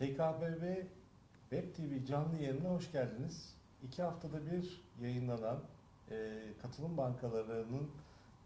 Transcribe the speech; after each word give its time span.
TKBB 0.00 0.62
Web 1.50 1.74
TV 1.74 2.06
canlı 2.06 2.36
yayınına 2.36 2.68
hoş 2.68 2.92
geldiniz. 2.92 3.54
İki 3.82 4.02
haftada 4.02 4.46
bir 4.46 4.84
yayınlanan 5.00 5.60
e, 6.10 6.38
katılım 6.62 6.96
bankalarının 6.96 7.90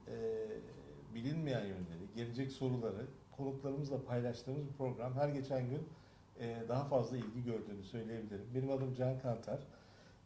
e, 0.09 0.15
bilinmeyen 1.15 1.65
yönleri, 1.65 2.15
gelecek 2.17 2.53
soruları 2.53 3.07
konuklarımızla 3.37 4.05
paylaştığımız 4.05 4.69
bir 4.69 4.73
program. 4.73 5.15
Her 5.15 5.29
geçen 5.29 5.71
gün 5.71 5.89
e, 6.41 6.63
daha 6.69 6.85
fazla 6.85 7.17
ilgi 7.17 7.45
gördüğünü 7.45 7.85
söyleyebilirim. 7.85 8.47
Benim 8.55 8.71
adım 8.71 8.95
Can 8.95 9.19
Kantar. 9.19 9.61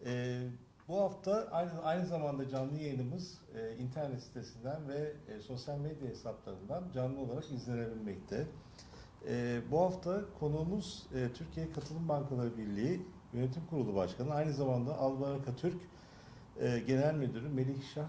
E, 0.04 0.40
bu 0.88 1.00
hafta 1.00 1.48
aynı, 1.50 1.82
aynı 1.82 2.06
zamanda 2.06 2.48
canlı 2.48 2.78
yayınımız 2.78 3.38
e, 3.54 3.76
internet 3.76 4.22
sitesinden 4.22 4.88
ve 4.88 5.12
e, 5.28 5.40
sosyal 5.40 5.78
medya 5.78 6.08
hesaplarından 6.08 6.84
canlı 6.94 7.20
olarak 7.20 7.50
izlenebilmekte. 7.50 8.46
E, 9.26 9.60
bu 9.70 9.80
hafta 9.80 10.20
konuğumuz 10.40 11.06
e, 11.14 11.28
Türkiye 11.34 11.72
Katılım 11.72 12.08
Bankaları 12.08 12.58
Birliği 12.58 13.02
Yönetim 13.32 13.62
Kurulu 13.70 13.94
Başkanı, 13.94 14.34
aynı 14.34 14.52
zamanda 14.52 14.98
Albaraka 14.98 15.56
Türk 15.56 15.76
e, 16.60 16.78
Genel 16.86 17.14
Müdürü 17.14 17.48
Melikşah 17.48 18.06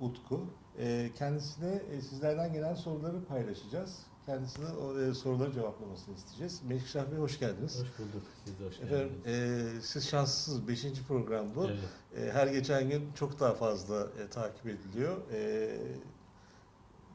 Utku. 0.00 0.40
E, 0.78 1.10
kendisine 1.18 1.82
e, 1.92 2.00
sizlerden 2.00 2.52
gelen 2.52 2.74
soruları 2.74 3.24
paylaşacağız. 3.24 3.98
Kendisine 4.26 4.66
o 4.66 5.00
e, 5.00 5.14
soruları 5.14 5.52
cevaplamasını 5.52 6.14
isteyeceğiz. 6.14 6.62
Melikşah 6.68 7.10
Bey 7.10 7.18
hoş 7.18 7.38
geldiniz. 7.38 7.80
Hoş 7.82 7.98
bulduk. 7.98 8.22
Siz 8.44 8.58
de 8.60 8.66
hoş 8.66 8.80
Efendim, 8.80 9.12
geldiniz. 9.24 9.76
e, 9.76 9.80
siz 9.82 10.08
şanslısınız. 10.08 10.68
Beşinci 10.68 11.02
program 11.04 11.46
bu. 11.54 11.66
Evet. 11.66 12.28
E, 12.28 12.32
her 12.32 12.46
geçen 12.46 12.88
gün 12.90 13.12
çok 13.14 13.40
daha 13.40 13.54
fazla 13.54 14.00
e, 14.02 14.28
takip 14.30 14.66
ediliyor. 14.66 15.16
E, 15.32 15.70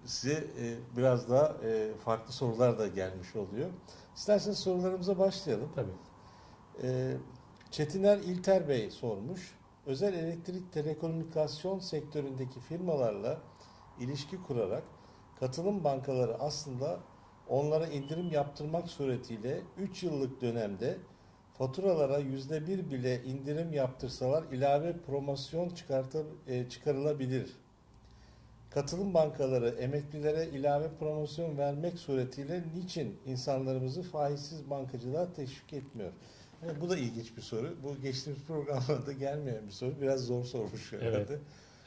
size 0.05 0.33
e, 0.33 0.75
biraz 0.97 1.29
daha 1.29 1.55
e, 1.63 1.91
farklı 2.05 2.33
sorular 2.33 2.79
da 2.79 2.87
gelmiş 2.87 3.35
oluyor. 3.35 3.69
İsterseniz 4.15 4.59
sorularımıza 4.59 5.19
başlayalım. 5.19 5.69
Tabii. 5.75 5.91
E, 6.83 7.17
Çetiner 7.71 8.17
İlter 8.17 8.69
Bey 8.69 8.91
sormuş. 8.91 9.55
Özel 9.85 10.13
elektrik 10.13 10.73
telekomünikasyon 10.73 11.79
sektöründeki 11.79 12.59
firmalarla 12.59 13.37
ilişki 13.99 14.43
kurarak 14.43 14.83
katılım 15.39 15.83
bankaları 15.83 16.39
aslında 16.39 16.99
onlara 17.47 17.87
indirim 17.87 18.31
yaptırmak 18.31 18.89
suretiyle 18.89 19.61
3 19.77 20.03
yıllık 20.03 20.41
dönemde 20.41 20.97
faturalara 21.57 22.17
yüzde 22.17 22.67
bir 22.67 22.91
bile 22.91 23.23
indirim 23.23 23.73
yaptırsalar 23.73 24.43
ilave 24.43 24.97
promosyon 24.97 25.69
çıkartı, 25.69 26.25
e, 26.47 26.69
çıkarılabilir. 26.69 27.64
Katılım 28.75 29.13
bankaları 29.13 29.69
emeklilere 29.69 30.47
ilave 30.47 30.87
promosyon 30.99 31.57
vermek 31.57 31.99
suretiyle 31.99 32.63
niçin 32.75 33.17
insanlarımızı 33.25 34.03
faizsiz 34.03 34.69
bankacılığa 34.69 35.33
teşvik 35.33 35.73
etmiyor? 35.73 36.11
Yani 36.61 36.81
bu 36.81 36.89
da 36.89 36.97
ilginç 36.97 37.37
bir 37.37 37.41
soru. 37.41 37.75
Bu 37.83 38.01
geçtiğimiz 38.01 38.43
programlarda 38.43 39.11
gelmeyen 39.11 39.67
bir 39.67 39.71
soru. 39.71 40.01
Biraz 40.01 40.21
zor 40.21 40.43
sormuş 40.43 40.93
herhalde. 40.93 41.17
Evet. 41.17 41.39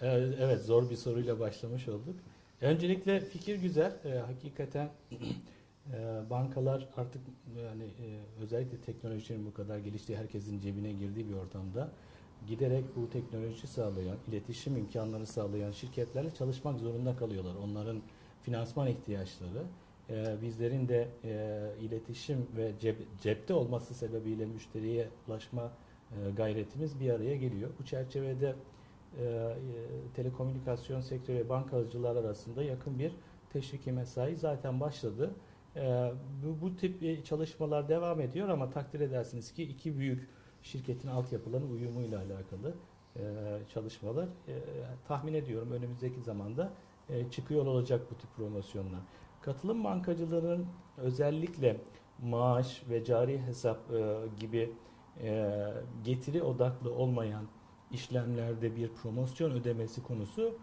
Evet, 0.02 0.34
evet 0.40 0.62
zor 0.64 0.90
bir 0.90 0.96
soruyla 0.96 1.40
başlamış 1.40 1.88
olduk. 1.88 2.16
Öncelikle 2.60 3.20
fikir 3.20 3.56
güzel. 3.56 3.92
Ee, 4.04 4.08
hakikaten 4.08 4.90
e, 5.92 6.30
bankalar 6.30 6.88
artık 6.96 7.22
yani 7.62 7.84
e, 7.84 8.42
özellikle 8.42 8.80
teknolojinin 8.80 9.46
bu 9.46 9.54
kadar 9.54 9.78
geliştiği, 9.78 10.18
herkesin 10.18 10.60
cebine 10.60 10.92
girdiği 10.92 11.28
bir 11.28 11.34
ortamda 11.34 11.90
giderek 12.46 12.84
bu 12.96 13.10
teknoloji 13.10 13.66
sağlayan, 13.66 14.16
iletişim 14.28 14.76
imkanları 14.76 15.26
sağlayan 15.26 15.72
şirketlerle 15.72 16.30
çalışmak 16.30 16.78
zorunda 16.78 17.16
kalıyorlar. 17.16 17.54
Onların 17.64 18.02
finansman 18.42 18.88
ihtiyaçları, 18.88 19.64
e, 20.10 20.42
bizlerin 20.42 20.88
de 20.88 21.08
e, 21.24 21.70
iletişim 21.80 22.46
ve 22.56 22.72
cep, 22.80 23.20
cepte 23.22 23.54
olması 23.54 23.94
sebebiyle 23.94 24.46
müşteriye 24.46 25.08
ulaşma 25.28 25.72
e, 26.10 26.30
gayretimiz 26.30 27.00
bir 27.00 27.10
araya 27.10 27.36
geliyor. 27.36 27.70
Bu 27.80 27.84
çerçevede 27.84 28.54
e, 29.18 29.24
e, 29.24 29.54
telekomünikasyon 30.14 31.00
sektörü 31.00 31.38
ve 31.38 31.48
bankacılar 31.48 32.16
arasında 32.16 32.62
yakın 32.62 32.98
bir 32.98 33.12
teşviki 33.52 33.92
mesai 33.92 34.36
zaten 34.36 34.80
başladı. 34.80 35.30
E, 35.76 36.12
bu, 36.44 36.60
bu 36.60 36.76
tip 36.76 37.02
e, 37.02 37.24
çalışmalar 37.24 37.88
devam 37.88 38.20
ediyor 38.20 38.48
ama 38.48 38.70
takdir 38.70 39.00
edersiniz 39.00 39.52
ki 39.52 39.62
iki 39.62 39.98
büyük 39.98 40.28
şirketin 40.62 41.08
altyapılarının 41.08 41.70
uyumuyla 41.70 42.18
alakalı 42.18 42.74
e, 43.16 43.22
çalışmalar 43.74 44.24
e, 44.24 44.54
tahmin 45.08 45.34
ediyorum 45.34 45.72
önümüzdeki 45.72 46.20
zamanda 46.20 46.72
e, 47.08 47.30
çıkıyor 47.30 47.66
olacak 47.66 48.00
bu 48.10 48.14
tip 48.14 48.36
promosyonlar. 48.36 49.00
Katılım 49.40 49.84
bankacılarının 49.84 50.66
özellikle 50.96 51.80
maaş 52.22 52.82
ve 52.90 53.04
cari 53.04 53.42
hesap 53.42 53.90
e, 53.92 54.16
gibi 54.40 54.72
e, 55.22 55.52
getiri 56.04 56.42
odaklı 56.42 56.94
olmayan 56.94 57.44
işlemlerde 57.90 58.76
bir 58.76 58.88
promosyon 58.88 59.50
ödemesi 59.50 60.02
konusu 60.02 60.58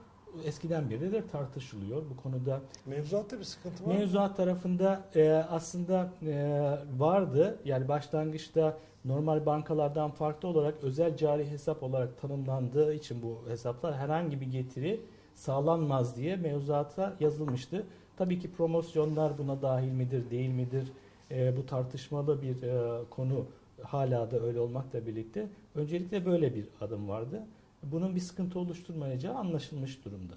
eskiden 0.46 0.90
beridir 0.90 1.24
tartışılıyor. 1.32 2.04
Bu 2.10 2.22
konuda 2.22 2.62
Mevzuatta 2.86 3.40
bir 3.40 3.44
sıkıntı 3.44 3.84
var 3.86 3.88
mı? 3.94 4.00
mevzuat 4.00 4.38
tarafında 4.38 5.04
e, 5.16 5.30
aslında 5.32 6.10
e, 6.26 6.78
vardı. 6.98 7.60
Yani 7.66 7.88
başlangıçta 7.88 8.78
normal 9.06 9.46
bankalardan 9.46 10.12
farklı 10.12 10.48
olarak 10.48 10.76
özel 10.84 11.18
cari 11.18 11.50
hesap 11.52 11.84
olarak 11.84 12.22
tanımlandığı 12.22 12.94
için 12.94 13.22
bu 13.22 13.50
hesaplar 13.50 13.96
herhangi 13.96 14.42
bir 14.42 14.52
getiri 14.52 15.02
sağlanmaz 15.36 16.16
diye 16.18 16.36
mevzuata 16.36 17.14
yazılmıştı. 17.20 17.84
Tabii 18.18 18.40
ki 18.40 18.52
promosyonlar 18.52 19.38
buna 19.38 19.62
dahil 19.62 19.92
midir, 19.92 20.30
değil 20.32 20.50
midir? 20.50 20.92
E, 21.32 21.58
bu 21.58 21.66
tartışmalı 21.66 22.42
bir 22.42 22.64
e, 22.64 23.04
konu 23.10 23.46
hala 23.84 24.32
da 24.32 24.40
öyle 24.40 24.60
olmakla 24.60 25.08
birlikte 25.08 25.48
öncelikle 25.76 26.26
böyle 26.26 26.56
bir 26.56 26.68
adım 26.82 27.10
vardı. 27.10 27.44
Bunun 27.92 28.16
bir 28.16 28.20
sıkıntı 28.20 28.60
oluşturmayacağı 28.60 29.36
anlaşılmış 29.36 30.06
durumda. 30.06 30.36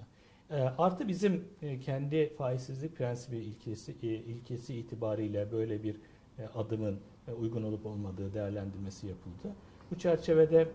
E, 0.51 0.55
artı 0.55 1.09
bizim 1.09 1.45
e, 1.63 1.81
kendi 1.81 2.35
faizsizlik 2.35 2.97
prensibi 2.97 3.37
ilkesi 3.37 3.97
e, 4.03 4.07
ilkesi 4.07 4.77
itibariyle 4.77 5.53
böyle 5.53 5.83
bir 5.83 5.97
e, 6.39 6.47
adımın 6.55 7.01
e, 7.29 7.33
uygun 7.33 7.63
olup 7.63 7.87
olmadığı 7.87 8.35
değerlendirmesi 8.35 9.07
yapıldı. 9.07 9.55
Bu 9.91 9.99
çerçevede 9.99 10.69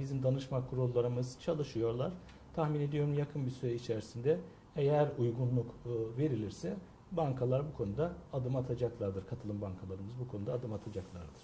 bizim 0.00 0.22
danışma 0.22 0.66
kurullarımız 0.66 1.38
çalışıyorlar. 1.40 2.12
Tahmin 2.54 2.80
ediyorum 2.80 3.14
yakın 3.14 3.46
bir 3.46 3.50
süre 3.50 3.74
içerisinde 3.74 4.38
eğer 4.76 5.08
uygunluk 5.18 5.74
verilirse 6.18 6.76
bankalar 7.12 7.62
bu 7.72 7.76
konuda 7.76 8.12
adım 8.32 8.56
atacaklardır. 8.56 9.26
Katılım 9.26 9.60
bankalarımız 9.60 10.12
bu 10.20 10.28
konuda 10.28 10.52
adım 10.52 10.72
atacaklardır. 10.72 11.42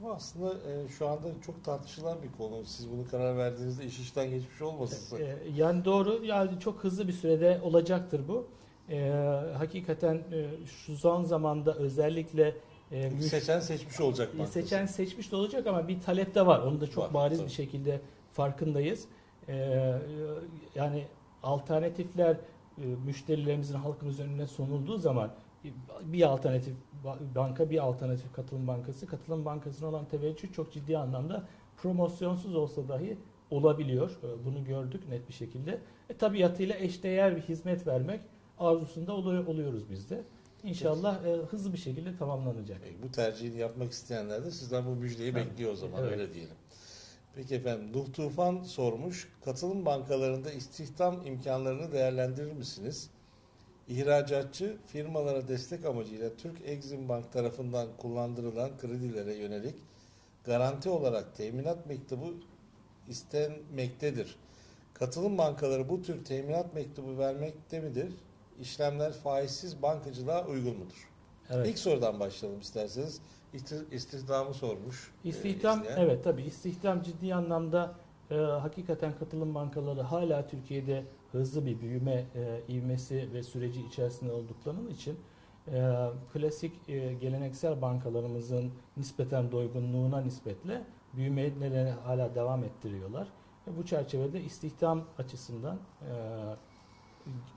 Bu 0.00 0.12
aslında 0.12 0.54
e, 0.54 0.88
şu 0.88 1.08
anda 1.08 1.28
çok 1.46 1.64
tartışılan 1.64 2.18
bir 2.22 2.32
konu. 2.32 2.64
Siz 2.64 2.90
bunu 2.90 3.08
karar 3.10 3.36
verdiğinizde 3.36 3.84
iş 3.84 3.98
işten 3.98 4.30
geçmiş 4.30 4.62
olmasın. 4.62 5.18
E, 5.20 5.36
yani 5.56 5.84
doğru. 5.84 6.24
Yani 6.24 6.60
çok 6.60 6.84
hızlı 6.84 7.08
bir 7.08 7.12
sürede 7.12 7.60
olacaktır 7.62 8.20
bu. 8.28 8.46
E, 8.90 9.08
hakikaten 9.58 10.14
e, 10.14 10.66
şu 10.66 10.96
son 10.96 11.22
zamanda 11.24 11.74
özellikle 11.74 12.54
e, 12.92 13.08
müş- 13.10 13.22
seçen 13.22 13.60
seçmiş 13.60 14.00
olacak 14.00 14.32
bankası. 14.38 14.52
seçen 14.52 14.86
seçmiş 14.86 15.32
de 15.32 15.36
olacak 15.36 15.66
ama 15.66 15.88
bir 15.88 16.00
talep 16.00 16.34
de 16.34 16.46
var. 16.46 16.60
Onu 16.60 16.80
da 16.80 16.86
çok 16.86 17.04
Var, 17.04 17.14
bariz 17.14 17.38
tabii. 17.38 17.48
bir 17.48 17.52
şekilde 17.52 18.00
farkındayız. 18.32 19.04
E, 19.48 19.54
yani 20.74 21.04
alternatifler 21.42 22.36
e, 22.78 22.84
müşterilerimizin 23.06 23.74
halkımızın 23.74 24.24
önüne 24.24 24.46
sunulduğu 24.46 24.96
zaman 24.98 25.30
bir 26.02 26.22
alternatif 26.22 26.74
banka 27.34 27.70
bir 27.70 27.78
alternatif 27.84 28.32
katılım 28.32 28.66
bankası 28.66 29.06
katılım 29.06 29.44
bankasına 29.44 29.88
olan 29.88 30.04
teveccüh 30.08 30.52
çok 30.52 30.72
ciddi 30.72 30.98
anlamda 30.98 31.44
promosyonsuz 31.76 32.54
olsa 32.56 32.88
dahi 32.88 33.18
olabiliyor. 33.50 34.10
E, 34.22 34.44
Bunu 34.44 34.64
gördük 34.64 35.08
net 35.08 35.28
bir 35.28 35.34
şekilde. 35.34 35.78
E, 36.10 36.14
tabiatıyla 36.16 36.76
eşdeğer 36.76 37.36
bir 37.36 37.40
hizmet 37.42 37.86
vermek 37.86 38.20
arzusunda 38.58 39.12
oluyor, 39.12 39.46
oluyoruz 39.46 39.90
biz 39.90 40.10
de. 40.10 40.22
İnşallah 40.64 41.24
e, 41.26 41.30
hızlı 41.32 41.72
bir 41.72 41.78
şekilde 41.78 42.16
tamamlanacak. 42.16 42.80
E, 42.86 43.02
Bu 43.02 43.10
tercihini 43.12 43.56
yapmak 43.58 43.92
isteyenler 43.92 44.44
de 44.44 44.50
sizden 44.50 44.86
bu 44.86 44.90
müjdeyi 44.90 45.30
Evet. 45.32 45.46
bekliyor 45.46 45.72
o 45.72 45.76
zaman 45.76 46.00
Evet. 46.02 46.12
öyle 46.12 46.34
diyelim. 46.34 46.54
Peki 47.34 47.54
efendim 47.54 47.92
Nuh 47.92 48.12
Tufan 48.12 48.62
sormuş. 48.62 49.28
Katılım 49.44 49.86
bankalarında 49.86 50.52
istihdam 50.52 51.26
imkanlarını 51.26 51.92
değerlendirir 51.92 52.52
misiniz? 52.52 53.10
İhracatçı 53.88 54.76
firmalara 54.86 55.48
destek 55.48 55.84
amacıyla 55.84 56.30
Türk 56.36 56.56
Exim 56.64 57.08
Bank 57.08 57.32
tarafından 57.32 57.88
kullandırılan 57.98 58.70
kredilere 58.78 59.34
yönelik 59.34 59.74
garanti 60.44 60.90
olarak 60.90 61.36
teminat 61.36 61.86
mektubu 61.86 62.34
istenmektedir. 63.08 64.36
Katılım 64.94 65.38
bankaları 65.38 65.88
bu 65.88 66.02
tür 66.02 66.24
teminat 66.24 66.74
mektubu 66.74 67.18
vermekte 67.18 67.80
midir? 67.80 68.12
İşlemler 68.60 69.12
faizsiz 69.12 69.82
bankacılığa 69.82 70.46
uygun 70.46 70.76
mudur? 70.78 71.08
Evet. 71.50 71.68
İlk 71.68 71.78
sorudan 71.78 72.20
başlayalım 72.20 72.60
isterseniz. 72.60 73.20
İsti- 73.54 73.84
İstihdamı 73.92 74.54
sormuş. 74.54 75.12
e, 75.24 75.28
İstihdam 75.28 75.80
izleyen. 75.82 75.98
evet 76.00 76.24
tabii 76.24 76.42
istihdam 76.42 77.02
ciddi 77.02 77.34
anlamda 77.34 77.94
e, 78.30 78.34
hakikaten 78.34 79.18
katılım 79.18 79.54
bankaları 79.54 80.00
hala 80.02 80.46
Türkiye'de 80.46 81.04
hızlı 81.32 81.66
bir 81.66 81.80
büyüme 81.80 82.26
e, 82.34 82.60
ivmesi 82.68 83.32
ve 83.32 83.42
süreci 83.42 83.86
içerisinde 83.86 84.32
olduklarının 84.32 84.90
için 84.90 85.18
e, 85.72 86.08
klasik 86.32 86.88
e, 86.88 87.14
geleneksel 87.14 87.82
bankalarımızın 87.82 88.72
nispeten 88.96 89.52
doygunluğuna 89.52 90.20
nispetle 90.20 90.84
büyümeleri 91.14 91.90
hala 91.90 92.34
devam 92.34 92.64
ettiriyorlar. 92.64 93.28
Ve 93.66 93.76
bu 93.78 93.86
çerçevede 93.86 94.40
istihdam 94.40 95.04
açısından 95.18 95.76
e, 96.02 96.12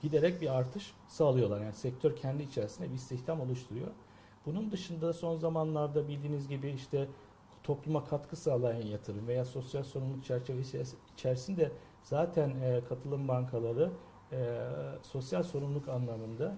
giderek 0.02 0.40
bir 0.40 0.58
artış 0.58 0.94
sağlıyorlar. 1.08 1.60
Yani 1.60 1.74
sektör 1.74 2.16
kendi 2.16 2.42
içerisinde 2.42 2.90
bir 2.90 2.94
istihdam 2.94 3.40
oluşturuyor. 3.40 3.88
Bunun 4.46 4.70
dışında 4.70 5.12
son 5.12 5.36
zamanlarda 5.36 6.08
bildiğiniz 6.08 6.48
gibi 6.48 6.68
işte 6.68 7.08
topluma 7.62 8.04
katkı 8.04 8.36
sağlayan 8.36 8.86
yatırım 8.86 9.26
veya 9.26 9.44
sosyal 9.44 9.82
sorumluluk 9.82 10.24
çerçevesi 10.24 10.82
içerisinde 11.12 11.72
zaten 12.04 12.48
e, 12.48 12.80
katılım 12.88 13.28
bankaları 13.28 13.90
e, 14.32 14.58
sosyal 15.02 15.42
sorumluluk 15.42 15.88
anlamında 15.88 16.54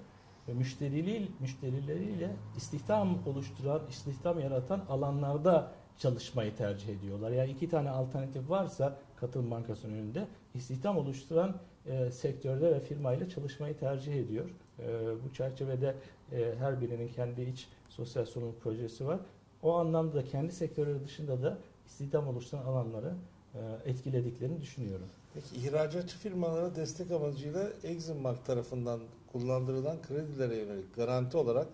ve 0.49 0.55
müşterili, 0.55 1.29
müşterileriyle 1.41 2.37
istihdam 2.57 3.19
oluşturan, 3.27 3.83
istihdam 3.91 4.41
yaratan 4.41 4.83
alanlarda 4.89 5.73
çalışmayı 5.99 6.57
tercih 6.57 6.89
ediyorlar. 6.89 7.31
Yani 7.31 7.51
iki 7.51 7.69
tane 7.69 7.91
alternatif 7.91 8.51
varsa 8.51 8.97
katılım 9.17 9.51
bankasının 9.51 9.93
önünde 9.93 10.27
istihdam 10.55 10.99
oluşturan 10.99 11.57
e, 11.87 12.11
sektörde 12.11 12.71
ve 12.75 12.81
firmayla 12.81 13.29
çalışmayı 13.29 13.79
tercih 13.79 14.15
ediyor. 14.15 14.51
E, 14.79 14.85
bu 15.25 15.33
çerçevede 15.33 15.95
e, 16.33 16.55
her 16.59 16.81
birinin 16.81 17.09
kendi 17.09 17.43
iç 17.43 17.69
sosyal 17.89 18.25
sorumluluk 18.25 18.63
projesi 18.63 19.07
var. 19.07 19.21
O 19.63 19.75
anlamda 19.75 20.15
da 20.15 20.25
kendi 20.25 20.53
sektörleri 20.53 21.05
dışında 21.05 21.43
da 21.43 21.59
istihdam 21.87 22.29
oluşturan 22.29 22.63
alanları 22.63 23.15
e, 23.55 23.91
etkilediklerini 23.91 24.61
düşünüyorum. 24.61 25.07
Peki 25.35 25.57
ihracatçı 25.67 26.19
firmalara 26.19 26.77
destek 26.77 27.11
amacıyla 27.11 27.69
Exim 27.85 28.25
Bank 28.25 28.45
tarafından 28.47 29.01
kullandırılan 29.33 29.97
kredilere 30.03 30.57
yönelik 30.57 30.97
garanti 30.97 31.37
olarak 31.37 31.67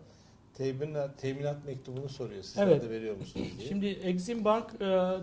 teminat, 0.54 1.18
teminat 1.18 1.66
mektubunu 1.66 2.08
soruyor. 2.08 2.42
Sizler 2.42 2.66
Evet. 2.66 2.82
de 2.82 2.90
veriyor 2.90 3.16
musunuz 3.16 3.46
diye. 3.58 3.68
Şimdi 3.68 3.86
Exim 3.86 4.44
Bank 4.44 4.66
e, 4.74 4.76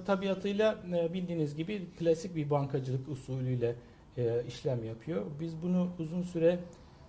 tabiatıyla 0.06 0.75
e, 0.95 1.13
bildiğiniz 1.13 1.56
gibi 1.56 1.86
klasik 2.00 2.36
bir 2.36 2.50
bankacılık 2.50 3.10
usulüyle 3.10 3.75
e, 4.18 4.44
işlem 4.48 4.84
yapıyor. 4.86 5.25
Biz 5.39 5.62
bunu 5.62 5.89
uzun 6.00 6.22
süre 6.22 6.60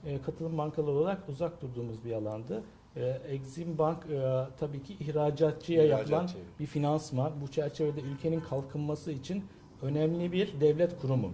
e, 0.06 0.22
katılım 0.22 0.58
bankaları 0.58 0.96
olarak 0.96 1.28
uzak 1.28 1.62
durduğumuz 1.62 2.04
bir 2.04 2.12
alandı. 2.12 2.62
E, 2.96 3.06
Exim 3.28 3.78
Bank 3.78 4.06
e, 4.10 4.44
tabii 4.60 4.82
ki 4.82 4.94
ihracatçıya 5.00 5.84
yapılan 5.84 6.06
İhracatçı. 6.24 6.38
bir 6.60 6.66
finansman. 6.66 7.32
Bu 7.40 7.48
çerçevede 7.48 8.00
ülkenin 8.00 8.40
kalkınması 8.40 9.12
için 9.12 9.44
önemli 9.82 10.32
bir 10.32 10.60
devlet 10.60 11.00
kurumu. 11.00 11.32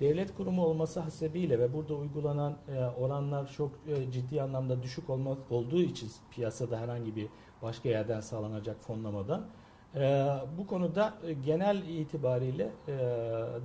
Devlet 0.00 0.34
kurumu 0.34 0.64
olması 0.64 1.00
hasebiyle 1.00 1.58
ve 1.58 1.72
burada 1.72 1.94
uygulanan 1.94 2.56
e, 2.68 2.84
oranlar 2.84 3.52
çok 3.52 3.70
e, 3.86 4.12
ciddi 4.12 4.42
anlamda 4.42 4.82
düşük 4.82 5.10
olma, 5.10 5.38
olduğu 5.50 5.82
için 5.82 6.10
piyasada 6.30 6.80
herhangi 6.80 7.16
bir 7.16 7.28
başka 7.62 7.88
yerden 7.88 8.20
sağlanacak 8.20 8.76
fonlamadan 8.80 9.46
e, 9.94 10.28
bu 10.58 10.66
konuda 10.66 11.14
e, 11.26 11.32
genel 11.32 11.88
itibariyle 11.88 12.70
e, 12.88 12.98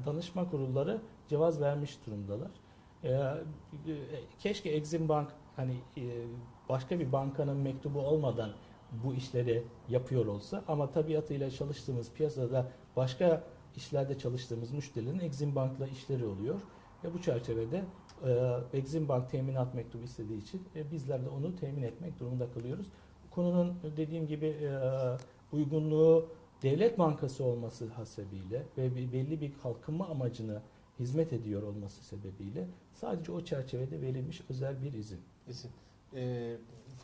danışma 0.06 0.50
kurulları 0.50 1.01
cevaz 1.27 1.62
vermiş 1.62 1.97
durumdalar. 2.07 2.51
E, 3.03 3.09
e, 3.09 3.35
keşke 4.39 4.69
Exim 4.69 5.09
Bank 5.09 5.29
hani 5.56 5.75
e, 5.97 6.03
başka 6.69 7.00
bir 7.00 7.12
bankanın 7.12 7.57
mektubu 7.57 8.00
olmadan 8.00 8.50
bu 9.03 9.13
işleri 9.13 9.63
yapıyor 9.89 10.25
olsa 10.25 10.63
ama 10.68 10.91
tabiatıyla 10.91 11.51
çalıştığımız 11.51 12.12
piyasada 12.13 12.68
başka 12.95 13.44
işlerde 13.75 14.18
çalıştığımız 14.18 14.71
müşterilerin 14.71 15.19
Exim 15.19 15.56
Bank'la 15.56 15.88
işleri 15.88 16.25
oluyor 16.25 16.56
ve 17.03 17.13
bu 17.13 17.21
çerçevede 17.21 17.83
e, 18.25 18.77
Exim 18.77 19.07
Bank 19.07 19.29
teminat 19.29 19.73
mektubu 19.73 20.03
istediği 20.03 20.41
için 20.41 20.63
e, 20.75 20.91
bizler 20.91 21.25
de 21.25 21.29
onu 21.29 21.56
temin 21.56 21.83
etmek 21.83 22.19
durumunda 22.19 22.51
kalıyoruz. 22.51 22.85
Konunun 23.31 23.75
dediğim 23.97 24.27
gibi 24.27 24.45
e, 24.45 24.71
uygunluğu 25.51 26.29
devlet 26.63 27.00
bankası 27.00 27.44
olması 27.44 27.88
hasebiyle 27.88 28.63
ve 28.77 28.95
belli 28.95 29.41
bir 29.41 29.53
kalkınma 29.63 30.07
amacına 30.07 30.62
hizmet 31.00 31.33
ediyor 31.33 31.63
olması 31.63 32.03
sebebiyle 32.03 32.68
sadece 32.94 33.31
o 33.31 33.44
çerçevede 33.44 34.01
verilmiş 34.01 34.41
özel 34.50 34.81
bir 34.81 34.94
izin. 34.94 35.19
İzin. 35.47 35.71
E, 36.15 36.56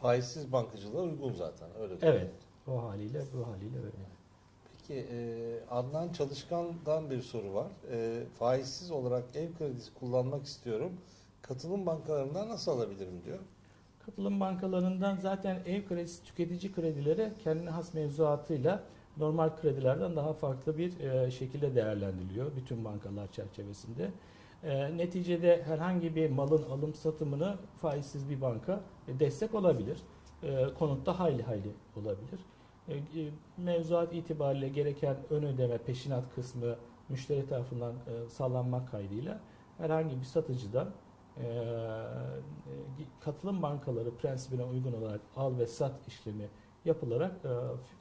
faizsiz 0.02 0.52
bankacılığa 0.52 1.02
uygun 1.02 1.34
zaten. 1.34 1.70
Öyle 1.80 1.94
Evet. 2.02 2.32
O 2.68 2.84
haliyle 2.84 3.24
bu 3.34 3.48
haliyle 3.48 3.78
öyle. 3.78 4.17
Peki 4.88 5.08
e, 5.12 5.20
Adnan 5.70 6.12
Çalışkan'dan 6.12 7.10
bir 7.10 7.22
soru 7.22 7.54
var. 7.54 7.68
E, 7.92 8.24
faizsiz 8.40 8.92
olarak 8.92 9.24
ev 9.36 9.54
kredisi 9.58 9.94
kullanmak 9.94 10.46
istiyorum. 10.46 10.92
Katılım 11.42 11.86
bankalarından 11.86 12.50
nasıl 12.50 12.72
alabilirim 12.72 13.22
diyor. 13.26 13.40
Katılım 14.06 14.40
bankalarından 14.40 15.18
zaten 15.18 15.60
ev 15.66 15.88
kredisi 15.88 16.24
tüketici 16.24 16.74
kredileri 16.74 17.32
kendine 17.44 17.70
has 17.70 17.94
mevzuatıyla 17.94 18.84
normal 19.18 19.50
kredilerden 19.62 20.16
daha 20.16 20.34
farklı 20.34 20.78
bir 20.78 21.00
e, 21.00 21.32
şekilde 21.32 21.76
değerlendiriliyor 21.76 22.56
bütün 22.56 22.86
bankalar 22.86 23.32
çerçevesinde. 23.32 24.12
E, 24.64 24.98
neticede 24.98 25.64
herhangi 25.64 26.16
bir 26.16 26.30
malın 26.30 26.64
alım 26.64 26.94
satımını 26.94 27.58
faizsiz 27.82 28.30
bir 28.30 28.42
banka 28.42 28.82
destek 29.08 29.56
olabilir. 29.56 29.98
E, 30.44 30.66
konutta 30.80 31.20
hayli 31.20 31.44
hayli 31.44 31.72
olabilir. 31.96 32.40
E, 32.88 32.96
e, 32.96 33.02
mevzuat 33.58 34.14
itibariyle 34.14 34.70
gereken 34.70 35.18
ön 35.30 35.44
ödeme 35.44 35.78
peşinat 35.78 36.36
kısmı 36.36 36.76
müşteri 37.10 37.48
tarafından 37.48 37.94
e, 37.94 38.30
sağlanmak 38.30 38.92
kaydıyla 38.92 39.40
herhangi 39.78 40.20
bir 40.20 40.26
satıcıdan 40.26 40.88
katılım 43.20 43.62
bankaları 43.62 44.16
prensibine 44.16 44.64
uygun 44.64 44.94
olarak 44.94 45.22
al 45.36 45.58
ve 45.58 45.68
sat 45.68 46.08
işlemi 46.08 46.50
yapılarak 46.86 47.36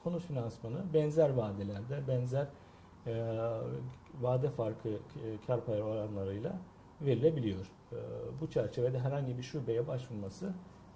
konut 0.03 0.21
finansmanı 0.21 0.93
benzer 0.93 1.29
vadelerde, 1.29 2.07
benzer 2.07 2.47
vade 4.21 4.49
farkı 4.49 4.89
kar 5.47 5.65
payı 5.65 5.83
oranlarıyla 5.83 6.59
verilebiliyor. 7.01 7.71
Bu 8.41 8.49
çerçevede 8.49 8.99
herhangi 8.99 9.37
bir 9.37 9.43
şubeye 9.43 9.87
başvurması 9.87 10.53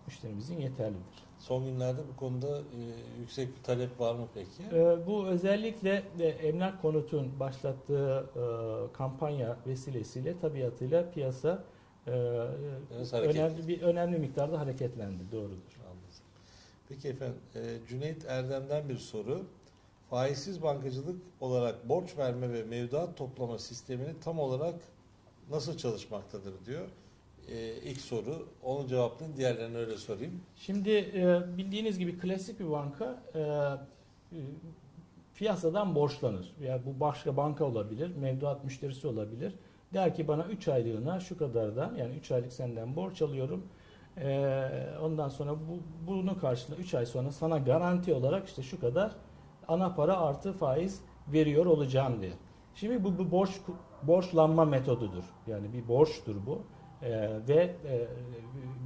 müşterimizin 0.08 0.60
yeterlidir. 0.60 1.31
Son 1.42 1.66
günlerde 1.66 2.02
bu 2.14 2.20
konuda 2.20 2.58
e, 2.58 2.80
yüksek 3.20 3.58
bir 3.58 3.64
talep 3.64 4.00
var 4.00 4.16
mı 4.16 4.28
peki? 4.34 4.76
E, 4.76 5.08
bu 5.08 5.28
özellikle 5.28 6.04
de 6.20 6.30
Emlak 6.30 6.82
Konut'un 6.82 7.40
başlattığı 7.40 8.26
e, 8.36 8.44
kampanya 8.94 9.58
vesilesiyle 9.68 10.40
tabiatıyla 10.40 11.12
piyasa 11.12 11.64
e, 12.08 12.12
Biraz 12.92 13.14
önemli 13.14 13.68
bir 13.68 13.82
önemli 13.82 14.20
miktarda 14.20 14.60
hareketlendi. 14.60 15.24
Doğrudur. 15.32 15.80
Anladım. 15.84 16.02
Peki 16.90 17.08
efendim, 17.08 17.38
e, 17.56 17.60
Cüneyt 17.90 18.26
Erdem'den 18.26 18.90
bir 18.90 18.98
soru. 18.98 19.46
Faizsiz 20.10 20.64
bankacılık 20.64 21.22
olarak 21.40 21.90
borç 21.90 22.18
verme 22.18 22.54
ve 22.54 22.64
mevduat 22.64 23.18
toplama 23.18 23.60
sistemini 23.60 24.20
tam 24.24 24.40
olarak 24.40 24.76
nasıl 25.50 25.78
çalışmaktadır 25.78 26.66
diyor. 26.66 26.88
E, 27.48 27.76
ilk 27.84 28.02
soru. 28.02 28.48
Onu 28.64 28.88
cevaplayın. 28.88 29.38
Diğerlerini 29.38 29.78
öyle 29.78 29.98
sorayım. 29.98 30.42
Şimdi 30.56 30.90
e, 30.90 31.42
bildiğiniz 31.58 32.00
gibi 32.00 32.18
klasik 32.18 32.60
bir 32.60 32.70
banka 32.70 33.24
e, 33.36 33.40
e, 33.40 34.40
piyasadan 35.36 35.96
borçlanır. 35.96 36.54
Yani 36.62 36.82
bu 36.86 37.00
başka 37.00 37.38
banka 37.38 37.66
olabilir, 37.66 38.16
mevduat 38.16 38.64
müşterisi 38.64 39.08
olabilir. 39.08 39.56
Der 39.94 40.16
ki 40.16 40.28
bana 40.28 40.44
3 40.44 40.68
aylığına 40.68 41.20
şu 41.20 41.38
kadardan 41.38 41.96
yani 41.96 42.16
3 42.16 42.32
aylık 42.32 42.54
senden 42.54 42.96
borç 42.96 43.22
alıyorum. 43.22 43.64
E, 44.18 44.70
ondan 45.02 45.30
sonra 45.30 45.52
bu, 45.52 45.80
bunun 46.08 46.36
karşılığında 46.36 46.82
3 46.82 46.94
ay 46.94 47.06
sonra 47.06 47.32
sana 47.32 47.58
garanti 47.58 48.14
olarak 48.14 48.48
işte 48.48 48.64
şu 48.64 48.80
kadar 48.80 49.16
ana 49.68 49.96
para 49.96 50.18
artı 50.18 50.54
faiz 50.54 51.02
veriyor 51.28 51.66
olacağım 51.66 52.22
diye. 52.22 52.32
Şimdi 52.76 53.04
bu, 53.04 53.18
bu 53.18 53.32
borç 53.32 53.52
borçlanma 54.04 54.66
metodudur. 54.66 55.24
Yani 55.48 55.74
bir 55.74 55.88
borçtur 55.88 56.36
bu. 56.46 56.62
Ee, 57.04 57.30
ve 57.48 57.76
e, 57.86 58.08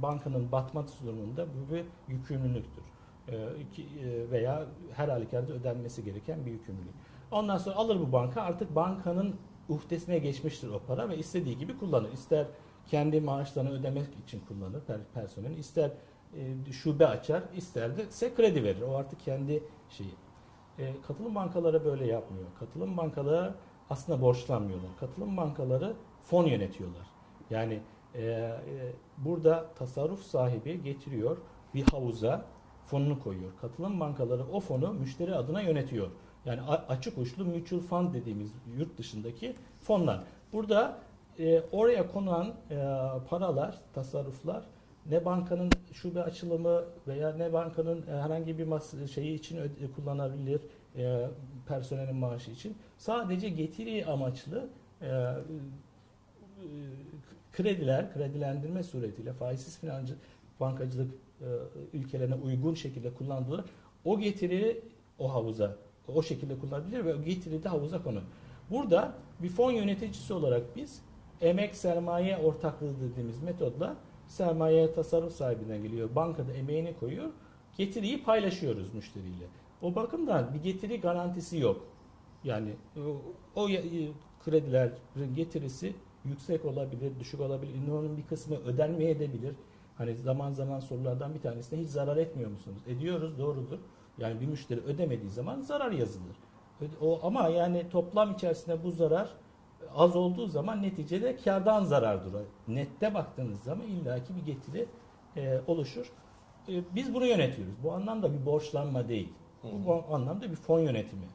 bankanın 0.02 0.52
batması 0.52 1.06
durumunda 1.06 1.46
bu 1.46 1.74
bir 1.74 1.84
yükümlülüktür. 2.08 2.84
Ee, 3.28 3.48
iki, 3.60 3.82
e, 3.82 4.30
veya 4.30 4.66
her 4.92 5.08
halükarda 5.08 5.52
ödenmesi 5.52 6.04
gereken 6.04 6.46
bir 6.46 6.50
yükümlülük. 6.50 6.94
Ondan 7.30 7.58
sonra 7.58 7.76
alır 7.76 8.00
bu 8.00 8.12
banka 8.12 8.42
artık 8.42 8.74
bankanın 8.74 9.36
uhdesine 9.68 10.18
geçmiştir 10.18 10.68
o 10.68 10.80
para 10.86 11.08
ve 11.08 11.18
istediği 11.18 11.58
gibi 11.58 11.78
kullanır. 11.78 12.12
İster 12.12 12.46
kendi 12.86 13.20
maaşlarını 13.20 13.70
ödemek 13.70 14.06
için 14.26 14.42
kullanır 14.48 14.80
per, 14.80 15.00
personelin, 15.14 15.56
ister 15.56 15.90
e, 16.36 16.72
şube 16.72 17.06
açar, 17.06 17.42
ister 17.56 17.96
de 17.96 18.08
ise 18.08 18.34
kredi 18.34 18.64
verir. 18.64 18.82
O 18.82 18.94
artık 18.94 19.20
kendi 19.20 19.62
şeyi. 19.90 20.14
E, 20.78 20.92
katılım 21.06 21.34
bankaları 21.34 21.84
böyle 21.84 22.06
yapmıyor. 22.06 22.46
Katılım 22.58 22.96
bankaları 22.96 23.54
aslında 23.90 24.22
borçlanmıyorlar. 24.22 24.90
Katılım 25.00 25.36
bankaları 25.36 25.92
fon 26.20 26.46
yönetiyorlar. 26.46 27.06
Yani 27.50 27.80
e, 28.16 28.22
e, 28.22 28.56
burada 29.18 29.66
tasarruf 29.74 30.22
sahibi 30.22 30.82
getiriyor 30.82 31.36
bir 31.74 31.82
havuza 31.82 32.44
fonunu 32.84 33.20
koyuyor. 33.22 33.50
Katılım 33.60 34.00
bankaları 34.00 34.42
o 34.52 34.60
fonu 34.60 34.92
müşteri 34.92 35.34
adına 35.34 35.60
yönetiyor. 35.60 36.08
Yani 36.44 36.62
açık 36.62 37.18
uçlu 37.18 37.44
mutual 37.44 37.80
fund 37.80 38.14
dediğimiz 38.14 38.52
yurt 38.78 38.98
dışındaki 38.98 39.54
fonlar. 39.80 40.20
Burada 40.52 40.98
e, 41.38 41.62
oraya 41.72 42.12
konan 42.12 42.54
e, 42.70 42.76
paralar, 43.28 43.78
tasarruflar 43.94 44.64
ne 45.10 45.24
bankanın 45.24 45.70
şube 45.92 46.22
açılımı 46.22 46.84
veya 47.08 47.32
ne 47.32 47.52
bankanın 47.52 48.02
e, 48.02 48.10
herhangi 48.10 48.58
bir 48.58 49.06
şeyi 49.06 49.34
için 49.34 49.58
kullanabilir 49.96 50.60
e, 50.96 51.26
personelin 51.68 52.16
maaşı 52.16 52.50
için. 52.50 52.76
Sadece 52.98 53.48
getiri 53.48 54.06
amaçlı 54.06 54.68
e, 55.02 55.06
e, 55.06 55.36
krediler, 57.56 58.12
kredilendirme 58.12 58.82
suretiyle 58.82 59.32
faizsiz 59.32 59.78
financı 59.78 60.14
bankacılık 60.60 61.14
e, 61.40 61.46
ülkelerine 61.92 62.34
uygun 62.34 62.74
şekilde 62.74 63.14
kullandılar. 63.14 63.64
O 64.04 64.18
getiri 64.18 64.80
o 65.18 65.32
havuza 65.34 65.76
o 66.14 66.22
şekilde 66.22 66.58
kullanabilir 66.58 67.04
ve 67.04 67.14
o 67.14 67.22
getiri 67.22 67.62
de 67.64 67.68
havuza 67.68 68.02
konu. 68.02 68.20
Burada 68.70 69.12
bir 69.42 69.48
fon 69.48 69.70
yöneticisi 69.70 70.32
olarak 70.34 70.76
biz 70.76 71.02
emek 71.40 71.74
sermaye 71.74 72.36
ortaklığı 72.36 73.00
dediğimiz 73.00 73.42
metodla 73.42 73.96
sermaye 74.28 74.92
tasarruf 74.92 75.32
sahibine 75.32 75.78
geliyor. 75.78 76.08
Bankada 76.14 76.52
emeğini 76.52 76.94
koyuyor. 77.00 77.30
Getiriyi 77.78 78.22
paylaşıyoruz 78.22 78.94
müşteriyle. 78.94 79.46
O 79.82 79.94
bakımdan 79.94 80.54
bir 80.54 80.62
getiri 80.62 81.00
garantisi 81.00 81.58
yok. 81.58 81.86
Yani 82.44 82.70
o, 82.96 83.22
o 83.54 83.68
ya- 83.68 83.82
kredilerin 84.44 85.34
getirisi 85.36 85.92
yüksek 86.28 86.64
olabilir, 86.64 87.12
düşük 87.20 87.40
olabilir. 87.40 87.88
Onun 87.88 88.16
bir 88.16 88.26
kısmı 88.26 88.56
ödenmeyebilir. 88.56 89.54
Hani 89.98 90.16
zaman 90.16 90.52
zaman 90.52 90.80
sorulardan 90.80 91.34
bir 91.34 91.40
tanesinde 91.40 91.80
hiç 91.80 91.88
zarar 91.88 92.16
etmiyor 92.16 92.50
musunuz? 92.50 92.78
Ediyoruz, 92.86 93.38
doğrudur. 93.38 93.78
Yani 94.18 94.40
bir 94.40 94.46
müşteri 94.46 94.80
ödemediği 94.80 95.30
zaman 95.30 95.60
zarar 95.60 95.92
yazılır. 95.92 96.36
O 97.00 97.20
ama 97.22 97.48
yani 97.48 97.88
toplam 97.90 98.32
içerisinde 98.32 98.84
bu 98.84 98.90
zarar 98.90 99.28
az 99.94 100.16
olduğu 100.16 100.46
zaman 100.46 100.82
neticede 100.82 101.36
kardan 101.36 101.84
zarardır. 101.84 102.32
Nette 102.68 103.14
baktığınız 103.14 103.60
zaman 103.60 103.86
illaki 103.86 104.36
bir 104.36 104.46
getiri 104.46 104.86
e, 105.36 105.60
oluşur. 105.66 106.12
E, 106.68 106.82
biz 106.94 107.14
bunu 107.14 107.26
yönetiyoruz. 107.26 107.74
Bu 107.82 107.92
anlamda 107.92 108.32
bir 108.32 108.46
borçlanma 108.46 109.08
değil. 109.08 109.32
Hı 109.62 109.68
Bu, 109.68 109.86
bu 109.86 110.14
anlamda 110.14 110.50
bir 110.50 110.56
fon 110.56 110.80
yönetimi. 110.80 111.26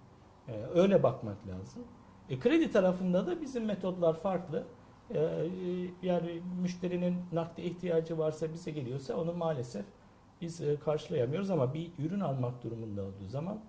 E, 0.48 0.54
öyle 0.76 1.04
bakmak 1.04 1.48
lazım. 1.48 1.84
E, 2.30 2.40
kredi 2.40 2.72
tarafında 2.72 3.28
da 3.28 3.42
bizim 3.42 3.66
metodlar 3.66 4.14
farklı. 4.14 4.64
E, 5.14 5.20
e, 5.20 5.48
yani 6.04 6.42
müşterinin 6.62 7.16
nakde 7.32 7.64
ihtiyacı 7.64 8.18
varsa 8.18 8.54
bize 8.54 8.72
geliyorsa 8.72 9.16
onu 9.16 9.34
maalesef 9.34 9.86
biz 10.42 10.62
e, 10.62 10.76
karşılayamıyoruz 10.76 11.50
ama 11.50 11.74
bir 11.74 11.92
ürün 12.00 12.20
almak 12.20 12.64
durumunda 12.64 13.02
olduğu 13.02 13.28
zaman 13.28 13.60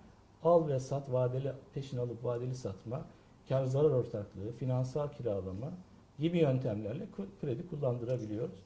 al 0.43 0.67
ve 0.67 0.79
sat 0.79 1.11
vadeli 1.11 1.53
peşin 1.73 1.97
alıp 1.97 2.23
vadeli 2.23 2.55
satma, 2.55 3.05
kar 3.49 3.65
zarar 3.65 3.89
ortaklığı, 3.89 4.51
finansal 4.51 5.09
kiralama 5.11 5.71
gibi 6.19 6.37
yöntemlerle 6.37 7.07
kredi 7.41 7.67
kullandırabiliyoruz. 7.67 8.59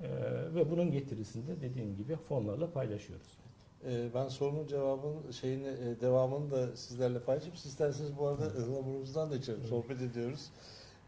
E, 0.00 0.08
ve 0.54 0.70
bunun 0.70 0.90
getirisini 0.90 1.46
de 1.46 1.60
dediğim 1.60 1.96
gibi 1.96 2.16
fonlarla 2.16 2.72
paylaşıyoruz. 2.72 3.38
Ee, 3.86 4.08
ben 4.14 4.28
sorunun 4.28 4.66
cevabın 4.66 5.30
şeyini 5.30 5.68
e, 5.68 6.00
devamını 6.00 6.50
da 6.50 6.76
sizlerle 6.76 7.20
paylaşayım. 7.20 7.56
Siz 7.56 7.72
isterseniz 7.72 8.18
bu 8.18 8.26
arada 8.26 8.46
ıhlamurumuzdan 8.46 9.30
da 9.30 9.36
içelim. 9.36 9.64
Sohbet 9.64 10.02
ediyoruz. 10.02 10.50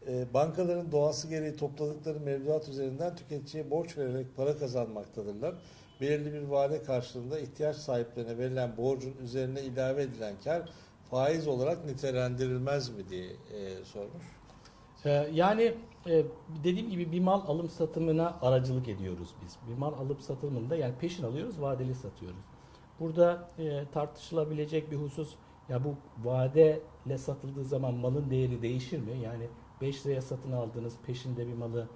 Ee, 0.07 0.33
bankaların 0.33 0.91
doğası 0.91 1.27
gereği 1.27 1.55
topladıkları 1.55 2.19
mevduat 2.19 2.69
üzerinden 2.69 3.15
tüketiciye 3.15 3.71
borç 3.71 3.97
vererek 3.97 4.35
para 4.35 4.57
kazanmaktadırlar. 4.57 5.55
Belirli 6.01 6.33
bir 6.33 6.41
vade 6.41 6.83
karşılığında 6.83 7.39
ihtiyaç 7.39 7.75
sahiplerine 7.75 8.37
verilen 8.37 8.77
borcun 8.77 9.13
üzerine 9.23 9.61
ilave 9.61 10.01
edilen 10.01 10.33
kar 10.43 10.69
faiz 11.11 11.47
olarak 11.47 11.85
nitelendirilmez 11.85 12.89
mi 12.89 13.09
diye 13.09 13.25
e, 13.25 13.85
sormuş. 13.85 14.23
Ee, 15.05 15.09
Yani 15.33 15.73
e, 16.07 16.23
dediğim 16.63 16.89
gibi 16.89 17.11
bir 17.11 17.19
mal 17.19 17.41
alım 17.47 17.69
satımına 17.69 18.37
aracılık 18.41 18.87
ediyoruz 18.87 19.29
biz. 19.45 19.57
Bir 19.69 19.77
mal 19.77 19.93
alıp 19.93 20.21
satımında 20.21 20.75
yani 20.75 20.93
peşin 21.01 21.23
alıyoruz, 21.23 21.61
vadeli 21.61 21.95
satıyoruz. 21.95 22.43
Burada 22.99 23.49
e, 23.59 23.83
tartışılabilecek 23.93 24.91
bir 24.91 24.97
husus 24.97 25.35
ya 25.69 25.83
bu 25.83 25.95
vadeyle 26.23 27.17
satıldığı 27.17 27.65
zaman 27.65 27.93
malın 27.93 28.29
değeri 28.29 28.61
değişir 28.61 28.99
mi? 28.99 29.17
Yani 29.23 29.47
5 29.81 30.05
liraya 30.05 30.21
satın 30.21 30.51
aldığınız 30.51 30.97
peşinde 31.05 31.47
bir 31.47 31.53
malı 31.53 31.87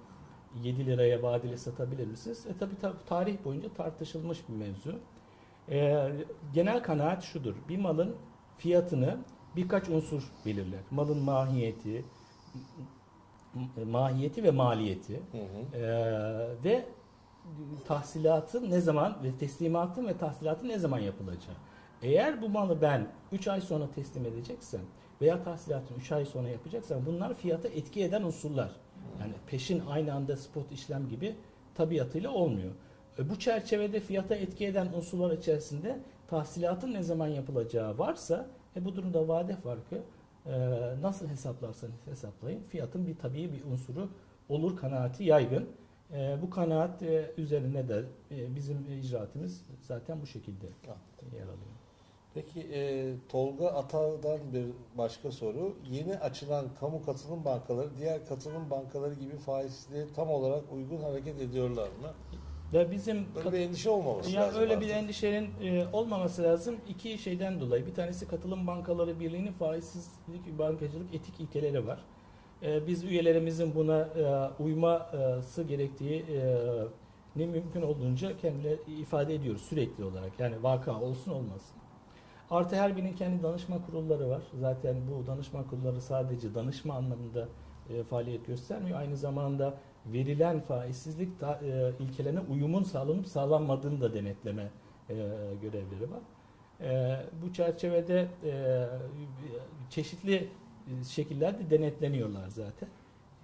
7 0.62 0.86
liraya 0.86 1.22
vadeli 1.22 1.58
satabilir 1.58 2.06
misiniz? 2.06 2.46
E 2.46 2.58
tabi 2.58 2.72
tarih 3.08 3.44
boyunca 3.44 3.68
tartışılmış 3.74 4.48
bir 4.48 4.54
mevzu. 4.54 4.98
E, 5.68 6.08
genel 6.54 6.82
kanaat 6.82 7.22
şudur. 7.22 7.54
Bir 7.68 7.78
malın 7.78 8.16
fiyatını 8.58 9.18
birkaç 9.56 9.88
unsur 9.88 10.32
belirler. 10.46 10.80
Malın 10.90 11.18
mahiyeti, 11.18 12.04
mahiyeti 13.86 14.42
ve 14.42 14.50
maliyeti 14.50 15.22
Hı 15.32 15.38
hı. 15.38 15.76
Ee, 15.76 16.64
ve 16.64 16.86
tahsilatın 17.86 18.70
ne 18.70 18.80
zaman 18.80 19.16
ve 19.22 19.38
teslimatın 19.38 20.06
ve 20.06 20.18
tahsilatın 20.18 20.68
ne 20.68 20.78
zaman 20.78 20.98
yapılacağı. 20.98 21.56
Eğer 22.02 22.42
bu 22.42 22.48
malı 22.48 22.82
ben 22.82 23.06
3 23.32 23.48
ay 23.48 23.60
sonra 23.60 23.90
teslim 23.94 24.26
edeceksem 24.26 24.80
veya 25.22 25.42
tahsilatını 25.42 25.98
3 25.98 26.12
ay 26.12 26.24
sonra 26.24 26.48
yapacaksam 26.48 27.06
bunlar 27.06 27.34
fiyata 27.34 27.68
etki 27.68 28.04
eden 28.04 28.22
unsurlar. 28.22 28.70
Yani 29.20 29.32
peşin 29.46 29.82
aynı 29.90 30.14
anda 30.14 30.36
spot 30.36 30.72
işlem 30.72 31.08
gibi 31.08 31.36
tabiatıyla 31.74 32.30
olmuyor. 32.30 32.70
E, 33.18 33.30
Bu 33.30 33.38
çerçevede 33.38 34.00
fiyata 34.00 34.34
etki 34.34 34.66
eden 34.66 34.88
unsurlar 34.92 35.38
içerisinde 35.38 35.98
tahsilatın 36.28 36.94
ne 36.94 37.02
zaman 37.02 37.28
yapılacağı 37.28 37.98
varsa 37.98 38.46
e, 38.76 38.84
bu 38.84 38.96
durumda 38.96 39.28
vade 39.28 39.56
farkı 39.56 40.02
e, 40.46 40.52
nasıl 41.02 41.28
hesaplarsanız 41.28 42.06
hesaplayın 42.06 42.62
fiyatın 42.62 43.06
bir 43.06 43.16
tabii 43.16 43.52
bir 43.52 43.64
unsuru 43.64 44.08
olur 44.48 44.76
kanaati 44.76 45.24
yaygın. 45.24 45.68
E, 46.12 46.38
bu 46.42 46.50
kanaat 46.50 47.02
e, 47.02 47.30
üzerine 47.36 47.88
de 47.88 48.04
e, 48.30 48.56
bizim 48.56 48.86
icraatımız 49.00 49.64
zaten 49.82 50.20
bu 50.22 50.26
şekilde 50.26 50.66
yer 51.36 51.44
alıyor. 51.44 51.71
Peki 52.34 52.60
e, 52.60 53.12
Tolga 53.28 53.66
Atağ'dan 53.66 54.38
bir 54.52 54.64
başka 54.98 55.30
soru. 55.32 55.76
Yeni 55.90 56.18
açılan 56.18 56.64
kamu 56.80 57.02
katılım 57.04 57.44
bankaları 57.44 57.88
diğer 57.98 58.26
katılım 58.26 58.70
bankaları 58.70 59.14
gibi 59.14 59.36
faizliğe 59.36 60.06
tam 60.16 60.30
olarak 60.30 60.62
uygun 60.72 61.02
hareket 61.02 61.40
ediyorlar 61.40 61.88
mı? 61.88 62.08
Ve 62.72 62.90
bizim 62.90 63.26
Böyle 63.34 63.52
bir 63.52 63.58
endişe 63.58 63.90
olmaması 63.90 64.30
Ya 64.30 64.42
lazım 64.42 64.60
öyle 64.60 64.74
artık. 64.76 64.88
bir 64.88 64.94
endişenin 64.94 65.50
e, 65.62 65.86
olmaması 65.92 66.42
lazım. 66.42 66.76
İki 66.88 67.18
şeyden 67.18 67.60
dolayı. 67.60 67.86
Bir 67.86 67.94
tanesi 67.94 68.28
Katılım 68.28 68.66
Bankaları 68.66 69.20
Birliği'nin 69.20 69.52
faizsizlik 69.52 70.58
bankacılık 70.58 71.14
etik 71.14 71.40
ilkeleri 71.40 71.86
var. 71.86 71.98
E, 72.62 72.86
biz 72.86 73.04
üyelerimizin 73.04 73.74
buna 73.74 74.00
e, 74.00 74.62
uyması 74.62 75.62
gerektiği 75.62 76.20
e, 76.22 76.58
ne 77.36 77.46
mümkün 77.46 77.82
olduğunca 77.82 78.36
kendileri 78.36 78.78
ifade 79.00 79.34
ediyoruz 79.34 79.62
sürekli 79.62 80.04
olarak. 80.04 80.40
Yani 80.40 80.62
vaka 80.62 81.00
olsun 81.00 81.32
olmasın. 81.32 81.76
Artı 82.52 82.76
her 82.76 82.96
birinin 82.96 83.12
kendi 83.12 83.42
danışma 83.42 83.86
kurulları 83.86 84.28
var. 84.28 84.42
Zaten 84.60 84.96
bu 85.08 85.26
danışma 85.26 85.66
kurulları 85.66 86.00
sadece 86.00 86.54
danışma 86.54 86.94
anlamında 86.94 87.48
e, 87.90 88.02
faaliyet 88.02 88.46
göstermiyor. 88.46 88.98
Aynı 88.98 89.16
zamanda 89.16 89.74
verilen 90.06 90.60
faizsizlik 90.60 91.40
da, 91.40 91.60
e, 91.64 91.92
ilkelerine 92.04 92.40
uyumun 92.40 92.82
sağlanıp 92.82 93.26
sağlanmadığını 93.26 94.00
da 94.00 94.14
denetleme 94.14 94.70
e, 95.10 95.14
görevleri 95.62 96.10
var. 96.10 96.20
E, 96.80 97.20
bu 97.42 97.52
çerçevede 97.52 98.28
e, 98.44 98.86
çeşitli 99.90 100.48
şekillerde 101.08 101.70
denetleniyorlar 101.70 102.48
zaten. 102.48 102.88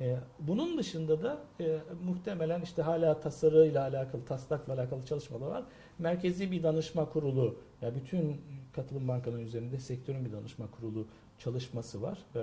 E, 0.01 0.17
bunun 0.41 0.79
dışında 0.79 1.23
da 1.23 1.39
e, 1.61 1.79
muhtemelen 2.05 2.61
işte 2.61 2.83
hala 2.83 3.21
tasarıyla 3.21 3.83
alakalı, 3.83 4.25
taslakla 4.25 4.73
alakalı 4.73 5.05
çalışmalar 5.05 5.47
var. 5.47 5.65
Merkezi 5.99 6.51
bir 6.51 6.63
danışma 6.63 7.09
kurulu, 7.09 7.59
ya 7.83 7.95
bütün 7.95 8.41
katılım 8.79 9.09
bankaları 9.09 9.43
üzerinde 9.43 9.79
sektörün 9.79 10.25
bir 10.25 10.33
danışma 10.33 10.71
kurulu 10.71 11.07
çalışması 11.39 12.03
var. 12.03 12.19
E, 12.35 12.43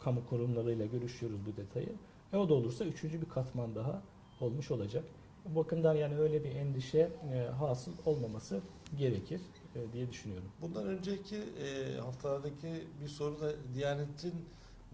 kamu 0.00 0.26
kurumlarıyla 0.26 0.86
görüşüyoruz 0.86 1.40
bu 1.46 1.56
detayı. 1.56 1.92
E 2.32 2.36
o 2.36 2.48
da 2.48 2.54
olursa 2.54 2.84
üçüncü 2.84 3.20
bir 3.20 3.28
katman 3.28 3.74
daha 3.74 4.02
olmuş 4.40 4.70
olacak. 4.70 5.04
Bu 5.44 5.56
bakımdan 5.60 5.94
yani 5.94 6.18
öyle 6.18 6.44
bir 6.44 6.50
endişe 6.50 7.10
e, 7.32 7.38
hasıl 7.38 7.92
olmaması 8.06 8.60
gerekir 8.98 9.40
e, 9.74 9.92
diye 9.92 10.10
düşünüyorum. 10.10 10.48
Bundan 10.60 10.86
önceki 10.86 11.36
e, 11.36 11.96
haftalardaki 12.00 12.84
bir 13.02 13.08
soru 13.08 13.40
da 13.40 13.52
Diyanet'in 13.74 14.34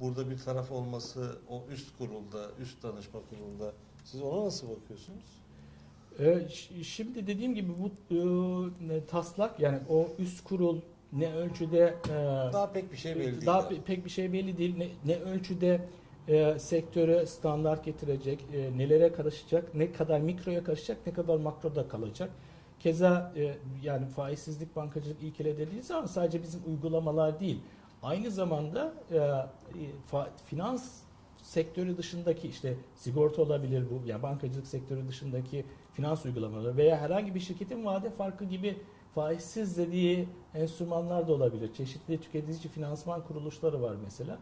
burada 0.00 0.30
bir 0.30 0.38
taraf 0.38 0.72
olması 0.72 1.38
o 1.48 1.64
üst 1.70 1.98
kurulda, 1.98 2.50
üst 2.60 2.82
danışma 2.82 3.20
kurulunda 3.30 3.72
siz 4.04 4.22
ona 4.22 4.44
nasıl 4.44 4.70
bakıyorsunuz? 4.70 5.43
E, 6.18 6.48
ş- 6.48 6.84
şimdi 6.84 7.26
dediğim 7.26 7.54
gibi 7.54 7.72
bu 7.78 8.14
e, 8.14 9.04
taslak 9.06 9.60
yani 9.60 9.78
o 9.88 10.08
üst 10.18 10.44
kurul 10.44 10.80
ne 11.12 11.34
ölçüde 11.34 11.94
e, 12.08 12.12
Daha 12.52 12.72
pek 12.72 12.92
bir 12.92 12.96
şey 12.96 13.16
belli 13.16 13.32
değil. 13.32 13.46
Daha 13.46 13.60
pe- 13.60 13.82
pek 13.82 14.04
bir 14.04 14.10
şey 14.10 14.32
belli 14.32 14.58
değil. 14.58 14.76
Ne, 14.78 14.88
ne 15.04 15.20
ölçüde 15.20 15.80
e, 16.28 16.58
sektöre 16.58 17.26
standart 17.26 17.84
getirecek, 17.84 18.46
e, 18.54 18.78
nelere 18.78 19.12
karışacak, 19.12 19.74
ne 19.74 19.92
kadar 19.92 20.20
mikroya 20.20 20.64
karışacak, 20.64 21.06
ne 21.06 21.12
kadar 21.12 21.36
makroda 21.36 21.88
kalacak. 21.88 22.30
Keza 22.80 23.32
e, 23.36 23.54
yani 23.82 24.06
faizsizlik 24.06 24.76
bankacılık 24.76 25.22
ilkeleri 25.22 25.58
dediğiniz 25.58 25.86
zaman 25.86 26.06
sadece 26.06 26.42
bizim 26.42 26.60
uygulamalar 26.68 27.40
değil. 27.40 27.60
Aynı 28.02 28.30
zamanda 28.30 28.92
e, 29.10 29.16
e, 29.16 29.20
fa- 30.12 30.28
finans 30.46 30.98
sektörü 31.42 31.96
dışındaki 31.96 32.48
işte 32.48 32.74
sigorta 32.96 33.42
olabilir 33.42 33.84
bu, 33.90 34.08
yani 34.08 34.22
bankacılık 34.22 34.66
sektörü 34.66 35.08
dışındaki 35.08 35.64
finans 35.94 36.24
uygulamaları 36.24 36.76
veya 36.76 36.96
herhangi 36.96 37.34
bir 37.34 37.40
şirketin 37.40 37.84
vade 37.84 38.10
farkı 38.10 38.44
gibi 38.44 38.76
faizsiz 39.14 39.78
dediği 39.78 40.28
enstrümanlar 40.54 41.28
da 41.28 41.32
olabilir. 41.32 41.74
Çeşitli 41.74 42.20
tüketici 42.20 42.68
finansman 42.68 43.24
kuruluşları 43.24 43.82
var 43.82 43.96
mesela. 44.04 44.38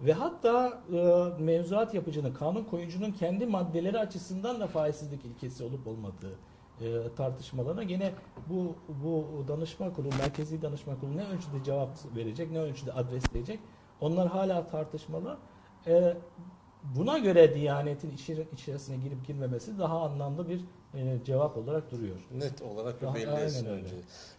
Ve 0.00 0.12
hatta 0.12 0.82
e, 0.92 1.42
mevzuat 1.42 1.94
yapıcının, 1.94 2.34
kanun 2.34 2.64
koyucunun 2.64 3.12
kendi 3.12 3.46
maddeleri 3.46 3.98
açısından 3.98 4.60
da 4.60 4.66
faizsizlik 4.66 5.24
ilkesi 5.24 5.64
olup 5.64 5.86
olmadığı 5.86 6.34
e, 6.80 7.14
tartışmalarına 7.16 7.82
gene 7.82 8.12
bu 8.48 8.76
bu 9.04 9.44
danışma 9.48 9.92
kurulu, 9.92 10.14
merkezi 10.18 10.62
danışma 10.62 11.00
kurulu 11.00 11.16
ne 11.16 11.24
ölçüde 11.24 11.64
cevap 11.64 12.16
verecek, 12.16 12.50
ne 12.50 12.58
ölçüde 12.58 12.92
adresleyecek 12.92 13.60
onlar 14.00 14.28
hala 14.28 14.66
tartışmalı. 14.66 15.36
E, 15.86 16.16
buna 16.96 17.18
göre 17.18 17.54
Diyanet'in 17.54 18.10
içerisine 18.52 18.96
girip 18.96 19.26
girmemesi 19.26 19.78
daha 19.78 20.00
anlamlı 20.00 20.48
bir 20.48 20.64
e, 20.96 21.18
cevap 21.24 21.56
olarak 21.56 21.90
duruyor. 21.90 22.16
Net 22.34 22.62
olarak 22.62 23.02
bir 23.02 23.14
belli 23.14 23.40
etsin 23.42 23.66
önce. 23.66 23.94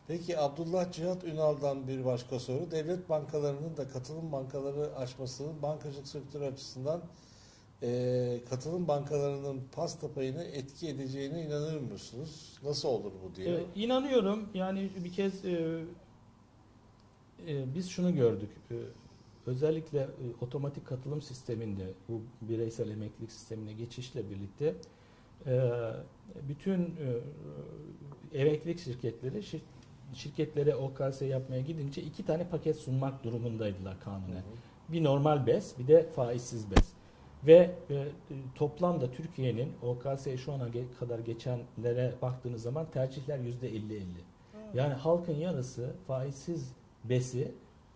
Peki 0.08 0.40
Abdullah 0.40 0.92
Cihat 0.92 1.24
Ünal'dan 1.24 1.88
bir 1.88 2.06
başka 2.06 2.40
soru. 2.40 2.72
Devlet 2.72 3.10
bankalarının 3.10 3.78
da 3.78 3.88
katılım 3.88 4.32
bankaları 4.32 4.96
açmasının 4.96 5.62
bankacılık 5.62 6.08
sektörü 6.08 6.44
açısından 6.44 7.02
eee, 7.82 8.42
katılım 8.50 8.88
bankalarının 8.88 9.62
pasta 9.72 10.14
payını 10.14 10.44
etki 10.44 10.90
edeceğine 10.90 11.46
inanır 11.46 11.82
mısınız? 11.82 12.60
Nasıl 12.64 12.90
olur 12.90 13.12
bu 13.24 13.36
diye. 13.36 13.56
E, 13.56 13.64
inanıyorum 13.76 14.50
yani 14.54 14.90
bir 15.04 15.14
kez 15.14 15.46
e, 15.46 15.84
e, 17.48 17.76
biz 17.76 17.90
şunu 17.90 18.16
gördük. 18.16 18.50
E, 18.72 18.76
özellikle 19.46 20.00
e, 20.00 20.26
otomatik 20.42 20.88
katılım 20.88 21.22
sisteminde 21.22 21.94
bu 22.10 22.22
bireysel 22.42 22.90
emeklilik 22.90 23.32
sistemine 23.32 23.74
geçişle 23.74 24.30
birlikte 24.30 24.66
e, 24.66 24.76
bütün 26.50 26.82
e, 26.82 28.40
emeklilik 28.40 28.80
şirketleri 28.80 29.38
şir- 29.38 29.62
şirketlere 30.14 30.76
OKS 30.76 31.22
yapmaya 31.22 31.62
gidince 31.62 32.02
iki 32.02 32.26
tane 32.26 32.48
paket 32.50 32.76
sunmak 32.76 33.24
durumundaydılar 33.24 34.00
kanunen. 34.00 34.44
Bir 34.90 35.04
normal 35.04 35.48
BES 35.48 35.80
bir 35.80 35.88
de 35.88 36.10
faizsiz 36.16 36.72
BES. 36.72 36.94
Ve 37.48 37.72
e, 37.90 38.08
toplamda 38.56 39.12
Türkiye'nin 39.12 39.74
OKS'ye 39.82 40.38
şu 40.38 40.52
ana 40.54 40.68
kadar 41.00 41.20
geçenlere 41.20 42.14
baktığınız 42.22 42.62
zaman 42.62 42.86
tercihler 42.92 43.40
%50-50. 43.40 44.02
Yani 44.74 44.94
halkın 44.94 45.34
yarısı 45.36 45.96
faizsiz 46.08 46.74
BES'i 47.04 47.52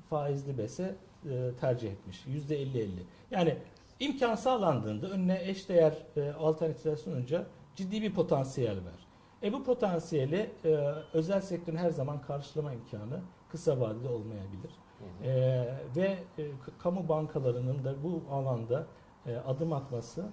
faizli 0.09 0.57
BES'e 0.57 0.95
e, 1.29 1.51
tercih 1.59 1.91
etmiş. 1.91 2.25
%50-50. 2.25 2.87
Yani 3.31 3.57
imkan 3.99 4.35
sağlandığında 4.35 5.09
önüne 5.09 5.41
eşdeğer 5.43 6.05
e, 6.15 6.31
alternatifler 6.31 6.95
sununca 6.95 7.47
ciddi 7.75 8.01
bir 8.01 8.13
potansiyel 8.13 8.77
var. 8.77 9.07
E 9.43 9.53
bu 9.53 9.63
potansiyeli 9.63 10.51
e, 10.65 10.69
özel 11.13 11.41
sektörün 11.41 11.77
her 11.77 11.89
zaman 11.89 12.21
karşılama 12.21 12.73
imkanı 12.73 13.21
kısa 13.51 13.79
vadede 13.79 14.09
olmayabilir. 14.09 14.71
Hı 14.99 15.05
hı. 15.05 15.29
Ee, 15.29 15.77
ve 15.95 16.17
e, 16.37 16.51
kamu 16.79 17.09
bankalarının 17.09 17.83
da 17.83 18.03
bu 18.03 18.23
alanda 18.31 18.87
e, 19.25 19.35
adım 19.35 19.73
atması 19.73 20.29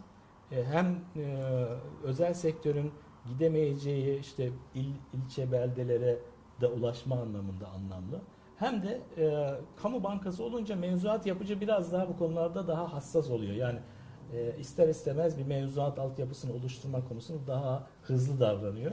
e, 0.52 0.64
hem 0.64 1.04
e, 1.16 1.44
özel 2.04 2.34
sektörün 2.34 2.92
gidemeyeceği 3.28 4.20
işte 4.20 4.50
il, 4.74 4.92
ilçe 5.12 5.52
beldelere 5.52 6.18
de 6.60 6.66
ulaşma 6.66 7.16
anlamında 7.16 7.68
anlamlı. 7.68 8.20
Hem 8.58 8.82
de 8.82 9.00
e, 9.18 9.54
kamu 9.82 10.04
bankası 10.04 10.44
olunca 10.44 10.76
mevzuat 10.76 11.26
yapıcı 11.26 11.60
biraz 11.60 11.92
daha 11.92 12.08
bu 12.08 12.18
konularda 12.18 12.68
daha 12.68 12.92
hassas 12.92 13.30
oluyor. 13.30 13.54
Yani 13.54 13.78
e, 14.34 14.58
ister 14.58 14.88
istemez 14.88 15.38
bir 15.38 15.46
mevzuat 15.46 15.98
altyapısını 15.98 16.52
oluşturma 16.54 17.08
konusunda 17.08 17.46
daha 17.46 17.86
hızlı 18.02 18.40
davranıyor. 18.40 18.92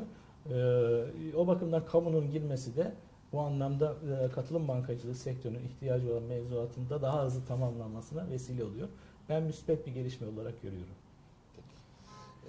E, 0.49 1.35
o 1.35 1.47
bakımdan 1.47 1.85
kamunun 1.85 2.31
girmesi 2.31 2.75
de 2.75 2.93
bu 3.31 3.39
anlamda 3.39 3.95
e, 4.25 4.31
katılım 4.31 4.67
bankacılığı 4.67 5.15
sektörünün 5.15 5.63
ihtiyacı 5.63 6.11
olan 6.11 6.23
mevzuatında 6.23 7.01
daha 7.01 7.25
hızlı 7.25 7.45
tamamlanmasına 7.45 8.29
vesile 8.29 8.63
oluyor. 8.63 8.87
Ben 9.29 9.43
müspet 9.43 9.87
bir 9.87 9.91
gelişme 9.91 10.27
olarak 10.27 10.61
görüyorum. 10.61 10.93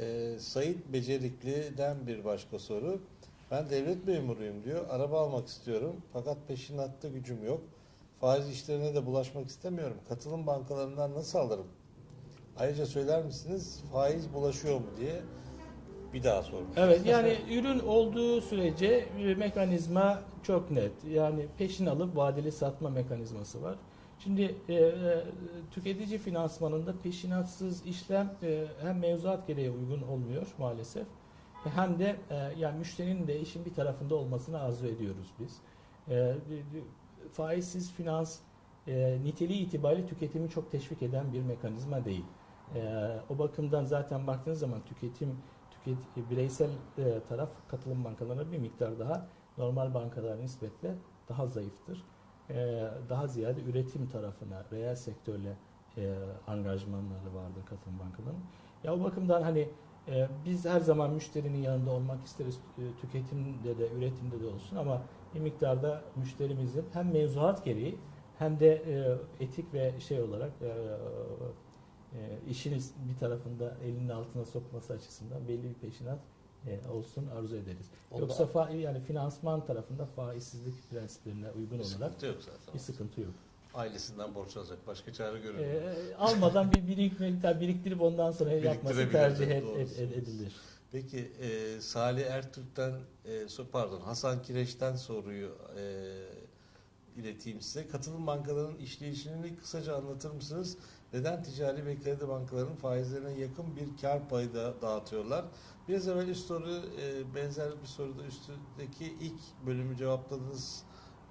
Ee, 0.00 0.37
Sait 0.38 0.92
Becerikli'den 0.92 2.07
bir 2.07 2.24
başka 2.24 2.59
soru. 2.59 3.00
Ben 3.55 3.71
devlet 3.71 4.07
memuruyum 4.07 4.64
diyor. 4.64 4.87
Araba 4.90 5.21
almak 5.21 5.49
istiyorum 5.49 5.97
fakat 6.12 6.37
peşinatta 6.49 7.09
gücüm 7.09 7.45
yok. 7.45 7.61
Faiz 8.21 8.49
işlerine 8.49 8.95
de 8.95 9.07
bulaşmak 9.07 9.49
istemiyorum. 9.49 9.97
Katılım 10.09 10.47
bankalarından 10.47 11.14
nasıl 11.14 11.38
alırım? 11.38 11.67
Ayrıca 12.57 12.87
söyler 12.87 13.25
misiniz 13.25 13.83
faiz 13.93 14.35
bulaşıyor 14.35 14.77
mu 14.81 14.87
diye 15.01 15.23
bir 16.12 16.23
daha 16.23 16.43
sormuş. 16.43 16.69
Evet 16.77 17.07
yani 17.07 17.37
ürün 17.51 17.79
olduğu 17.79 18.40
sürece 18.40 18.87
e, 19.19 19.35
mekanizma 19.35 20.23
çok 20.43 20.71
net. 20.71 21.05
Yani 21.11 21.47
peşin 21.59 21.87
alıp 21.87 22.17
vadeli 22.17 22.53
satma 22.53 22.90
mekanizması 22.90 23.62
var. 23.62 23.77
Şimdi 24.19 24.55
e, 24.69 24.75
e, 24.75 25.25
tüketici 25.71 26.19
finansmanında 26.19 26.95
peşinatsız 27.03 27.87
işlem 27.87 28.33
e, 28.43 28.64
hem 28.83 28.99
mevzuat 28.99 29.47
gereği 29.47 29.71
uygun 29.71 30.03
olmuyor 30.03 30.47
maalesef 30.59 31.07
hem 31.70 31.98
de 31.98 32.16
e, 32.31 32.35
yani 32.59 32.79
müşterinin 32.79 33.27
de 33.27 33.40
işin 33.40 33.64
bir 33.64 33.74
tarafında 33.74 34.14
olmasını 34.14 34.61
arzu 34.61 34.87
ediyoruz 34.87 35.33
biz. 35.40 35.57
E, 36.09 36.35
faizsiz 37.33 37.92
finans 37.92 38.38
e, 38.87 39.18
niteliği 39.24 39.66
itibariyle 39.66 40.07
tüketimi 40.07 40.50
çok 40.50 40.72
teşvik 40.72 41.03
eden 41.03 41.33
bir 41.33 41.42
mekanizma 41.42 42.05
değil. 42.05 42.24
E, 42.74 43.09
o 43.29 43.38
bakımdan 43.38 43.85
zaten 43.85 44.27
baktığınız 44.27 44.59
zaman 44.59 44.81
tüketim 44.85 45.37
tüket, 45.70 46.31
bireysel 46.31 46.70
e, 46.98 47.20
taraf 47.29 47.48
katılım 47.68 48.05
bankalarına 48.05 48.53
bir 48.53 48.59
miktar 48.59 48.98
daha 48.98 49.27
normal 49.59 49.94
bankalara 49.94 50.37
nispetle 50.37 50.94
daha 51.29 51.46
zayıftır. 51.46 52.05
E, 52.50 52.88
daha 53.09 53.27
ziyade 53.27 53.61
üretim 53.62 54.09
tarafına, 54.09 54.64
reel 54.72 54.96
sektörle 54.96 55.57
e, 55.96 56.14
angajmanları 56.46 57.35
vardır 57.35 57.66
katılım 57.66 57.98
bankalarının. 57.98 58.44
Ya 58.85 58.94
o 58.94 59.05
bakımdan 59.05 59.42
hani 59.42 59.68
e, 60.09 60.29
biz 60.45 60.64
her 60.64 60.81
zaman 60.81 61.11
müşterinin 61.11 61.62
yanında 61.62 61.90
olmak 61.90 62.27
isteriz. 62.27 62.59
E, 62.79 62.83
tüketimde 63.01 63.79
de, 63.79 63.88
üretimde 63.99 64.40
de 64.40 64.47
olsun 64.47 64.77
ama 64.77 65.03
bir 65.35 65.40
miktarda 65.40 66.03
müşterimizin 66.17 66.85
hem 66.93 67.12
mevzuat 67.12 67.64
gereği 67.64 67.99
hem 68.38 68.61
de 68.61 68.73
e, 68.73 69.19
etik 69.45 69.75
ve 69.75 70.01
şey 70.01 70.23
olarak 70.23 70.53
e, 70.62 70.69
e, 72.19 72.51
işini 72.51 72.79
bir 73.09 73.19
tarafında 73.19 73.77
elinin 73.85 74.09
altına 74.09 74.45
sokması 74.45 74.93
açısından 74.93 75.49
belli 75.49 75.62
bir 75.62 75.75
peşinat 75.75 76.19
e, 76.67 76.88
olsun 76.88 77.27
arzu 77.27 77.57
ederiz. 77.57 77.90
Onda 78.11 78.23
Yoksa 78.23 78.47
fa, 78.47 78.71
yani 78.71 79.01
finansman 79.01 79.64
tarafında 79.64 80.07
faizsizlik 80.07 80.90
prensiplerine 80.90 81.51
uygun 81.51 81.79
bir 81.79 81.85
olarak 81.85 81.87
sıkıntı 81.87 82.27
yok 82.27 82.37
zaten. 82.43 82.75
bir 82.75 82.79
sıkıntı 82.79 83.21
yok. 83.21 83.35
Ailesinden 83.75 84.35
borç 84.35 84.57
alacak. 84.57 84.87
Başka 84.87 85.13
çare 85.13 85.39
görünmüyor. 85.39 85.83
E, 85.83 86.17
almadan 86.17 86.73
bir 86.73 86.87
birik 86.89 87.21
miktar 87.21 87.61
biriktirip 87.61 88.01
ondan 88.03 88.31
sonra 88.33 88.53
yapması 88.53 88.99
Biriktirebilir, 88.99 89.13
tercih 89.13 89.47
et- 89.47 89.65
ed- 89.65 89.87
söylüyorsunuz. 89.87 90.13
edilir. 90.13 90.53
Peki 90.93 91.19
e, 91.41 91.81
Salih 91.81 92.27
Ertürk'ten 92.27 92.93
e, 93.25 93.47
pardon 93.73 94.01
Hasan 94.01 94.43
Kireç'ten 94.43 94.97
soruyu 94.97 95.59
e, 95.79 95.83
ileteyim 97.17 97.61
size. 97.61 97.89
Katılım 97.89 98.27
bankalarının 98.27 98.79
işleyişini 98.79 99.57
kısaca 99.57 99.97
anlatır 99.97 100.31
mısınız? 100.31 100.77
Neden 101.13 101.43
ticari 101.43 101.87
ve 101.87 101.99
kredi 102.01 102.29
bankalarının 102.29 102.77
faizlerine 102.77 103.41
yakın 103.41 103.77
bir 103.77 104.01
kar 104.01 104.29
payı 104.29 104.55
da 104.55 104.75
dağıtıyorlar? 104.83 105.45
Biraz 105.89 106.09
evvel 106.09 106.29
üst 106.29 106.47
soru 106.47 106.71
e, 107.01 107.35
benzer 107.35 107.71
bir 107.83 107.87
soruda 107.87 108.23
üstündeki 108.25 109.05
ilk 109.21 109.67
bölümü 109.67 109.97
cevapladınız. 109.97 110.83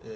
E, 0.04 0.12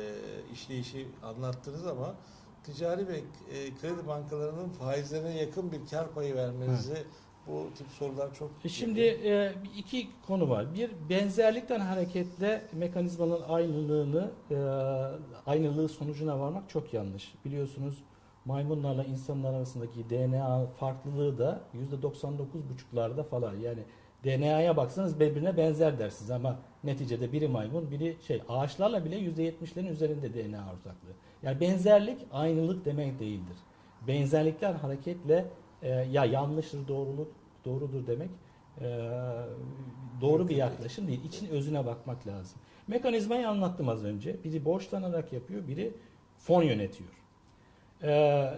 işleyişi 0.54 1.08
anlattınız 1.24 1.88
ama 1.88 2.16
ticari 2.64 3.08
ve 3.08 3.18
e, 3.18 3.76
kredi 3.82 4.08
bankalarının 4.08 4.70
faizlerine 4.70 5.38
yakın 5.38 5.72
bir 5.72 5.80
kar 5.92 6.12
payı 6.14 6.36
vermenizi 6.36 7.04
bu 7.48 7.68
tip 7.78 7.88
sorular 7.88 8.34
çok 8.34 8.52
E 8.66 8.70
Şimdi 8.70 9.00
e, 9.00 9.54
iki 9.78 10.08
konu 10.28 10.50
var. 10.50 10.74
Bir 10.74 10.92
benzerlikten 11.10 11.80
hareketle 11.80 12.62
mekanizmanın 12.74 13.42
aynılığını 13.42 14.32
e, 14.52 14.56
aynılığı 15.46 15.90
sonucuna 15.90 16.40
varmak 16.40 16.70
çok 16.70 16.94
yanlış. 16.94 17.34
Biliyorsunuz 17.46 18.04
maymunlarla 18.46 19.04
insanlar 19.04 19.54
arasındaki 19.54 20.10
DNA 20.10 20.66
farklılığı 20.80 21.38
da 21.38 21.62
%99,5'larda 21.76 23.24
falan. 23.24 23.56
Yani 23.56 23.84
DNA'ya 24.28 24.78
baksanız 24.78 25.20
birbirine 25.20 25.58
benzer 25.58 26.00
dersiniz 26.00 26.32
ama 26.32 26.60
neticede 26.84 27.32
biri 27.32 27.48
maymun, 27.48 27.92
biri 27.92 28.18
şey 28.28 28.42
ağaçlarla 28.50 29.06
bile 29.06 29.20
%70'lerin 29.20 29.90
üzerinde 29.90 30.34
DNA 30.34 30.74
ortaklığı. 30.74 31.14
Yani 31.44 31.60
benzerlik 31.60 32.18
aynılık 32.32 32.86
demek 32.86 33.20
değildir. 33.20 33.58
Benzerlikler 34.08 34.74
hareketle 34.74 35.46
e, 35.82 35.90
ya 35.90 36.26
yanlıştır 36.26 36.88
doğruluk 36.88 37.32
doğrudur 37.66 38.08
demek 38.08 38.30
e, 38.82 39.10
doğru 40.22 40.48
bir 40.48 40.56
yaklaşım 40.56 41.08
değil. 41.08 41.24
İçin 41.26 41.50
özüne 41.50 41.86
bakmak 41.86 42.28
lazım. 42.28 42.60
Mekanizmayı 42.88 43.50
anlattım 43.50 43.90
az 43.90 44.06
önce. 44.06 44.44
Biri 44.44 44.66
borçlanarak 44.66 45.34
yapıyor, 45.34 45.68
biri 45.68 45.94
fon 46.38 46.64
yönetiyor. 46.64 47.10
E, 48.02 48.12
e, 48.12 48.58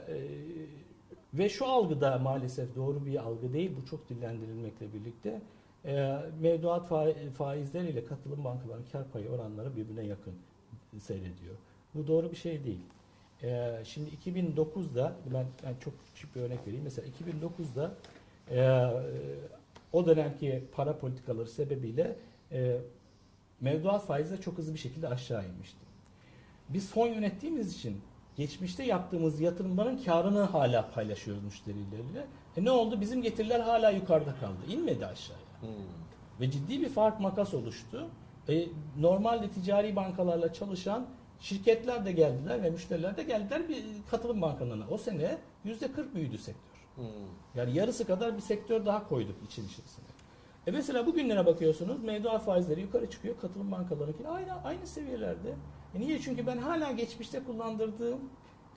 ve 1.33 1.49
şu 1.49 1.65
algı 1.65 2.01
da 2.01 2.17
maalesef 2.17 2.75
doğru 2.75 3.05
bir 3.05 3.15
algı 3.15 3.53
değil. 3.53 3.71
Bu 3.81 3.85
çok 3.85 4.09
dillendirilmekle 4.09 4.93
birlikte. 4.93 5.41
E, 5.85 6.17
mevduat 6.39 6.91
fa- 6.91 7.29
faizleriyle 7.29 8.05
katılım 8.05 8.43
bankalarının 8.43 8.85
kar 8.91 9.11
payı 9.11 9.29
oranları 9.29 9.75
birbirine 9.75 10.05
yakın 10.05 10.33
seyrediyor. 10.99 11.55
Bu 11.95 12.07
doğru 12.07 12.31
bir 12.31 12.35
şey 12.37 12.63
değil. 12.63 12.79
E, 13.43 13.77
şimdi 13.85 14.09
2009'da 14.25 15.13
ben, 15.33 15.45
ben 15.65 15.73
çok 15.79 15.93
küçük 16.05 16.35
bir 16.35 16.41
örnek 16.41 16.67
vereyim. 16.67 16.83
Mesela 16.83 17.07
2009'da 17.07 17.91
e, 18.51 18.89
o 19.93 20.05
dönemki 20.05 20.63
para 20.71 20.97
politikaları 20.97 21.47
sebebiyle 21.47 22.15
e, 22.51 22.77
mevduat 23.61 24.05
faizleri 24.05 24.41
çok 24.41 24.57
hızlı 24.57 24.73
bir 24.73 24.79
şekilde 24.79 25.07
aşağı 25.07 25.45
inmişti. 25.45 25.77
Biz 26.69 26.91
fon 26.91 27.07
yönettiğimiz 27.07 27.75
için 27.75 28.01
geçmişte 28.37 28.83
yaptığımız 28.83 29.39
yatırımların 29.41 29.97
karını 29.97 30.41
hala 30.41 30.91
paylaşıyoruz 30.91 31.43
müşterileriyle. 31.43 32.25
E 32.57 32.65
ne 32.65 32.71
oldu? 32.71 33.01
Bizim 33.01 33.21
getiriler 33.21 33.59
hala 33.59 33.89
yukarıda 33.89 34.35
kaldı. 34.35 34.57
İnmedi 34.69 35.05
aşağıya. 35.05 35.48
Hmm. 35.61 35.69
Ve 36.39 36.51
ciddi 36.51 36.81
bir 36.81 36.89
fark 36.89 37.19
makas 37.19 37.53
oluştu. 37.53 38.07
E, 38.49 38.67
normalde 38.99 39.49
ticari 39.49 39.95
bankalarla 39.95 40.53
çalışan 40.53 41.05
şirketler 41.39 42.05
de 42.05 42.11
geldiler 42.11 42.63
ve 42.63 42.69
müşteriler 42.69 43.17
de 43.17 43.23
geldiler 43.23 43.69
bir 43.69 43.83
katılım 44.11 44.41
bankalarına. 44.41 44.85
O 44.89 44.97
sene 44.97 45.37
%40 45.65 46.13
büyüdü 46.15 46.37
sektör. 46.37 46.79
Hmm. 46.95 47.05
Yani 47.55 47.73
yarısı 47.73 48.07
kadar 48.07 48.35
bir 48.35 48.41
sektör 48.41 48.85
daha 48.85 49.07
koyduk 49.07 49.35
için 49.45 49.65
içerisine. 49.65 50.05
E 50.67 50.71
mesela 50.71 51.05
bugünlere 51.05 51.45
bakıyorsunuz 51.45 52.03
mevduat 52.03 52.45
faizleri 52.45 52.81
yukarı 52.81 53.09
çıkıyor. 53.09 53.35
Katılım 53.41 53.71
bankalarınki 53.71 54.27
aynı 54.27 54.63
aynı 54.63 54.87
seviyelerde. 54.87 55.55
E 55.95 55.99
niye? 55.99 56.21
Çünkü 56.21 56.47
ben 56.47 56.57
hala 56.57 56.91
geçmişte 56.91 57.43
kullandırdığım 57.43 58.19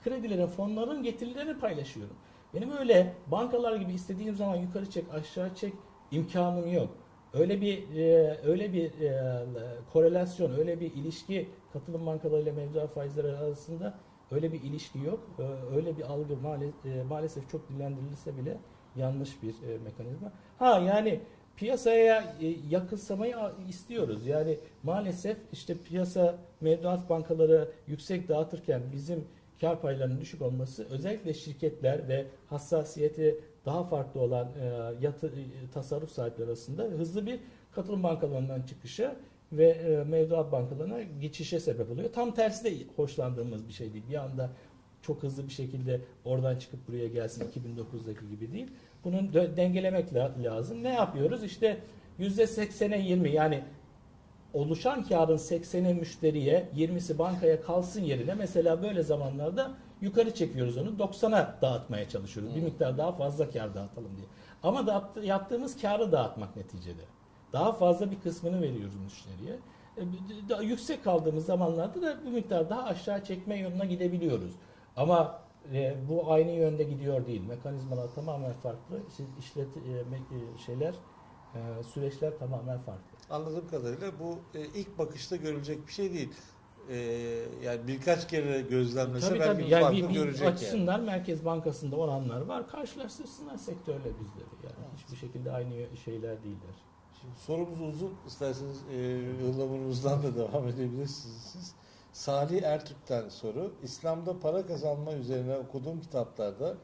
kredilerin, 0.03 0.47
fonların 0.47 1.03
getirilerini 1.03 1.57
paylaşıyorum. 1.57 2.15
Benim 2.53 2.77
öyle 2.77 3.15
bankalar 3.27 3.75
gibi 3.75 3.93
istediğim 3.93 4.35
zaman 4.35 4.55
yukarı 4.55 4.89
çek, 4.89 5.05
aşağı 5.13 5.55
çek 5.55 5.73
imkanım 6.13 6.73
yok. 6.73 6.97
Öyle 7.33 7.61
bir 7.61 7.95
e, 7.95 8.37
öyle 8.45 8.73
bir 8.73 9.01
e, 9.01 9.45
korelasyon, 9.93 10.59
öyle 10.59 10.79
bir 10.79 10.93
ilişki 10.93 11.49
katılım 11.73 12.05
bankalarıyla 12.05 12.53
mevduat 12.53 12.93
faizleri 12.93 13.37
arasında 13.37 13.93
öyle 14.31 14.53
bir 14.53 14.61
ilişki 14.61 14.99
yok. 14.99 15.19
E, 15.39 15.75
öyle 15.75 15.97
bir 15.97 16.03
algı 16.03 16.37
maalesef, 16.37 16.75
maalesef 17.09 17.49
çok 17.49 17.69
dillendirilse 17.69 18.37
bile 18.37 18.57
yanlış 18.95 19.43
bir 19.43 19.49
e, 19.49 19.77
mekanizma. 19.77 20.31
Ha 20.59 20.79
yani 20.79 21.19
piyasaya 21.57 22.35
e, 22.41 22.47
yakınsamayı 22.69 23.35
istiyoruz. 23.69 24.27
Yani 24.27 24.59
maalesef 24.83 25.37
işte 25.51 25.77
piyasa 25.77 26.35
mevduat 26.61 27.09
bankaları 27.09 27.71
yüksek 27.87 28.29
dağıtırken 28.29 28.81
bizim 28.91 29.27
kar 29.61 29.81
paylarının 29.81 30.21
düşük 30.21 30.41
olması 30.41 30.87
özellikle 30.89 31.33
şirketler 31.33 32.07
ve 32.07 32.25
hassasiyeti 32.47 33.39
daha 33.65 33.83
farklı 33.83 34.21
olan 34.21 34.47
e, 34.61 34.65
yatı, 35.01 35.27
e, 35.27 35.71
tasarruf 35.73 36.11
sahipleri 36.11 36.47
arasında 36.47 36.83
hızlı 36.83 37.25
bir 37.25 37.39
katılım 37.71 38.03
bankalarından 38.03 38.61
çıkışa 38.61 39.15
ve 39.51 39.69
e, 39.69 40.03
mevduat 40.03 40.51
bankalarına 40.51 41.01
geçişe 41.01 41.59
sebep 41.59 41.91
oluyor. 41.91 42.13
Tam 42.13 42.33
tersi 42.33 42.65
de 42.65 42.85
hoşlandığımız 42.95 43.67
bir 43.67 43.73
şey 43.73 43.93
değil. 43.93 44.03
Bir 44.09 44.15
anda 44.15 44.49
çok 45.01 45.23
hızlı 45.23 45.47
bir 45.47 45.53
şekilde 45.53 46.01
oradan 46.25 46.55
çıkıp 46.59 46.87
buraya 46.87 47.07
gelsin 47.07 47.45
2009'daki 47.45 48.29
gibi 48.29 48.51
değil. 48.51 48.67
Bunu 49.03 49.33
dengelemek 49.33 50.13
la- 50.13 50.35
lazım. 50.43 50.83
Ne 50.83 50.93
yapıyoruz? 50.93 51.43
İşte 51.43 51.77
%80'e 52.19 52.99
20 53.01 53.31
yani 53.31 53.63
oluşan 54.53 55.03
karın 55.03 55.37
80'i 55.37 55.93
müşteriye 55.93 56.69
20'si 56.75 57.17
bankaya 57.17 57.61
kalsın 57.61 58.01
yerine 58.01 58.33
mesela 58.33 58.83
böyle 58.83 59.03
zamanlarda 59.03 59.71
yukarı 60.03 60.33
çekiyoruz 60.33 60.77
onu 60.77 60.89
90'a 60.99 61.57
dağıtmaya 61.61 62.09
çalışıyoruz. 62.09 62.55
Bir 62.55 62.59
Hmm. 62.59 62.65
miktar 62.65 62.97
daha 62.97 63.11
fazla 63.11 63.49
kar 63.49 63.75
dağıtalım 63.75 64.17
diye. 64.17 64.27
Ama 64.63 64.87
da 64.87 65.09
yaptığımız 65.23 65.81
karı 65.81 66.11
dağıtmak 66.11 66.55
neticede. 66.55 67.01
Daha 67.53 67.73
fazla 67.73 68.11
bir 68.11 68.19
kısmını 68.19 68.61
veriyoruz 68.61 68.95
müşteriye. 68.95 69.59
E, 69.97 70.01
daha 70.49 70.61
yüksek 70.61 71.03
kaldığımız 71.03 71.45
zamanlarda 71.45 72.01
da 72.01 72.25
bir 72.25 72.31
miktar 72.31 72.69
daha 72.69 72.83
aşağı 72.83 73.23
çekme 73.23 73.57
yoluna 73.59 73.85
gidebiliyoruz. 73.85 74.51
Ama 74.95 75.39
e, 75.73 75.95
bu 76.09 76.31
aynı 76.31 76.51
yönde 76.51 76.83
gidiyor 76.83 77.25
değil. 77.25 77.41
Mekanizmalar 77.47 78.07
tamamen 78.15 78.53
farklı. 78.53 78.99
İşte 79.09 79.23
işlet 79.39 79.77
e, 79.77 79.79
e, 79.79 80.57
şeyler 80.65 80.93
e, 81.55 81.83
süreçler 81.83 82.37
tamamen 82.37 82.79
farklı. 82.79 83.17
Anladığım 83.29 83.67
kadarıyla 83.67 84.11
bu 84.19 84.39
e, 84.57 84.65
ilk 84.65 84.97
bakışta 84.97 85.35
görülecek 85.35 85.87
bir 85.87 85.91
şey 85.91 86.13
değil. 86.13 86.29
E, 86.89 86.97
yani 87.63 87.87
birkaç 87.87 88.27
kere 88.27 88.61
gözlemlese 88.61 89.27
Tabii 89.29 89.39
belki 89.39 89.61
tabii. 89.61 89.69
Yani 89.69 89.81
farkı 89.81 89.97
bir, 89.97 90.09
bir 90.09 90.13
görecek 90.13 90.47
açsınlar. 90.47 90.99
Merkez 90.99 91.45
Bankası'nda 91.45 91.95
oranlar 91.95 92.41
var. 92.41 92.69
Karşılaştırsınlar 92.69 93.57
sektörle 93.57 93.99
bizleri. 93.99 94.53
Yani 94.63 94.75
Evet. 94.79 94.89
hiçbir 94.97 95.17
şekilde 95.17 95.51
aynı 95.51 95.97
şeyler 96.05 96.43
değiller. 96.43 96.75
Şimdi 97.21 97.33
sorumuz 97.45 97.81
uzun. 97.81 98.13
İsterseniz 98.27 98.77
e, 98.91 99.19
ıhlamunumuzdan 99.49 100.23
da 100.23 100.35
devam 100.35 100.67
edebilirsiniz 100.67 101.49
siz. 101.53 101.73
Salih 102.13 102.63
Ertürk'ten 102.63 103.29
soru. 103.29 103.71
İslam'da 103.83 104.39
para 104.39 104.65
kazanma 104.65 105.13
üzerine 105.13 105.57
okuduğum 105.57 106.01
kitaplarda 106.01 106.77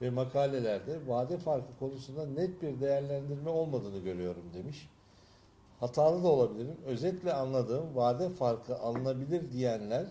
ve 0.00 0.10
makalelerde 0.10 0.98
vade 1.06 1.38
farkı 1.38 1.78
konusunda 1.78 2.26
net 2.26 2.62
bir 2.62 2.80
değerlendirme 2.80 3.50
olmadığını 3.50 3.98
görüyorum 3.98 4.42
demiş. 4.54 4.88
Hatalı 5.80 6.24
da 6.24 6.28
olabilirim. 6.28 6.76
Özetle 6.86 7.32
anladığım 7.32 7.96
vade 7.96 8.30
farkı 8.30 8.78
alınabilir 8.78 9.52
diyenler 9.52 10.06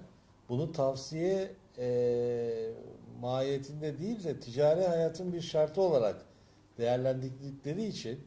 bunu 0.49 0.71
tavsiye 0.71 1.51
e, 1.77 2.73
mahiyetinde 3.21 3.99
değil 3.99 4.23
de 4.23 4.39
ticari 4.39 4.87
hayatın 4.87 5.33
bir 5.33 5.41
şartı 5.41 5.81
olarak 5.81 6.25
değerlendirdikleri 6.77 7.85
için 7.85 8.19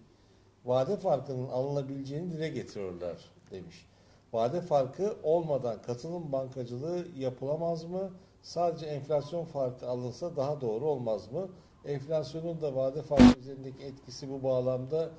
vade 0.64 0.96
farkının 0.96 1.48
alınabileceğini 1.48 2.32
dile 2.32 2.48
getiriyorlar 2.48 3.16
demiş. 3.50 3.86
Vade 4.32 4.60
farkı 4.60 5.16
olmadan 5.22 5.82
katılım 5.82 6.32
bankacılığı 6.32 7.06
yapılamaz 7.16 7.84
mı? 7.84 8.10
Sadece 8.42 8.86
enflasyon 8.86 9.44
farkı 9.44 9.88
alınsa 9.88 10.36
daha 10.36 10.60
doğru 10.60 10.84
olmaz 10.84 11.32
mı? 11.32 11.48
Enflasyonun 11.84 12.60
da 12.60 12.74
vade 12.74 13.02
farkı 13.02 13.40
üzerindeki 13.40 13.84
etkisi 13.84 14.30
bu 14.30 14.42
bağlamda 14.42 15.10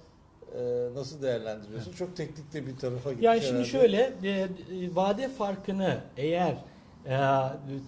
nasıl 0.95 1.21
değerlendiriyorsun? 1.21 1.91
Çok 1.91 2.15
teknik 2.15 2.53
de 2.53 2.67
bir 2.67 2.77
tarafa 2.77 3.09
gitmiş 3.09 3.25
Yani 3.25 3.41
şimdi 3.41 3.51
herhalde. 3.53 3.65
şöyle 3.69 4.13
e, 4.23 4.29
e, 4.29 4.95
vade 4.95 5.29
farkını 5.29 5.97
eğer 6.17 6.55
e, 7.05 7.17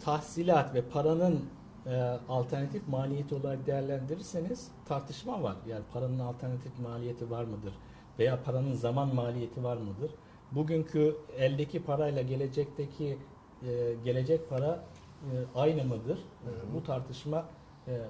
tahsilat 0.06 0.74
ve 0.74 0.82
paranın 0.82 1.45
e, 1.86 1.95
alternatif 2.30 2.88
maliyeti 2.88 3.36
olarak 3.36 3.67
değerlendirirseniz 3.67 4.67
tartışma 4.86 5.43
var. 5.43 5.56
Yani 5.67 5.84
paranın 5.93 6.19
alternatif 6.19 6.80
maliyeti 6.80 7.32
var 7.32 7.43
mıdır? 7.43 7.74
Veya 8.19 8.43
paranın 8.43 8.74
zaman 8.74 9.15
maliyeti 9.15 9.63
var 9.63 9.78
mıdır? 9.78 10.12
Bugünkü 10.52 11.15
eldeki 11.38 11.84
parayla 11.84 12.22
gelecekteki 12.22 13.17
e, 13.67 13.93
gelecek 14.06 14.50
para 14.50 14.84
e, 15.24 15.32
aynı 15.56 15.84
mıdır? 15.84 16.17
E, 16.17 16.48
Hı 16.48 16.50
hı. 16.52 16.74
bu 16.74 16.84
tartışma 16.84 17.45
e, 17.88 18.02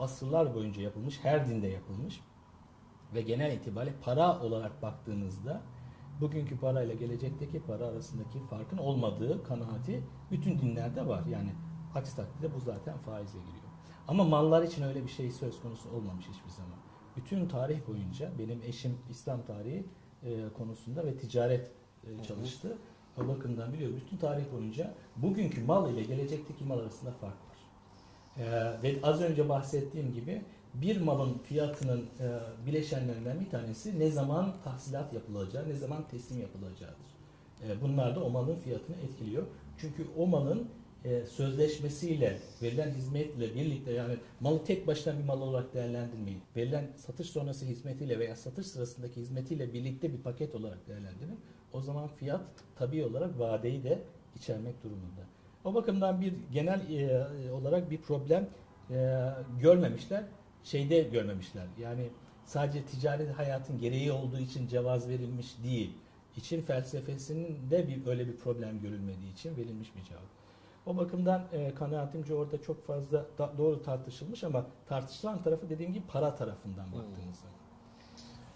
asırlar 0.00 0.54
boyunca 0.54 0.82
yapılmış, 0.82 1.18
her 1.22 1.48
dinde 1.48 1.66
yapılmış 1.68 2.20
ve 3.16 3.22
genel 3.22 3.52
itibariyle 3.52 3.96
para 4.02 4.40
olarak 4.40 4.82
baktığınızda 4.82 5.62
bugünkü 6.20 6.58
parayla 6.58 6.94
gelecekteki 6.94 7.62
para 7.62 7.86
arasındaki 7.86 8.38
farkın 8.50 8.78
olmadığı 8.78 9.44
kanaati 9.44 10.02
bütün 10.30 10.58
dinlerde 10.58 11.06
var. 11.06 11.26
Yani 11.26 11.50
aksi 11.94 12.16
takdirde 12.16 12.54
bu 12.54 12.60
zaten 12.60 12.98
faize 12.98 13.38
giriyor. 13.38 13.66
Ama 14.08 14.24
mallar 14.24 14.62
için 14.62 14.82
öyle 14.82 15.04
bir 15.04 15.10
şey 15.10 15.30
söz 15.30 15.60
konusu 15.60 15.90
olmamış 15.90 16.26
hiçbir 16.28 16.50
zaman. 16.50 16.78
Bütün 17.16 17.48
tarih 17.48 17.88
boyunca 17.88 18.30
benim 18.38 18.62
eşim 18.62 18.98
İslam 19.10 19.44
tarihi 19.44 19.86
e, 20.22 20.48
konusunda 20.56 21.04
ve 21.04 21.16
ticaret 21.16 21.70
e, 22.04 22.22
çalıştı. 22.22 22.78
O 23.18 23.28
bakımdan 23.28 23.72
biliyorum. 23.72 23.96
Bütün 24.04 24.16
tarih 24.16 24.52
boyunca 24.52 24.94
bugünkü 25.16 25.64
mal 25.64 25.90
ile 25.90 26.02
gelecekteki 26.02 26.64
mal 26.64 26.78
arasında 26.78 27.10
fark 27.10 27.34
var. 27.34 27.56
Ee, 28.38 28.82
ve 28.82 28.96
az 29.02 29.22
önce 29.22 29.48
bahsettiğim 29.48 30.12
gibi 30.12 30.42
bir 30.82 31.00
malın 31.00 31.38
fiyatının 31.38 32.00
e, 32.20 32.26
bileşenlerinden 32.66 33.40
bir 33.40 33.50
tanesi 33.50 33.98
ne 33.98 34.10
zaman 34.10 34.54
tahsilat 34.64 35.12
yapılacağı, 35.12 35.68
ne 35.68 35.74
zaman 35.76 36.08
teslim 36.10 36.40
yapılacağıdır. 36.40 37.06
E, 37.68 37.80
bunlar 37.82 38.16
da 38.16 38.24
o 38.24 38.30
malın 38.30 38.56
fiyatını 38.56 38.96
etkiliyor. 38.96 39.42
Çünkü 39.78 40.06
o 40.16 40.26
malın 40.26 40.68
e, 41.04 41.26
sözleşmesiyle, 41.26 42.38
verilen 42.62 42.90
hizmetle 42.90 43.54
birlikte 43.54 43.92
yani 43.92 44.16
malı 44.40 44.64
tek 44.64 44.86
başına 44.86 45.18
bir 45.18 45.24
mal 45.24 45.40
olarak 45.40 45.74
değerlendirmeyin. 45.74 46.40
Verilen 46.56 46.84
satış 46.96 47.30
sonrası 47.30 47.64
hizmetiyle 47.64 48.18
veya 48.18 48.36
satış 48.36 48.66
sırasındaki 48.66 49.20
hizmetiyle 49.20 49.72
birlikte 49.72 50.12
bir 50.12 50.18
paket 50.18 50.54
olarak 50.54 50.88
değerlendirin. 50.88 51.40
O 51.72 51.80
zaman 51.80 52.08
fiyat 52.08 52.40
tabii 52.76 53.04
olarak 53.04 53.38
vadeyi 53.38 53.84
de 53.84 53.98
içermek 54.36 54.82
durumunda. 54.82 55.22
O 55.64 55.74
bakımdan 55.74 56.20
bir 56.20 56.34
genel 56.52 56.90
e, 56.90 57.52
olarak 57.52 57.90
bir 57.90 57.98
problem 57.98 58.48
e, 58.90 59.28
görmemişler. 59.60 60.24
Şeyde 60.66 61.02
görmemişler. 61.02 61.66
Yani 61.80 62.08
sadece 62.44 62.82
ticari 62.84 63.30
hayatın 63.32 63.78
gereği 63.78 64.12
olduğu 64.12 64.38
için 64.38 64.68
cevaz 64.68 65.08
verilmiş 65.08 65.56
değil. 65.64 65.92
İçin 66.36 66.62
felsefesinin 66.62 67.70
de 67.70 67.88
bir 67.88 68.06
öyle 68.06 68.26
bir 68.28 68.36
problem 68.36 68.80
görülmediği 68.80 69.32
için 69.32 69.56
verilmiş 69.56 69.96
bir 69.96 70.04
cevap. 70.04 70.22
O 70.86 70.96
bakımdan 70.96 71.44
e, 71.52 71.74
kanaatimce 71.74 72.34
orada 72.34 72.62
çok 72.62 72.86
fazla 72.86 73.26
da- 73.38 73.52
doğru 73.58 73.82
tartışılmış 73.82 74.44
ama 74.44 74.66
tartışılan 74.88 75.42
tarafı 75.42 75.70
dediğim 75.70 75.92
gibi 75.92 76.04
para 76.08 76.34
tarafından 76.34 76.86
baktığınız 76.92 77.36
zaman. 77.38 77.55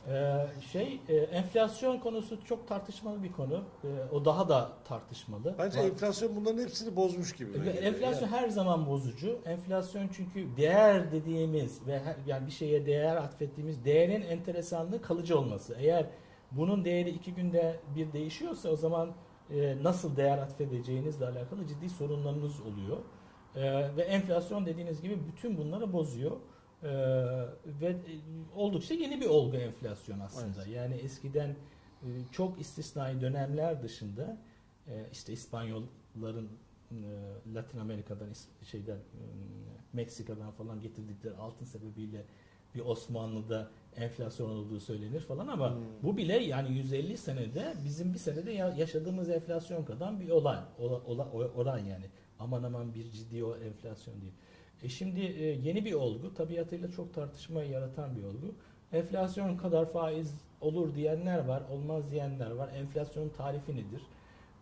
Ee, 0.09 0.47
şey 0.73 1.01
e, 1.09 1.15
enflasyon 1.17 1.99
konusu 1.99 2.45
çok 2.45 2.69
tartışmalı 2.69 3.23
bir 3.23 3.33
konu. 3.33 3.65
Ee, 3.85 3.89
o 4.15 4.25
daha 4.25 4.49
da 4.49 4.73
tartışmalı. 4.85 5.55
Bence 5.59 5.79
Var- 5.79 5.85
enflasyon 5.85 6.37
bunların 6.37 6.63
hepsini 6.63 6.97
bozmuş 6.97 7.33
gibi. 7.33 7.59
Enflasyon 7.59 8.29
Yani 8.29 8.37
her 8.37 8.49
zaman 8.49 8.87
bozucu. 8.87 9.39
Enflasyon 9.47 10.09
çünkü 10.13 10.57
değer 10.57 11.13
dediğimiz 11.13 11.87
ve 11.87 11.99
her- 12.01 12.17
yani 12.27 12.47
bir 12.47 12.53
şeye 12.53 12.87
değer 12.87 13.17
atfettiğimiz 13.17 13.85
değerin 13.85 14.23
enteresanlığı 14.23 15.03
kalıcı 15.03 15.39
olması. 15.39 15.77
Eğer 15.79 16.07
bunun 16.53 16.85
değeri 16.85 17.11
iki 17.11 17.35
günde 17.35 17.81
bir 17.97 18.13
değişiyorsa 18.13 18.69
o 18.69 18.77
zaman 18.77 19.11
e, 19.51 19.83
nasıl 19.83 20.17
değer 20.17 20.39
atfedeceğinizle 20.39 21.25
alakalı 21.27 21.67
ciddi 21.67 21.91
sorunlarınız 21.91 22.61
oluyor. 22.61 22.97
E, 23.57 23.97
ve 23.97 24.03
enflasyon 24.03 24.67
dediğiniz 24.67 25.03
gibi 25.03 25.19
bütün 25.29 25.59
bunları 25.59 25.93
bozuyor. 25.93 26.37
E, 26.83 26.89
ve 27.81 27.87
e, 27.89 27.97
oldukça 28.57 28.95
yeni 28.95 29.21
bir 29.21 29.27
olgu 29.27 29.57
enflasyon 29.57 30.21
aslında. 30.21 30.67
Yani 30.67 30.95
eskiden 30.95 31.49
e, 32.03 32.09
çok 32.33 32.61
istisnai 32.61 33.21
dönemler 33.21 33.83
dışında 33.83 34.37
e, 34.89 35.07
işte 35.13 35.33
İspanyolların 35.33 36.49
Latin 37.55 37.79
Amerika'dan 37.79 38.29
şeyden 38.63 38.99
Meksika'dan 39.93 40.51
falan 40.51 40.81
getirdikleri 40.81 41.35
altın 41.37 41.65
sebebiyle 41.65 42.25
bir 42.75 42.81
Osmanlı'da 42.81 43.71
enflasyon 43.97 44.51
olduğu 44.51 44.81
söylenir 44.81 45.21
falan 45.21 45.49
ama 45.49 45.71
Hmm. 45.75 45.83
bu 46.03 46.17
bile 46.17 46.39
yani 46.39 46.73
150 46.79 47.17
senede 47.17 47.75
bizim 47.85 48.13
bir 48.15 48.19
senede 48.19 48.53
ya- 48.53 48.75
yaşadığımız 48.77 49.29
enflasyon 49.31 49.85
kadar 49.85 50.21
bir 50.21 50.29
olay 50.31 50.59
ola- 50.79 51.03
ola- 51.07 51.31
oran 51.57 51.79
yani 51.79 52.05
aman 52.39 52.63
aman 52.63 52.95
bir 52.95 53.11
ciddi 53.11 53.45
o 53.45 53.57
enflasyon 53.57 54.21
değil. 54.21 54.33
E 54.83 54.89
şimdi 54.89 55.21
e, 55.21 55.45
yeni 55.45 55.85
bir 55.85 55.93
olgu 55.93 56.35
tabiatıyla 56.35 56.91
çok 56.91 57.15
tartışma 57.15 57.63
yaratan 57.63 58.17
bir 58.17 58.23
olgu. 58.23 58.55
Enflasyon 58.93 59.57
kadar 59.57 59.87
faiz 59.87 60.35
olur 60.61 60.95
diyenler 60.95 61.45
var, 61.45 61.63
olmaz 61.71 62.11
diyenler 62.11 62.51
var. 62.51 62.69
Enflasyonun 62.75 63.29
tarifi 63.29 63.77
nedir? 63.77 64.03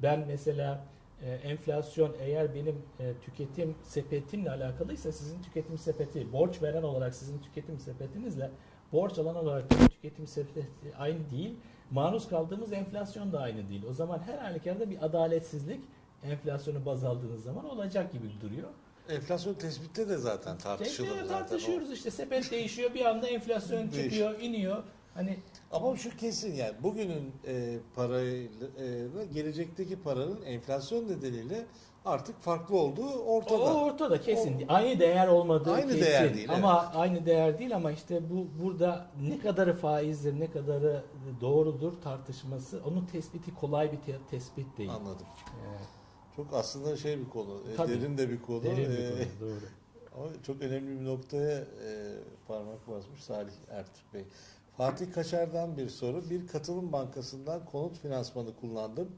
Ben 0.02 0.24
mesela 0.26 0.84
e, 1.22 1.30
enflasyon 1.30 2.16
eğer 2.20 2.54
benim 2.54 2.82
e, 3.00 3.12
tüketim 3.24 3.74
sepetimle 3.82 4.50
alakalıysa 4.50 5.12
sizin 5.12 5.42
tüketim 5.42 5.78
sepeti, 5.78 6.32
borç 6.32 6.62
veren 6.62 6.82
olarak 6.82 7.14
sizin 7.14 7.38
tüketim 7.38 7.78
sepetinizle 7.78 8.50
borç 8.92 9.18
alan 9.18 9.36
olarak 9.36 9.70
tüketim 9.70 10.26
sepeti 10.26 10.68
aynı 10.98 11.30
değil. 11.30 11.56
Maruz 11.90 12.28
kaldığımız 12.28 12.72
enflasyon 12.72 13.32
da 13.32 13.40
aynı 13.40 13.68
değil. 13.68 13.84
O 13.90 13.92
zaman 13.92 14.18
her 14.18 14.38
halükarda 14.38 14.90
bir 14.90 15.04
adaletsizlik 15.04 15.80
enflasyonu 16.24 16.86
baz 16.86 17.04
aldığınız 17.04 17.42
zaman 17.42 17.64
olacak 17.64 18.12
gibi 18.12 18.26
duruyor. 18.40 18.68
Enflasyon 19.08 19.54
tespitte 19.54 20.08
de 20.08 20.16
zaten 20.16 20.58
tartışılır. 20.58 21.08
Zaten 21.08 21.24
o. 21.24 21.28
tartışıyoruz 21.28 21.92
işte 21.92 22.10
sepet 22.10 22.50
değişiyor 22.50 22.94
bir 22.94 23.04
anda 23.04 23.28
enflasyon 23.28 23.90
Değiş- 23.92 24.02
çıkıyor 24.04 24.40
iniyor. 24.40 24.82
Hani 25.14 25.38
Ama 25.72 25.96
şu 25.96 26.16
kesin 26.16 26.54
yani 26.54 26.72
bugünün 26.82 27.32
e, 27.46 27.78
parayla 27.94 28.66
e, 28.78 29.24
gelecekteki 29.34 30.02
paranın 30.02 30.42
enflasyon 30.42 31.08
nedeniyle 31.08 31.66
artık 32.04 32.40
farklı 32.40 32.76
olduğu 32.76 33.10
ortada. 33.10 33.58
O 33.74 33.80
ortada 33.84 34.20
kesin. 34.20 34.62
O- 34.68 34.72
aynı 34.72 35.00
değer 35.00 35.28
olmadığı 35.28 35.72
Aynı 35.72 35.86
kesin. 35.92 36.04
değer 36.04 36.34
değil, 36.34 36.52
Ama 36.54 36.92
aynı 36.94 37.26
değer 37.26 37.58
değil 37.58 37.76
ama 37.76 37.92
işte 37.92 38.30
bu 38.30 38.46
burada 38.64 39.06
ne 39.28 39.38
kadarı 39.38 39.74
faizdir, 39.76 40.40
ne 40.40 40.50
kadarı 40.50 41.02
doğrudur 41.40 41.92
tartışması. 42.02 42.80
Onun 42.86 43.06
tespiti 43.06 43.54
kolay 43.54 43.92
bir 43.92 43.96
te- 44.00 44.18
tespit 44.30 44.78
değil. 44.78 44.90
Anladım. 44.90 45.26
Evet, 45.70 45.88
Çok 46.38 46.54
aslında 46.54 46.96
şey 46.96 47.18
bir 47.18 47.28
konu, 47.28 47.62
e, 47.72 47.76
Tabii. 47.76 47.92
derin 47.92 48.18
de 48.18 48.30
bir 48.30 48.42
konu. 48.42 48.62
derin 48.62 48.76
bir 48.76 48.98
E, 48.98 49.08
konu, 49.10 49.18
doğru. 49.40 49.60
Ama 50.16 50.26
çok 50.46 50.62
önemli 50.62 51.00
bir 51.00 51.04
noktaya 51.04 51.58
e, 51.58 52.14
parmak 52.48 52.88
basmış 52.88 53.20
Salih 53.24 53.52
Ertürk 53.70 54.14
Bey. 54.14 54.24
Fatih 54.76 55.12
Kaçar'dan 55.12 55.76
bir 55.76 55.88
soru. 55.88 56.30
Bir 56.30 56.46
katılım 56.46 56.92
bankasından 56.92 57.64
konut 57.64 57.98
finansmanı 57.98 58.56
kullandım. 58.56 59.08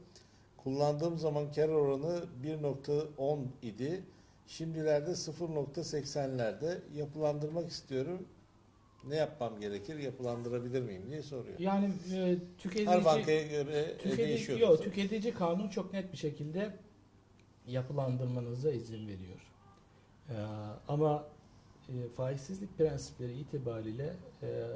Kullandığım 0.57 1.17
zaman 1.17 1.51
kar 1.51 1.69
oranı 1.69 2.23
1.10 2.43 3.39
idi. 3.61 4.03
Şimdilerde 4.47 5.11
0.80'lerde 5.11 6.77
yapılandırmak 6.95 7.69
istiyorum. 7.69 8.25
Ne 9.07 9.15
yapmam 9.15 9.59
gerekir? 9.59 9.97
Yapılandırabilir 9.99 10.81
miyim 10.81 11.03
diye 11.09 11.21
soruyor. 11.21 11.59
Yani 11.59 11.91
e, 12.13 12.37
tüketici 12.57 12.87
Her 12.87 13.05
bankaya 13.05 13.47
göre 13.47 13.77
e, 13.79 13.97
Tüketici, 13.97 14.27
değişiyor. 14.27 14.59
yok, 14.59 14.83
tüketici 14.83 15.33
kanun 15.33 15.69
çok 15.69 15.93
net 15.93 16.11
bir 16.11 16.17
şekilde 16.17 16.73
yapılandırmanıza 17.67 18.71
izin 18.71 19.07
veriyor. 19.07 19.51
Ee, 20.29 20.33
ama 20.87 21.23
e, 21.89 22.09
faizsizlik 22.09 22.77
prensipleri 22.77 23.33
itibariyle 23.33 24.15
e, 24.41 24.67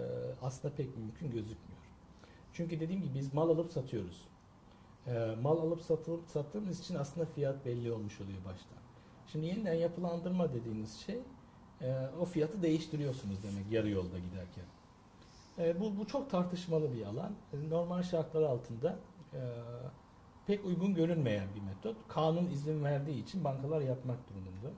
aslında 0.42 0.76
pek 0.76 0.98
mümkün 0.98 1.32
gözükmüyor. 1.32 1.82
Çünkü 2.54 2.80
dediğim 2.80 3.02
gibi 3.02 3.16
biz 3.16 3.34
mal 3.34 3.50
alıp 3.50 3.72
satıyoruz. 3.72 4.22
Ee, 5.08 5.36
mal 5.42 5.58
alıp 5.58 5.82
satıl, 5.82 6.26
sattığımız 6.26 6.80
için 6.80 6.96
aslında 6.96 7.26
fiyat 7.26 7.66
belli 7.66 7.92
olmuş 7.92 8.22
oluyor 8.22 8.38
baştan. 8.46 8.78
Şimdi 9.28 9.46
yeniden 9.46 9.74
yapılandırma 9.74 10.54
dediğiniz 10.54 10.98
şey 10.98 11.20
e, 11.82 12.08
o 12.20 12.26
fiyatı 12.26 12.62
değiştiriyorsunuz 12.62 13.44
demek 13.44 13.72
yarı 13.72 13.90
yolda 13.90 14.20
giderken. 14.20 14.66
E, 15.60 15.80
bu, 15.80 15.98
bu 15.98 16.08
çok 16.08 16.30
tartışmalı 16.30 16.94
bir 16.94 17.06
alan. 17.06 17.32
E, 17.54 17.70
Normal 17.70 18.04
şartlar 18.04 18.42
altında 18.42 19.00
e, 19.34 19.42
pek 20.48 20.66
uygun 20.66 20.96
görünmeyen 20.96 21.48
bir 21.56 21.62
metot. 21.62 21.98
Kanun 22.08 22.50
izin 22.52 22.84
verdiği 22.84 23.24
için 23.24 23.44
bankalar 23.44 23.82
yapmak 23.82 24.30
durumunda. 24.30 24.72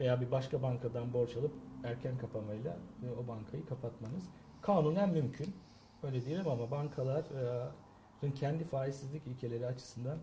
Veya 0.00 0.20
bir 0.20 0.30
başka 0.30 0.62
bankadan 0.62 1.12
borç 1.12 1.36
alıp 1.36 1.52
erken 1.84 2.18
kapamayla 2.18 2.76
e, 3.04 3.10
o 3.24 3.28
bankayı 3.28 3.66
kapatmanız 3.66 4.24
kanunen 4.62 5.10
mümkün. 5.10 5.54
Öyle 6.02 6.24
diyelim 6.24 6.48
ama 6.48 6.70
bankaların 6.70 8.32
kendi 8.34 8.64
faizsizlik 8.64 9.26
ilkeleri 9.26 9.66
açısından 9.66 10.18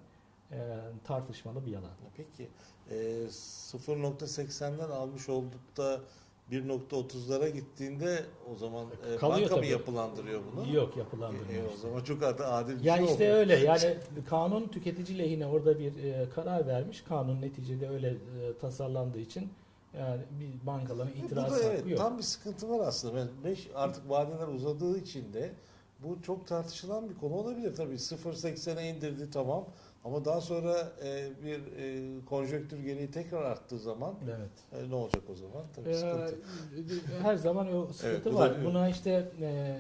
e, 0.52 0.80
tartışmalı 1.04 1.66
bir 1.66 1.76
alan. 1.76 1.92
Peki 2.18 2.50
e, 2.90 2.96
0.80'den 2.96 4.90
almış 4.90 5.30
olduk 5.30 5.78
da 5.78 6.02
1.30'lara 6.52 7.50
gittiğinde 7.50 8.24
o 8.54 8.56
zaman 8.56 8.86
e, 8.86 9.16
Kalıyor 9.18 9.42
banka 9.42 9.56
mı 9.56 9.62
tabii. 9.62 9.68
yapılandırıyor 9.72 10.42
bunu? 10.52 10.76
Yok 10.76 10.94
E, 10.96 11.00
yapılandırmıyor. 11.00 11.64
e, 11.64 11.74
o 11.74 11.78
zaman 11.78 12.04
çok 12.04 12.24
ad- 12.24 12.40
adil 12.40 12.80
bir 12.80 12.84
Ya 12.84 12.96
şey 12.98 13.06
işte 13.06 13.16
olmuyor. 13.16 13.38
öyle 13.38 13.56
yani 13.66 13.98
kanun 14.30 14.68
tüketici 14.68 15.18
lehine 15.20 15.46
orada 15.48 15.80
bir 15.80 16.04
e, 16.04 16.30
karar 16.36 16.68
vermiş. 16.68 17.02
Kanun 17.02 17.42
neticede 17.42 17.90
öyle 17.90 18.10
e, 18.10 18.58
tasarlandığı 18.62 19.20
için 19.20 19.50
yani 20.00 20.22
bir 20.40 20.68
bankaların 20.68 21.12
E, 21.14 21.16
itiraz 21.26 21.44
Burada 21.44 21.56
hakkı 21.56 21.66
evet 21.68 21.88
yok. 21.90 21.98
tam 22.00 22.18
bir 22.18 22.24
sıkıntı 22.24 22.70
var 22.70 22.88
aslında. 22.88 23.16
Ben 23.16 23.28
beş, 23.44 23.70
artık 23.76 24.10
vadeler 24.10 24.48
uzadığı 24.48 24.98
için 25.00 25.34
de 25.34 25.52
bu 26.04 26.22
çok 26.22 26.48
tartışılan 26.48 27.10
bir 27.10 27.16
konu 27.16 27.34
olabilir. 27.34 27.76
Tabii 27.76 27.94
0.80'e 27.94 28.90
indirdi 28.90 29.30
tamam 29.32 29.66
ama 30.08 30.26
daha 30.26 30.42
sonra 30.42 30.92
e, 31.04 31.30
bir 31.44 31.60
e, 31.78 32.26
konjonktür 32.26 32.80
gereği 32.80 33.12
tekrar 33.12 33.44
arttığı 33.44 33.80
zaman 33.80 34.16
Evet. 34.26 34.84
e, 34.86 34.90
ne 34.90 34.96
olacak 34.96 35.24
o 35.32 35.36
zaman? 35.36 35.64
Tabii 35.76 35.90
Ee, 35.90 35.94
sıkıntı. 35.94 36.36
her 37.22 37.36
zaman 37.36 37.76
o 37.76 37.88
sıkıntı 37.94 38.08
Evet, 38.16 38.26
bu 38.26 38.32
da- 38.32 38.36
var. 38.40 38.66
Buna 38.66 38.90
işte 38.90 39.32
e, 39.42 39.80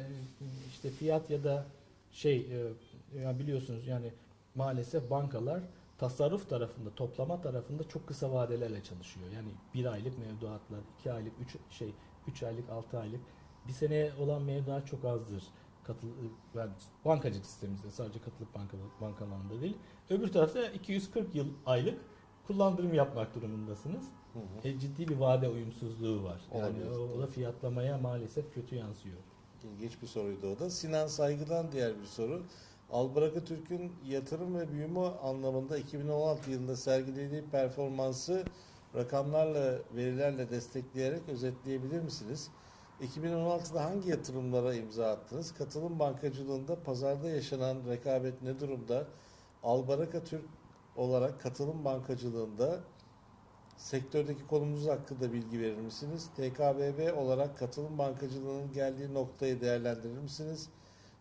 işte 0.70 0.90
fiyat 0.90 1.30
ya 1.30 1.44
da 1.44 1.66
şey 2.12 2.38
e, 2.38 3.20
ya 3.22 3.40
biliyorsunuz 3.40 3.88
yani 3.88 4.14
maalesef 4.56 5.10
bankalar 5.10 5.60
tasarruf 5.98 6.50
tarafında, 6.50 6.90
toplama 6.96 7.42
tarafında 7.42 7.84
çok 7.90 8.08
kısa 8.08 8.34
vadelerle 8.34 8.84
çalışıyor. 8.84 9.26
Yani 9.36 9.50
bir 9.74 9.86
aylık 9.86 10.18
mevduatlar, 10.18 10.80
iki 11.00 11.12
aylık, 11.12 11.34
üç 11.42 11.56
şey, 11.78 11.94
üç 12.28 12.44
aylık, 12.44 12.70
altı 12.70 13.00
aylık. 13.00 13.22
Bir 13.68 13.74
sene 13.74 14.12
olan 14.20 14.42
mevduat 14.42 14.88
çok 14.88 15.06
azdır. 15.06 15.44
Katıl, 15.84 16.08
yani 16.56 16.72
bankacılık 17.06 17.46
sistemimizde 17.46 17.92
sadece 17.92 18.20
katılık 18.20 18.56
bankalı, 18.56 18.82
bankalarında 19.02 19.62
değil. 19.62 19.78
Öbür 20.10 20.28
tarafta 20.28 20.68
240 20.68 21.36
yıl 21.36 21.48
aylık 21.66 22.00
kullandırım 22.48 22.94
yapmak 22.94 23.36
durumundasınız. 23.36 24.06
Hı 24.34 24.40
hı. 24.40 24.68
E, 24.68 24.80
ciddi 24.80 25.08
bir 25.08 25.18
vade 25.18 25.50
uyumsuzluğu 25.50 26.24
var. 26.24 26.42
Yani 26.54 26.64
Olabilir, 26.64 26.90
o, 26.90 27.18
o 27.18 27.22
da 27.22 27.28
fiyatlamaya 27.28 27.98
maalesef 27.98 28.54
kötü 28.54 28.76
yansıyor. 28.76 29.18
İlginç 29.64 30.02
bir 30.02 30.08
soruydu 30.08 30.48
o 30.52 30.60
da. 30.60 30.70
Sinan 30.70 31.08
Saygı'dan 31.08 31.72
diğer 31.72 32.00
bir 32.00 32.06
soru. 32.06 32.44
Albaraka 32.92 33.44
Türk'ün 33.44 33.92
yatırım 34.06 34.56
ve 34.60 34.72
büyüme 34.72 35.00
anlamında 35.00 35.78
2016 35.78 36.52
yılında 36.52 36.76
sergilediği 36.76 37.44
performansı 37.52 38.44
rakamlarla, 38.96 39.80
verilerle 39.96 40.50
destekleyerek 40.50 41.22
özetleyebilir 41.30 42.02
misiniz? 42.02 42.50
2016'da 43.02 43.86
hangi 43.86 44.10
yatırımlara 44.10 44.74
imza 44.74 45.12
attınız? 45.12 45.54
Katılım 45.54 46.00
bankacılığında 46.00 46.84
pazarda 46.84 47.30
yaşanan 47.30 47.78
rekabet 47.90 48.42
ne 48.42 48.60
durumda? 48.60 49.08
Albaraka 49.64 50.24
Türk 50.24 50.46
olarak 50.96 51.42
katılım 51.42 51.86
bankacılığında 51.86 52.80
sektördeki 53.78 54.48
konumuz 54.48 54.88
hakkında 54.88 55.34
bilgi 55.34 55.60
verir 55.60 55.78
misiniz? 55.78 56.30
TKBB 56.36 57.18
olarak 57.18 57.58
katılım 57.58 57.98
bankacılığının 57.98 58.72
geldiği 58.74 59.14
noktayı 59.14 59.62
değerlendirir 59.62 60.18
misiniz? 60.18 60.70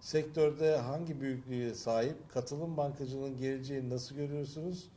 Sektörde 0.01 0.77
hangi 0.77 1.21
büyüklüğe 1.21 1.75
sahip? 1.75 2.17
Katılım 2.29 2.77
bankacılığının 2.77 3.37
geleceğini 3.37 3.91
nasıl 3.91 4.15
görüyorsunuz? 4.15 4.89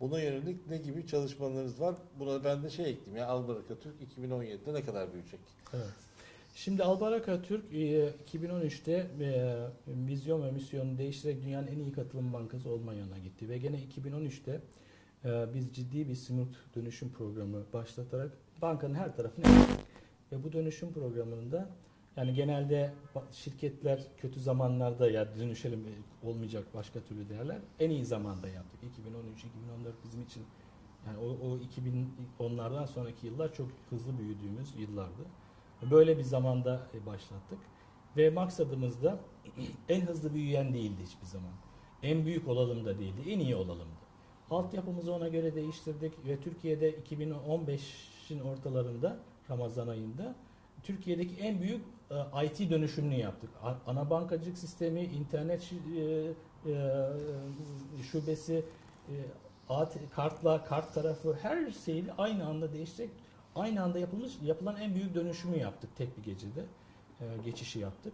Buna 0.00 0.20
yönelik 0.20 0.66
ne 0.66 0.76
gibi 0.76 1.06
çalışmalarınız 1.06 1.80
var? 1.80 1.94
Buna 2.18 2.44
ben 2.44 2.62
de 2.62 2.70
şey 2.70 2.84
ekleyeyim 2.90 3.16
ya 3.16 3.26
Albaraka 3.26 3.78
Türk 3.78 3.94
2017'de 4.18 4.74
ne 4.74 4.82
kadar 4.84 5.12
büyüyecek? 5.12 5.40
Evet. 5.72 6.03
Şimdi 6.54 6.84
Albaraka 6.84 7.42
Türk 7.42 7.74
e, 7.74 8.12
2013'te 8.32 8.92
e, 9.20 9.56
vizyon 9.86 10.42
ve 10.42 10.50
misyonu 10.50 10.98
değiştirerek 10.98 11.42
dünyanın 11.42 11.66
en 11.66 11.78
iyi 11.78 11.92
katılım 11.92 12.32
bankası 12.32 12.70
olma 12.70 12.94
yoluna 12.94 13.18
gitti. 13.18 13.48
Ve 13.48 13.58
gene 13.58 13.76
2013'te 13.76 14.60
e, 15.24 15.54
biz 15.54 15.74
ciddi 15.74 16.08
bir 16.08 16.14
smooth 16.14 16.74
dönüşüm 16.76 17.12
programı 17.12 17.62
başlatarak 17.72 18.32
bankanın 18.62 18.94
her 18.94 19.16
tarafını. 19.16 19.44
Ve 20.32 20.44
bu 20.44 20.52
dönüşüm 20.52 20.92
programında 20.92 21.68
yani 22.16 22.34
genelde 22.34 22.92
şirketler 23.32 24.02
kötü 24.16 24.40
zamanlarda 24.40 25.10
ya 25.10 25.36
dönüşelim 25.36 25.80
e, 25.80 26.26
olmayacak 26.28 26.64
başka 26.74 27.00
türlü 27.00 27.28
derler. 27.28 27.58
En 27.80 27.90
iyi 27.90 28.04
zamanda 28.04 28.48
yaptık. 28.48 28.80
2013-2014 28.82 29.92
bizim 30.04 30.22
için 30.22 30.42
yani 31.06 31.18
o, 31.18 31.26
o 31.26 31.58
2010'lardan 32.38 32.86
sonraki 32.86 33.26
yıllar 33.26 33.54
çok 33.54 33.68
hızlı 33.90 34.18
büyüdüğümüz 34.18 34.74
yıllardı. 34.78 35.22
Böyle 35.90 36.18
bir 36.18 36.22
zamanda 36.22 36.86
e, 36.94 37.06
başlattık. 37.06 37.58
Ve 38.16 38.30
maksadımız 38.30 39.02
da 39.02 39.18
en 39.88 40.00
hızlı 40.00 40.34
büyüyen 40.34 40.74
değildi 40.74 41.02
hiçbir 41.02 41.26
zaman. 41.26 41.52
En 42.02 42.26
büyük 42.26 42.48
olalım 42.48 42.84
da 42.84 42.98
değildi, 42.98 43.30
en 43.30 43.38
iyi 43.38 43.56
olalımdı. 43.56 44.04
Altyapımızı 44.50 45.12
ona 45.12 45.28
göre 45.28 45.54
değiştirdik 45.54 46.12
ve 46.26 46.40
Türkiye'de 46.40 46.94
2015'in 46.94 48.40
ortalarında 48.40 49.18
Ramazan 49.50 49.88
ayında 49.88 50.34
Türkiye'deki 50.82 51.36
en 51.36 51.60
büyük 51.60 51.80
e, 52.10 52.46
IT 52.46 52.70
dönüşümünü 52.70 53.14
yaptık. 53.14 53.50
Ana 53.86 54.10
bankacılık 54.10 54.58
sistemi, 54.58 55.00
internet 55.00 55.72
e, 55.96 56.82
şubesi, 58.02 58.64
kartla, 60.14 60.64
kart 60.64 60.94
tarafı 60.94 61.38
her 61.42 61.70
şeyi 61.70 62.04
aynı 62.18 62.46
anda 62.46 62.72
değiştirerek 62.72 63.10
aynı 63.54 63.82
anda 63.82 63.98
yapılmış 63.98 64.32
yapılan 64.42 64.76
en 64.76 64.94
büyük 64.94 65.14
dönüşümü 65.14 65.58
yaptık 65.58 65.90
tek 65.96 66.18
bir 66.18 66.22
gecede. 66.22 66.64
E, 67.20 67.24
geçişi 67.44 67.78
yaptık. 67.78 68.12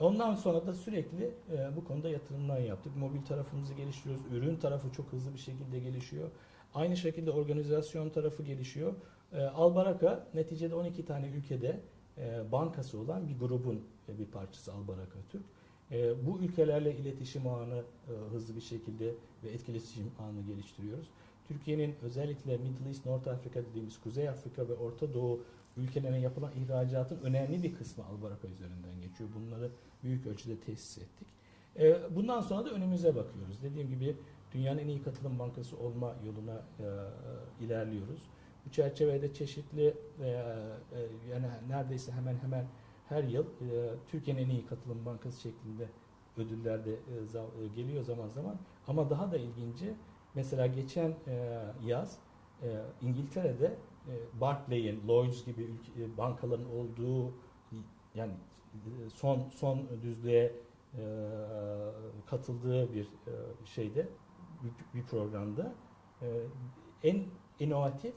Ondan 0.00 0.34
sonra 0.34 0.66
da 0.66 0.72
sürekli 0.72 1.24
e, 1.24 1.76
bu 1.76 1.84
konuda 1.84 2.08
yatırımlar 2.08 2.60
yaptık. 2.60 2.96
Mobil 2.96 3.22
tarafımızı 3.22 3.74
geliştiriyoruz. 3.74 4.26
Ürün 4.32 4.56
tarafı 4.56 4.92
çok 4.92 5.12
hızlı 5.12 5.34
bir 5.34 5.38
şekilde 5.38 5.78
gelişiyor. 5.78 6.30
Aynı 6.74 6.96
şekilde 6.96 7.30
organizasyon 7.30 8.10
tarafı 8.10 8.42
gelişiyor. 8.42 8.94
E, 9.32 9.42
Albaraka 9.42 10.26
neticede 10.34 10.74
12 10.74 11.04
tane 11.04 11.26
ülkede 11.28 11.80
e, 12.18 12.52
bankası 12.52 12.98
olan 12.98 13.28
bir 13.28 13.38
grubun 13.38 13.84
e, 14.08 14.18
bir 14.18 14.26
parçası 14.26 14.72
Albaraka 14.72 15.18
Türk. 15.28 15.42
E, 15.90 16.26
bu 16.26 16.38
ülkelerle 16.40 16.96
iletişim 16.96 17.46
ağını 17.46 17.82
e, 18.08 18.12
hızlı 18.32 18.56
bir 18.56 18.60
şekilde 18.60 19.14
ve 19.44 19.50
etkileşim 19.50 20.10
ağını 20.18 20.40
geliştiriyoruz. 20.40 21.06
Türkiye'nin 21.48 21.94
özellikle 22.02 22.56
Middle 22.56 22.88
East, 22.88 23.06
North 23.06 23.28
Africa 23.28 23.64
dediğimiz 23.70 24.00
Kuzey 24.00 24.28
Afrika 24.28 24.68
ve 24.68 24.74
Orta 24.74 25.14
Doğu 25.14 25.40
ülkelerine 25.76 26.20
yapılan 26.20 26.52
ihracatın 26.52 27.18
önemli 27.22 27.62
bir 27.62 27.74
kısmı 27.74 28.04
Albaraka 28.04 28.48
üzerinden 28.48 29.00
geçiyor. 29.00 29.30
Bunları 29.34 29.70
büyük 30.02 30.26
ölçüde 30.26 30.60
tesis 30.60 30.98
ettik. 30.98 31.28
E, 31.78 32.16
bundan 32.16 32.40
sonra 32.40 32.64
da 32.64 32.70
önümüze 32.70 33.16
bakıyoruz. 33.16 33.62
Dediğim 33.62 33.88
gibi 33.88 34.16
dünyanın 34.52 34.78
en 34.78 34.88
iyi 34.88 35.02
katılım 35.02 35.38
bankası 35.38 35.76
olma 35.76 36.14
yoluna 36.26 36.62
e, 36.80 36.82
e, 36.82 37.64
ilerliyoruz. 37.64 38.22
Bu 38.66 38.70
çerçevede 38.70 39.34
çeşitli 39.34 39.94
e, 40.22 40.28
yani 41.30 41.46
neredeyse 41.68 42.12
hemen 42.12 42.36
hemen 42.36 42.66
her 43.08 43.24
yıl 43.24 43.46
Türkiye'nin 44.06 44.44
en 44.44 44.50
iyi 44.50 44.66
katılım 44.66 45.06
bankası 45.06 45.40
şeklinde 45.40 45.88
ödüller 46.36 46.84
de 46.84 46.96
geliyor 47.76 48.04
zaman 48.04 48.28
zaman. 48.28 48.56
Ama 48.86 49.10
daha 49.10 49.32
da 49.32 49.36
ilginci 49.36 49.94
mesela 50.34 50.66
geçen 50.66 51.10
e, 51.26 51.62
yaz 51.84 52.18
e, 52.62 52.68
İngiltere'de 53.02 53.66
e, 54.08 54.40
Barclay'in, 54.40 55.08
Lloyds 55.08 55.44
gibi 55.44 55.62
ülke, 55.62 56.02
e, 56.02 56.16
bankaların 56.18 56.70
olduğu 56.70 57.32
yani 58.14 58.32
e, 58.74 59.10
son 59.10 59.48
son 59.48 59.88
düzlüğe 60.02 60.52
e, 60.98 61.02
katıldığı 62.26 62.94
bir 62.94 63.04
e, 63.04 63.32
şeyde 63.64 64.08
bir, 64.62 65.00
bir 65.00 65.06
programda 65.06 65.74
e, 66.22 66.26
en 67.02 67.24
inovatif 67.60 68.14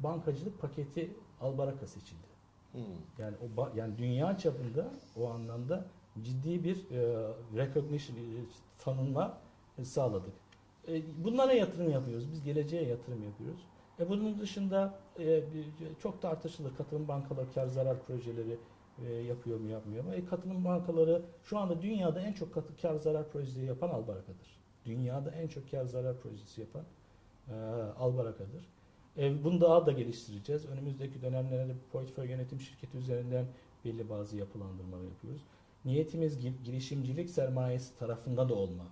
bankacılık 0.00 0.60
paketi 0.60 1.10
Albaraka 1.40 1.86
seçildi. 1.86 2.26
Hmm. 2.72 2.82
Yani 3.18 3.36
o 3.42 3.68
yani 3.76 3.98
dünya 3.98 4.38
çapında 4.38 4.90
o 5.16 5.30
anlamda 5.30 5.86
ciddi 6.22 6.64
bir 6.64 6.90
e, 6.90 7.28
recognition 7.56 8.16
e, 8.16 8.44
tanınma 8.78 9.38
e, 9.78 9.84
sağladık. 9.84 10.34
E, 10.88 11.24
bunlara 11.24 11.52
yatırım 11.52 11.90
yapıyoruz. 11.90 12.30
Biz 12.32 12.42
geleceğe 12.44 12.88
yatırım 12.88 13.22
yapıyoruz. 13.22 13.60
E, 14.00 14.08
bunun 14.08 14.38
dışında 14.40 14.98
e, 15.18 15.26
bir- 15.54 15.66
çok 16.02 16.22
tartışılır. 16.22 16.76
Katılım 16.76 17.08
bankaları 17.08 17.52
kar 17.54 17.66
zarar 17.66 18.02
projeleri 18.06 18.56
e, 19.06 19.12
yapıyor 19.12 19.60
mu 19.60 19.68
yapmıyor 19.68 20.04
mu? 20.04 20.14
E, 20.14 20.24
katılım 20.24 20.64
bankaları 20.64 21.22
şu 21.42 21.58
anda 21.58 21.82
dünyada 21.82 22.20
en 22.20 22.32
çok 22.32 22.54
katı 22.54 22.76
kar 22.82 22.94
zarar 22.94 23.30
projesi 23.30 23.60
yapan 23.60 23.88
Albaraka'dır. 23.88 24.62
Dünyada 24.86 25.30
en 25.30 25.48
çok 25.48 25.70
kar 25.70 25.84
zarar 25.84 26.20
projesi 26.20 26.60
yapan 26.60 26.82
e, 27.48 27.54
Albaraka'dır. 27.98 28.68
E, 29.18 29.44
bunu 29.44 29.60
daha 29.60 29.86
da 29.86 29.92
geliştireceğiz. 29.92 30.66
Önümüzdeki 30.66 31.22
dönemlerde 31.22 31.74
portföy 31.92 32.28
yönetim 32.30 32.60
şirketi 32.60 32.98
üzerinden 32.98 33.46
belli 33.84 34.08
bazı 34.10 34.36
yapılandırmalar 34.36 35.04
yapıyoruz. 35.04 35.42
Niyetimiz 35.84 36.44
gi- 36.44 36.62
girişimcilik 36.64 37.30
sermayesi 37.30 37.98
tarafında 37.98 38.48
da 38.48 38.54
olma 38.54 38.84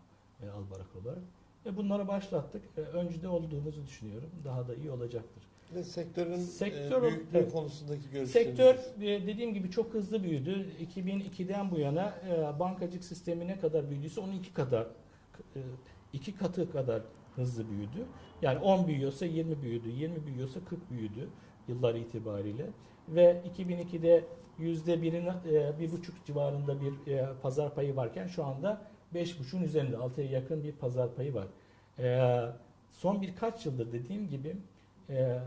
e, 0.43 0.49
Albarak 0.49 0.97
olarak. 1.03 1.23
E, 1.67 1.77
bunları 1.77 2.09
başlattık. 2.09 2.63
E, 2.77 2.81
öncüde 2.81 3.29
olduğumuzu 3.29 3.87
düşünüyorum. 3.87 4.31
Daha 4.45 4.69
da 4.69 4.75
iyi 4.75 4.91
olacaktır. 4.91 5.43
Ve 5.75 5.85
sektörün 5.85 6.37
Sektör- 6.37 7.03
e, 7.03 7.03
büyüklüğü 7.03 7.39
evet. 7.39 7.53
konusundaki 7.53 8.11
görüşleriniz. 8.13 8.33
Sektör 8.33 8.75
e, 9.03 9.27
dediğim 9.27 9.55
gibi 9.55 9.71
çok 9.71 9.95
hızlı 9.95 10.23
büyüdü. 10.23 10.67
2002'den 10.97 11.71
bu 11.71 11.79
yana 11.79 12.15
e, 12.29 12.59
bankacılık 12.59 13.05
sistemi 13.05 13.47
ne 13.47 13.59
kadar 13.61 13.91
büyüdüyse 13.91 14.21
onun 14.21 14.33
iki 14.33 14.55
kadar 14.55 14.87
e, 15.57 15.61
iki 16.13 16.37
katı 16.37 16.73
kadar 16.73 17.03
hızlı 17.37 17.71
büyüdü. 17.71 18.07
Yani 18.43 18.59
10 18.59 18.87
büyüyorsa 18.89 19.27
20 19.27 19.63
büyüdü, 19.63 19.89
20 19.89 20.27
büyüyorsa 20.27 20.61
40 20.65 20.91
büyüdü 20.91 21.29
yıllar 21.69 21.95
itibariyle. 21.95 22.67
Ve 23.09 23.43
2002'de 23.59 24.25
yüzde 24.59 25.03
birin 25.03 25.27
e, 25.27 25.79
bir 25.81 25.93
buçuk 25.93 26.27
civarında 26.27 26.77
bir 26.81 27.13
e, 27.13 27.29
pazar 27.43 27.75
payı 27.75 27.97
varken 27.97 28.27
şu 28.27 28.45
anda 28.45 28.83
beş 29.15 29.41
buçuğun 29.41 29.63
üzerinde 29.63 29.97
altıya 29.97 30.31
yakın 30.31 30.63
bir 30.63 30.73
pazar 30.73 31.15
payı 31.15 31.35
var. 31.35 31.47
E, 31.99 32.39
son 32.93 33.23
birkaç 33.23 33.67
yıldır 33.67 33.93
dediğim 33.93 34.29
gibi 34.29 34.57
e, 35.09 35.15
e, 35.15 35.41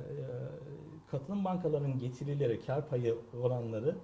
katılım 1.12 1.46
bankalarının 1.46 2.00
getirileri, 2.00 2.66
kar 2.66 2.90
payı 2.90 3.18
oranları 3.42 3.96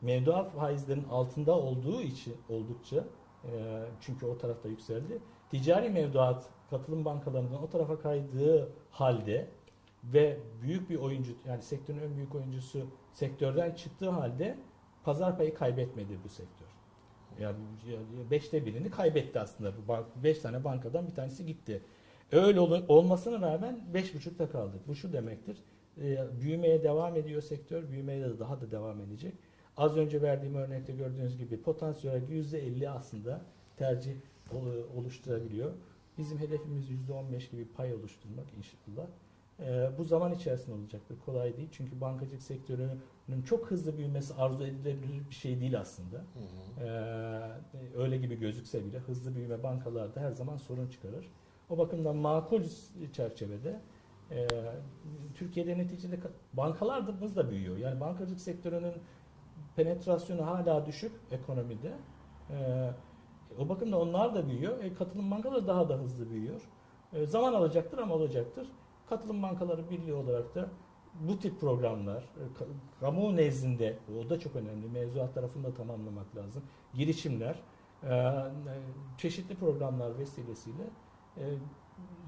mevduat 0.00 0.52
faizlerinin 0.52 1.08
altında 1.08 1.58
olduğu 1.58 2.00
için 2.00 2.36
oldukça 2.48 3.04
e, 3.44 3.82
çünkü 4.00 4.26
o 4.26 4.38
tarafta 4.38 4.68
yükseldi. 4.68 5.18
Ticari 5.50 5.90
mevduat 5.90 6.46
katılım 6.70 7.04
bankalarından 7.04 7.62
o 7.62 7.70
tarafa 7.70 7.98
kaydığı 7.98 8.72
halde 8.90 9.48
ve 10.04 10.38
büyük 10.62 10.90
bir 10.90 10.96
oyuncu 10.96 11.32
yani 11.46 11.62
sektörün 11.62 12.00
en 12.00 12.16
büyük 12.16 12.34
oyuncusu 12.34 12.86
sektörden 13.10 13.74
çıktığı 13.74 14.10
halde 14.10 14.58
pazar 15.04 15.36
payı 15.36 15.54
kaybetmedi 15.54 16.18
bu 16.24 16.28
sektör. 16.28 16.67
Yani 17.40 17.56
beşte 18.30 18.66
birini 18.66 18.90
kaybetti 18.90 19.40
aslında. 19.40 19.72
Bu 19.88 20.22
beş 20.22 20.38
tane 20.38 20.64
bankadan 20.64 21.06
bir 21.06 21.14
tanesi 21.14 21.46
gitti. 21.46 21.82
Öyle 22.32 22.60
ol- 22.60 22.82
olmasına 22.88 23.40
rağmen 23.52 23.80
beş 23.94 24.14
buçukta 24.14 24.50
kaldık. 24.50 24.80
Bu 24.88 24.94
şu 24.94 25.12
demektir. 25.12 25.56
e, 26.02 26.18
büyümeye 26.40 26.82
devam 26.82 27.16
ediyor 27.16 27.42
sektör. 27.42 27.88
Büyümeye 27.90 28.24
de 28.24 28.38
daha 28.38 28.60
da 28.60 28.70
devam 28.70 29.00
edecek. 29.00 29.34
Az 29.76 29.96
önce 29.96 30.22
verdiğim 30.22 30.54
örnekte 30.54 30.92
gördüğünüz 30.92 31.38
gibi 31.38 31.62
potansiyel 31.62 32.22
%50 32.28 32.90
aslında 32.90 33.40
tercih 33.76 34.14
ol- 34.52 34.98
oluşturabiliyor. 35.00 35.72
Bizim 36.18 36.38
hedefimiz 36.38 36.90
%15 36.90 37.50
gibi 37.50 37.64
pay 37.76 37.94
oluşturmak 37.94 38.46
inşallah. 38.58 39.06
Ee, 39.60 39.90
bu 39.98 40.04
zaman 40.04 40.32
içerisinde 40.34 40.74
olacaktır. 40.74 41.18
Kolay 41.18 41.56
değil. 41.56 41.68
Çünkü 41.72 42.00
bankacılık 42.00 42.42
sektörünün 42.42 43.42
çok 43.44 43.70
hızlı 43.70 43.98
büyümesi 43.98 44.34
arzu 44.34 44.64
edilebilir 44.64 45.30
bir 45.30 45.34
şey 45.34 45.60
değil 45.60 45.80
aslında. 45.80 46.16
Hı 46.16 46.38
hı. 46.80 46.84
Ee, 46.84 47.94
öyle 47.96 48.16
gibi 48.16 48.36
gözükse 48.38 48.84
bile 48.84 48.98
hızlı 48.98 49.34
büyüme 49.34 49.62
bankalarda 49.62 50.20
her 50.20 50.30
zaman 50.30 50.56
sorun 50.56 50.88
çıkarır. 50.88 51.32
O 51.68 51.78
bakımdan 51.78 52.16
makul 52.16 52.62
çerçevede 53.12 53.80
e, 54.30 54.46
Türkiye'de 55.34 55.78
neticede 55.78 56.14
ka- 56.16 56.32
bankalarımız 56.52 57.36
da 57.36 57.50
büyüyor. 57.50 57.76
Yani 57.76 58.00
bankacılık 58.00 58.40
sektörünün 58.40 58.94
penetrasyonu 59.76 60.46
hala 60.46 60.86
düşük 60.86 61.12
ekonomide. 61.30 61.98
E, 62.50 62.90
o 63.58 63.68
bakımdan 63.68 64.00
onlar 64.00 64.34
da 64.34 64.48
büyüyor. 64.48 64.84
E, 64.84 64.94
katılım 64.94 65.30
bankaları 65.30 65.66
daha 65.66 65.88
da 65.88 65.98
hızlı 65.98 66.30
büyüyor. 66.30 66.70
E, 67.12 67.26
zaman 67.26 67.54
alacaktır 67.54 67.98
ama 67.98 68.14
olacaktır. 68.14 68.72
Katılım 69.08 69.42
bankaları 69.42 69.90
birliği 69.90 70.14
olarak 70.14 70.54
da 70.54 70.68
bu 71.20 71.38
tip 71.38 71.60
programlar, 71.60 72.22
e, 72.22 72.44
ka- 72.58 73.00
kamu 73.00 73.36
nezdinde, 73.36 73.98
o 74.20 74.30
da 74.30 74.40
çok 74.40 74.56
önemli, 74.56 74.88
mevzuat 74.88 75.34
tarafını 75.34 75.64
da 75.64 75.74
tamamlamak 75.74 76.36
lazım. 76.36 76.62
Girişimler, 76.94 77.62
e, 78.02 78.14
e, 78.14 78.42
çeşitli 79.18 79.54
programlar 79.54 80.18
vesilesiyle 80.18 80.90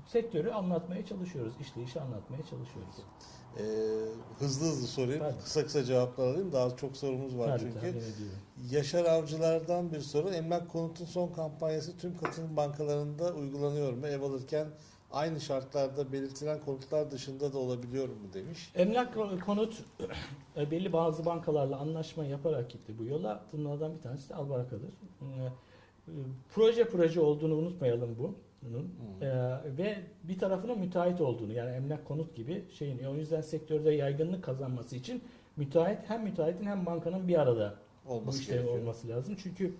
sektörü 0.06 0.50
anlatmaya 0.50 1.06
çalışıyoruz. 1.06 1.52
işleyişi 1.60 2.00
anlatmaya 2.00 2.42
çalışıyoruz. 2.42 2.94
Ee, 3.58 3.62
hızlı 4.38 4.66
hızlı 4.66 4.86
sorayım. 4.86 5.20
Tabii. 5.20 5.38
Kısa 5.38 5.64
kısa 5.64 5.84
cevaplar 5.84 6.26
alayım. 6.26 6.52
Daha 6.52 6.76
çok 6.76 6.96
sorumuz 6.96 7.38
var 7.38 7.58
Tabii, 7.58 7.72
çünkü. 7.72 8.00
Yaşar 8.70 9.04
Avcılar'dan 9.04 9.92
bir 9.92 10.00
soru. 10.00 10.28
Emlak 10.28 10.70
konutun 10.70 11.04
son 11.04 11.32
kampanyası 11.32 11.96
tüm 11.98 12.16
katılım 12.16 12.56
bankalarında 12.56 13.34
uygulanıyor 13.34 13.92
mu? 13.92 14.06
Ev 14.06 14.22
alırken 14.22 14.66
aynı 15.12 15.40
şartlarda 15.40 16.12
belirtilen 16.12 16.60
konutlar 16.60 17.10
dışında 17.10 17.52
da 17.52 17.58
olabiliyor 17.58 18.08
mu 18.08 18.14
demiş. 18.34 18.70
Emlak 18.74 19.14
konut 19.46 19.82
e, 20.56 20.70
belli 20.70 20.92
bazı 20.92 21.24
bankalarla 21.24 21.76
anlaşma 21.76 22.24
yaparak 22.24 22.70
gitti 22.70 22.94
bu 22.98 23.04
yola. 23.04 23.44
Bunlardan 23.52 23.94
bir 23.94 24.00
tanesi 24.00 24.28
de 24.28 24.34
Albaraka'dır. 24.34 24.88
E, 25.20 25.24
e, 25.24 26.12
Proje 26.54 26.88
proje 26.88 27.20
olduğunu 27.20 27.54
unutmayalım 27.54 28.16
bu. 28.18 28.34
Bunun. 28.62 28.82
Hmm. 28.82 29.26
E, 29.28 29.58
ve 29.78 29.98
bir 30.24 30.38
tarafının 30.38 30.78
müteahhit 30.78 31.20
olduğunu 31.20 31.52
yani 31.52 31.70
emlak 31.70 32.04
konut 32.04 32.36
gibi 32.36 32.64
şeyin. 32.78 33.04
O 33.04 33.14
yüzden 33.14 33.40
sektörde 33.40 33.90
yaygınlık 33.90 34.44
kazanması 34.44 34.96
için 34.96 35.22
müteahhit 35.56 35.98
hem 36.08 36.22
müteahhitin 36.22 36.66
hem 36.66 36.86
bankanın 36.86 37.28
bir 37.28 37.40
arada 37.40 37.74
Olması 38.06 38.46
gerekiyor. 38.46 38.78
olması 38.78 39.08
lazım. 39.08 39.36
Çünkü 39.42 39.74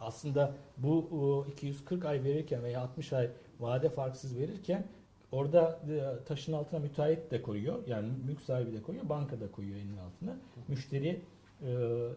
aslında 0.00 0.52
bu 0.76 1.08
o, 1.12 1.46
240 1.52 2.04
ay 2.04 2.24
verirken 2.24 2.62
veya 2.62 2.80
60 2.80 3.12
ay 3.12 3.30
vade 3.62 3.90
farksız 3.90 4.38
verirken 4.38 4.86
orada 5.32 5.80
e, 5.90 6.24
taşın 6.24 6.52
altına 6.52 6.80
müteahhit 6.80 7.30
de 7.30 7.42
koyuyor. 7.42 7.86
Yani 7.86 8.08
mülk 8.26 8.40
sahibi 8.40 8.72
de 8.72 8.82
koyuyor, 8.82 9.08
banka 9.08 9.40
da 9.40 9.50
koyuyor 9.50 9.76
elinin 9.76 9.98
altına. 9.98 10.36
Müşteri 10.68 11.22
e, 11.62 11.70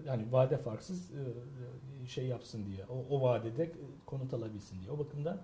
yani 0.06 0.32
vade 0.32 0.58
farksız 0.58 1.12
e, 1.12 2.08
şey 2.08 2.26
yapsın 2.26 2.66
diye. 2.66 2.86
O, 2.86 3.16
o 3.16 3.22
vadede 3.22 3.72
konut 4.06 4.34
alabilsin 4.34 4.82
diye. 4.82 4.92
O 4.92 5.00
bakımdan 5.00 5.38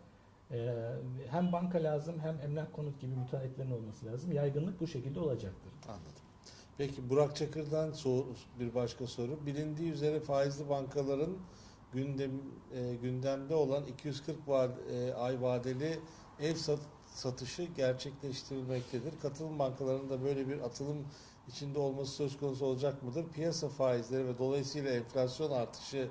hem 1.29 1.51
banka 1.51 1.83
lazım 1.83 2.15
hem 2.19 2.39
emlak 2.43 2.73
konut 2.73 3.01
gibi 3.01 3.15
müteahhitlerin 3.15 3.71
olması 3.71 4.05
lazım. 4.05 4.31
Yaygınlık 4.31 4.81
bu 4.81 4.87
şekilde 4.87 5.19
olacaktır. 5.19 5.71
Anladım. 5.87 6.21
Peki 6.77 7.09
Burak 7.09 7.35
Çakır'dan 7.35 7.93
bir 8.59 8.75
başka 8.75 9.07
soru. 9.07 9.45
Bilindiği 9.45 9.91
üzere 9.91 10.19
faizli 10.19 10.69
bankaların 10.69 11.37
gündem 11.93 12.31
e, 12.73 12.95
gündemde 12.95 13.55
olan 13.55 13.83
240 13.85 14.37
va- 14.47 14.91
e, 14.91 15.13
ay 15.13 15.41
vadeli 15.41 15.99
ev 16.39 16.55
sat- 16.55 16.79
satışı 17.05 17.63
gerçekleştirilmektedir. 17.63 19.13
Katılım 19.21 19.59
bankalarında 19.59 20.23
böyle 20.23 20.47
bir 20.47 20.59
atılım 20.61 20.97
içinde 21.47 21.79
olması 21.79 22.11
söz 22.11 22.37
konusu 22.37 22.65
olacak 22.65 23.03
mıdır? 23.03 23.25
Piyasa 23.33 23.69
faizleri 23.69 24.27
ve 24.27 24.37
dolayısıyla 24.37 24.91
enflasyon 24.91 25.51
artışı 25.51 26.07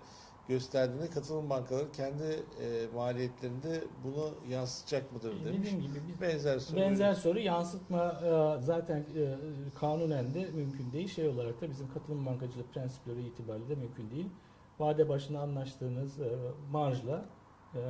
gösterdiğinde 0.49 1.11
katılım 1.11 1.51
bankaları 1.51 1.93
kendi 1.93 2.23
e, 2.63 2.87
maliyetlerinde 2.95 3.85
bunu 4.05 4.31
yansıtacak 4.49 5.13
mıdır 5.13 5.45
demiş. 5.45 5.59
Dediğim 5.59 5.81
gibi 5.83 5.99
biz 6.09 6.21
Benzer 6.21 6.59
soru. 6.59 6.77
Benzer 6.81 7.15
soru 7.15 7.39
yansıtma 7.39 8.05
e, 8.25 8.63
zaten 8.65 8.99
e, 9.17 9.37
kanunen 9.81 10.35
de 10.35 10.51
mümkün 10.51 10.93
değil. 10.93 11.09
Şey 11.09 11.29
olarak 11.29 11.61
da 11.61 11.71
bizim 11.71 11.93
katılım 11.95 12.27
bankacılık 12.27 12.75
prensipleri 12.75 13.27
itibariyle 13.27 13.69
de 13.69 13.75
mümkün 13.75 14.11
değil. 14.11 14.27
Vade 14.81 15.09
başına 15.09 15.41
anlaştığınız 15.41 16.21
e, 16.21 16.39
marjla 16.71 17.25
e, 17.75 17.81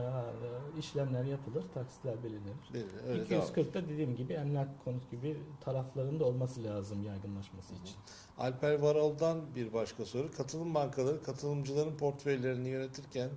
işlemler 0.79 1.25
yapılır, 1.25 1.65
taksitler 1.75 2.25
belirlenir. 2.25 2.89
Öyle 3.09 3.31
devam. 3.31 3.43
240'da 3.43 3.89
dediğim 3.89 4.17
gibi 4.17 4.33
emlak 4.33 4.85
konut 4.85 5.11
gibi 5.11 5.37
tarafların 5.61 6.21
da 6.21 6.25
olması 6.25 6.65
lazım 6.65 7.03
yaygınlaşması 7.03 7.75
için. 7.75 7.97
Alper 8.39 8.79
Varol'dan 8.79 9.55
bir 9.55 9.73
başka 9.73 10.05
soru. 10.05 10.33
Katılım 10.33 10.75
bankaları 10.75 11.23
katılımcıların 11.23 11.97
portföylerini 11.97 12.69
yönetirken 12.69 13.31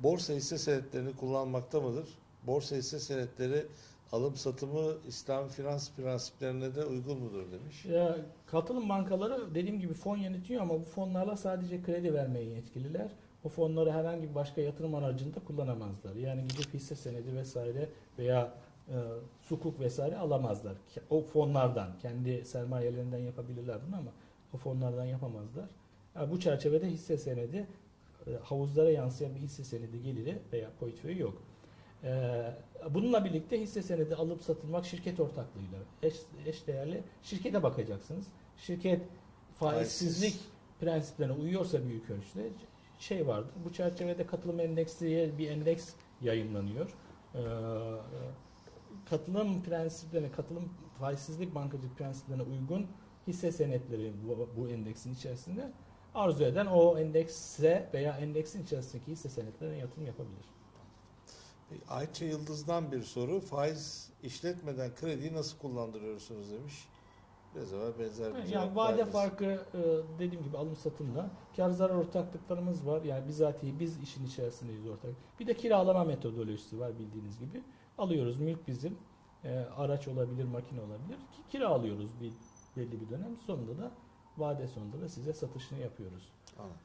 borsa 0.00 0.32
hisse 0.32 0.58
senetlerini 0.58 1.16
kullanmakta 1.16 1.80
mıdır? 1.80 2.18
Borsa 2.46 2.76
hisse 2.76 2.98
senetleri 2.98 3.66
alım 4.12 4.36
satımı 4.36 4.94
İslam 5.08 5.48
finans 5.48 5.90
prensiplerine 5.92 6.74
de 6.74 6.84
uygun 6.84 7.18
mudur 7.18 7.52
demiş. 7.52 7.84
Ya, 7.84 8.16
katılım 8.46 8.88
bankaları 8.88 9.54
dediğim 9.54 9.80
gibi 9.80 9.94
fon 9.94 10.16
yönetiyor 10.16 10.62
ama 10.62 10.74
bu 10.74 10.84
fonlarla 10.84 11.36
sadece 11.36 11.82
kredi 11.82 12.14
vermeye 12.14 12.44
yetkililer. 12.44 13.10
O 13.44 13.48
fonları 13.48 13.92
herhangi 13.92 14.30
bir 14.30 14.34
başka 14.34 14.60
yatırım 14.60 14.94
aracında 14.94 15.40
kullanamazlar. 15.40 16.14
Yani 16.14 16.42
gidip 16.42 16.74
hisse 16.74 16.94
senedi 16.94 17.36
vesaire 17.36 17.88
veya 18.18 18.54
e, 18.88 18.96
sukuk 19.40 19.80
vesaire 19.80 20.16
alamazlar. 20.16 20.74
O 21.10 21.22
fonlardan, 21.22 21.98
kendi 22.02 22.44
sermayelerinden 22.44 23.18
yapabilirler 23.18 23.78
bunu 23.88 23.96
ama 23.96 24.10
o 24.54 24.56
fonlardan 24.56 25.04
yapamazlar. 25.04 25.64
Ya, 26.14 26.30
bu 26.30 26.40
çerçevede 26.40 26.86
hisse 26.86 27.16
senedi, 27.16 27.66
e, 28.26 28.30
havuzlara 28.42 28.90
yansıyan 28.90 29.34
bir 29.34 29.40
hisse 29.40 29.64
senedi 29.64 30.02
geliri 30.02 30.38
veya 30.52 30.70
portföyü 30.80 31.20
yok. 31.20 31.42
Ee, 32.04 32.42
bununla 32.90 33.24
birlikte 33.24 33.60
hisse 33.60 33.82
senedi 33.82 34.14
alıp 34.14 34.42
satılmak 34.42 34.86
şirket 34.86 35.20
ortaklığıyla 35.20 35.78
eş, 36.02 36.14
eş 36.46 36.66
değerli 36.66 37.02
şirkete 37.22 37.62
bakacaksınız. 37.62 38.26
Şirket 38.56 39.02
faizsizlik 39.54 40.30
Faizsiz. 40.32 40.50
prensiplerine 40.80 41.32
uyuyorsa 41.32 41.84
büyük 41.84 42.10
ölçüde 42.10 42.48
şey 42.98 43.26
vardır. 43.26 43.52
Bu 43.64 43.72
çerçevede 43.72 44.26
katılım 44.26 44.60
endeksi 44.60 45.06
diye 45.06 45.38
bir 45.38 45.50
endeks 45.50 45.88
yayınlanıyor. 46.20 46.94
Ee, 47.34 47.40
katılım 49.10 49.62
prensiplerine, 49.62 50.32
katılım 50.32 50.72
faizsizlik 50.98 51.54
bankacılık 51.54 51.98
prensiplerine 51.98 52.42
uygun 52.42 52.86
hisse 53.26 53.52
senetleri 53.52 54.12
bu, 54.28 54.48
bu 54.56 54.68
endeksin 54.68 55.14
içerisinde 55.14 55.72
arzu 56.14 56.44
eden 56.44 56.66
o 56.66 56.98
endekse 56.98 57.90
veya 57.94 58.16
endeksin 58.16 58.62
içerisindeki 58.62 59.12
hisse 59.12 59.28
senetlerine 59.28 59.76
yatırım 59.76 60.06
yapabilir. 60.06 60.44
Ayça 61.88 62.24
Yıldız'dan 62.24 62.92
bir 62.92 63.02
soru. 63.02 63.40
Faiz 63.40 64.10
işletmeden 64.22 64.94
krediyi 64.94 65.34
nasıl 65.34 65.58
kullandırıyorsunuz 65.58 66.50
demiş. 66.52 66.88
Biraz 67.54 67.72
evvel 67.72 67.98
benzer 67.98 68.32
bir 68.34 68.38
Yani 68.38 68.48
cevap 68.48 68.76
vade 68.76 68.92
verdiniz. 68.96 69.12
farkı 69.12 69.44
e, 69.44 70.18
dediğim 70.18 70.44
gibi 70.44 70.56
alım 70.56 70.76
satımda 70.76 71.30
kar 71.56 71.70
zarar 71.70 71.94
ortaklıklarımız 71.94 72.86
var. 72.86 73.02
Yani 73.02 73.28
bizatihi 73.28 73.80
biz 73.80 73.98
işin 74.02 74.26
içerisindeyiz 74.26 74.86
ortak. 74.86 75.10
Bir 75.40 75.46
de 75.46 75.54
kiralama 75.56 76.04
metodolojisi 76.04 76.80
var 76.80 76.98
bildiğiniz 76.98 77.38
gibi. 77.38 77.62
Alıyoruz 77.98 78.40
mülk 78.40 78.68
bizim. 78.68 78.98
E, 79.44 79.58
araç 79.76 80.08
olabilir, 80.08 80.44
makine 80.44 80.80
olabilir. 80.80 81.16
Ki, 81.16 81.42
kiralıyoruz 81.50 82.20
bir 82.20 82.32
belli 82.76 83.00
bir 83.00 83.08
dönem. 83.10 83.36
Sonunda 83.46 83.78
da 83.78 83.90
vade 84.38 84.68
sonunda 84.68 85.00
da 85.00 85.08
size 85.08 85.32
satışını 85.32 85.78
yapıyoruz. 85.78 86.28
Anladım. 86.58 86.76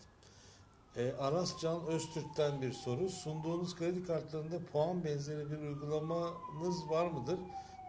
Ee, 0.98 1.14
Aras 1.20 1.62
Can 1.62 1.86
Öztürk'ten 1.88 2.62
bir 2.62 2.72
soru. 2.72 3.10
Sunduğunuz 3.10 3.76
kredi 3.76 4.04
kartlarında 4.04 4.60
puan 4.72 5.04
benzeri 5.04 5.52
bir 5.52 5.58
uygulamanız 5.58 6.90
var 6.90 7.08
mıdır? 7.12 7.40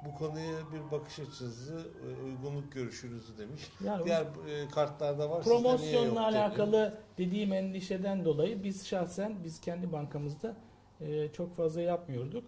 Bu 0.04 0.18
konuya 0.18 0.58
bir 0.72 0.90
bakış 0.90 1.18
açınızı, 1.18 1.74
e, 1.74 2.24
uygunluk 2.24 2.72
görüşünüzü 2.72 3.38
demiş. 3.38 3.62
Yani 3.84 4.04
Diğer 4.04 4.22
e, 4.22 4.68
kartlarda 4.68 5.30
var. 5.30 5.42
Promosyonla 5.42 6.24
alakalı 6.24 6.98
dediğim 7.18 7.52
endişeden 7.52 8.24
dolayı 8.24 8.64
biz 8.64 8.86
şahsen 8.86 9.36
biz 9.44 9.60
kendi 9.60 9.92
bankamızda 9.92 10.56
e, 11.00 11.28
çok 11.28 11.56
fazla 11.56 11.80
yapmıyorduk. 11.80 12.44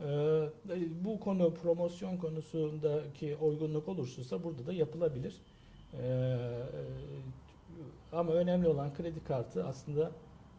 E, 0.00 0.04
bu 1.04 1.20
konu 1.20 1.54
promosyon 1.54 2.16
konusundaki 2.16 3.36
uygunluk 3.36 3.88
olursa 3.88 4.44
burada 4.44 4.66
da 4.66 4.72
yapılabilir. 4.72 5.36
E, 6.02 6.38
ama 8.12 8.32
önemli 8.32 8.68
olan 8.68 8.94
kredi 8.94 9.24
kartı 9.24 9.66
aslında 9.66 10.10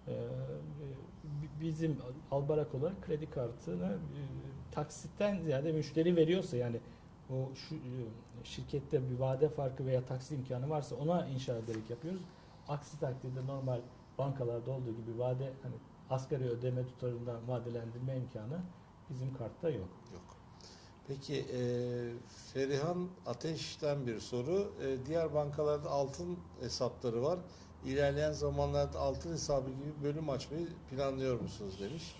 e, 0.07 0.13
bi- 1.23 1.65
bizim 1.65 1.97
Albarak 2.31 2.75
olarak 2.75 3.01
kredi 3.01 3.29
kartını 3.29 3.85
e, 3.85 4.21
taksitten 4.71 5.39
ziyade 5.39 5.71
müşteri 5.71 6.15
veriyorsa 6.15 6.57
yani 6.57 6.79
o 7.29 7.55
şu 7.55 7.75
e, 7.75 7.79
şirkette 8.43 9.09
bir 9.09 9.19
vade 9.19 9.49
farkı 9.49 9.85
veya 9.85 10.05
taksit 10.05 10.31
imkanı 10.31 10.69
varsa 10.69 10.95
ona 10.95 11.27
inşa 11.27 11.55
ederek 11.57 11.89
yapıyoruz. 11.89 12.21
Aksi 12.67 12.99
takdirde 12.99 13.45
normal 13.47 13.79
bankalarda 14.17 14.71
olduğu 14.71 14.91
gibi 14.95 15.19
vade 15.19 15.53
hani 15.63 15.75
asgari 16.09 16.43
ödeme 16.43 16.85
tutarından 16.87 17.47
vadelendirme 17.47 18.17
imkanı 18.17 18.59
bizim 19.09 19.33
kartta 19.33 19.69
yok. 19.69 19.89
Yok. 20.13 20.38
Peki 21.09 21.45
e, 21.53 21.61
Ferihan 22.53 23.07
Ateş'ten 23.25 24.07
bir 24.07 24.19
soru. 24.19 24.71
E, 24.83 25.05
diğer 25.05 25.33
bankalarda 25.33 25.89
altın 25.89 26.37
hesapları 26.61 27.23
var. 27.23 27.39
İlerleyen 27.85 28.31
zamanlarda 28.31 28.99
altın 28.99 29.31
hesabı 29.33 29.69
gibi 29.69 30.03
bölüm 30.03 30.29
açmayı 30.29 30.67
planlıyor 30.89 31.39
musunuz 31.41 31.79
demiş. 31.79 32.15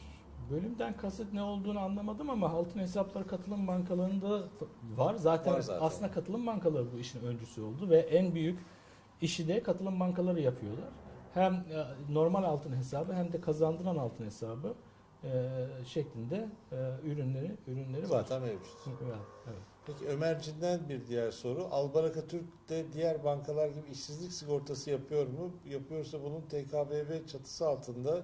Bölümden 0.51 0.97
kasıt 0.97 1.33
ne 1.33 1.43
olduğunu 1.43 1.79
anlamadım 1.79 2.29
ama 2.29 2.49
altın 2.49 2.79
hesapları 2.79 3.27
katılım 3.27 3.67
bankalarında 3.67 4.43
var. 4.97 5.15
Zaten, 5.15 5.53
Var 5.53 5.61
zaten. 5.61 5.85
aslında 5.85 6.11
katılım 6.11 6.47
bankaları 6.47 6.93
bu 6.93 6.97
işin 6.99 7.19
öncüsü 7.19 7.61
oldu 7.61 7.89
ve 7.89 7.99
en 7.99 8.35
büyük 8.35 8.59
işi 9.21 9.47
de 9.47 9.63
katılım 9.63 9.99
bankaları 9.99 10.41
yapıyorlar. 10.41 10.89
Hem 11.33 11.53
e, 11.53 11.85
normal 12.13 12.43
altın 12.43 12.75
hesabı 12.77 13.13
hem 13.13 13.33
de 13.33 13.41
kazandıran 13.41 13.95
altın 13.97 14.25
hesabı 14.25 14.73
e, 15.23 15.29
şeklinde 15.85 16.49
e, 16.71 16.75
ürünleri 17.07 17.51
ürünleri 17.67 18.01
var. 18.03 18.07
Zaten 18.07 18.41
mevcut. 18.41 18.67
Evet, 18.87 19.15
evet. 19.47 19.57
Peki 19.87 20.05
Ömercinden 20.05 20.79
bir 20.89 21.07
diğer 21.07 21.31
soru. 21.31 21.67
Albaraka 21.71 22.27
Türk 22.27 22.69
de 22.69 22.85
diğer 22.93 23.23
bankalar 23.23 23.67
gibi 23.69 23.89
işsizlik 23.91 24.33
sigortası 24.33 24.89
yapıyor 24.89 25.27
mu? 25.27 25.51
Yapıyorsa 25.69 26.23
bunun 26.23 26.41
TKBB 26.41 27.27
çatısı 27.27 27.67
altında 27.67 28.23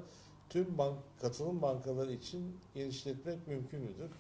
tüm 0.50 0.78
bank, 0.78 0.98
katılım 1.22 1.62
bankaları 1.62 2.12
için 2.12 2.58
genişletmek 2.74 3.48
mümkün 3.48 3.82
müdür? 3.82 4.12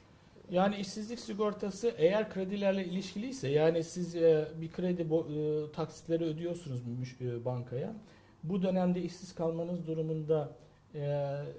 Yani 0.49 0.75
işsizlik 0.75 1.19
sigortası 1.19 1.93
eğer 1.97 2.29
kredilerle 2.29 2.85
ilişkiliyse 2.85 3.47
yani 3.49 3.83
siz 3.83 4.15
e, 4.15 4.47
bir 4.61 4.71
kredi 4.71 5.01
e, 5.01 5.71
taksitleri 5.71 6.23
ödüyorsunuz 6.23 6.81
müş- 6.81 7.21
e, 7.21 7.45
bankaya. 7.45 7.95
Bu 8.43 8.61
dönemde 8.61 9.01
işsiz 9.01 9.35
kalmanız 9.35 9.87
durumunda 9.87 10.55
e, 10.95 10.99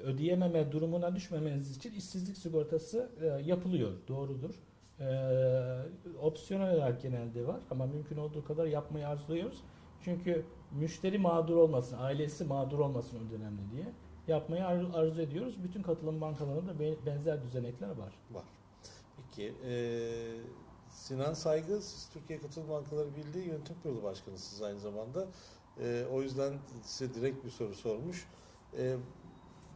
ödeyememe 0.04 0.72
durumuna 0.72 1.16
düşmemeniz 1.16 1.76
için 1.76 1.92
işsizlik 1.94 2.36
sigortası 2.38 3.10
e, 3.20 3.26
yapılıyor. 3.26 3.92
Doğrudur. 4.08 4.54
E, 5.00 5.06
opsiyonel 6.22 6.74
olarak 6.74 7.02
genelde 7.02 7.46
var 7.46 7.60
ama 7.70 7.86
mümkün 7.86 8.16
olduğu 8.16 8.44
kadar 8.44 8.66
yapmayı 8.66 9.08
arzuluyoruz. 9.08 9.58
Çünkü 10.00 10.44
müşteri 10.72 11.18
mağdur 11.18 11.56
olmasın, 11.56 11.96
ailesi 12.00 12.44
mağdur 12.44 12.78
olmasın 12.78 13.18
o 13.26 13.30
dönemde 13.30 13.62
diye 13.72 13.84
yapmayı 14.28 14.66
ar- 14.66 14.94
arzu 14.94 15.22
ediyoruz. 15.22 15.62
Bütün 15.64 15.82
katılım 15.82 16.20
bankalarında 16.20 16.78
be- 16.78 17.06
benzer 17.06 17.42
düzenekler 17.42 17.88
var. 17.88 18.12
Var. 18.30 18.44
Peki 19.16 19.52
e, 19.66 19.72
Sinan 20.90 21.32
Saygı 21.34 21.80
siz 21.82 22.08
Türkiye 22.12 22.40
Katılım 22.40 22.68
Bankaları 22.68 23.08
Birliği 23.16 23.48
Yönetim 23.48 23.76
Kurulu 23.82 24.02
Başkanısınız 24.02 24.62
aynı 24.62 24.80
zamanda. 24.80 25.26
E, 25.82 26.04
o 26.12 26.22
yüzden 26.22 26.54
size 26.82 27.14
direkt 27.14 27.44
bir 27.44 27.50
soru 27.50 27.74
sormuş. 27.74 28.28
E, 28.78 28.96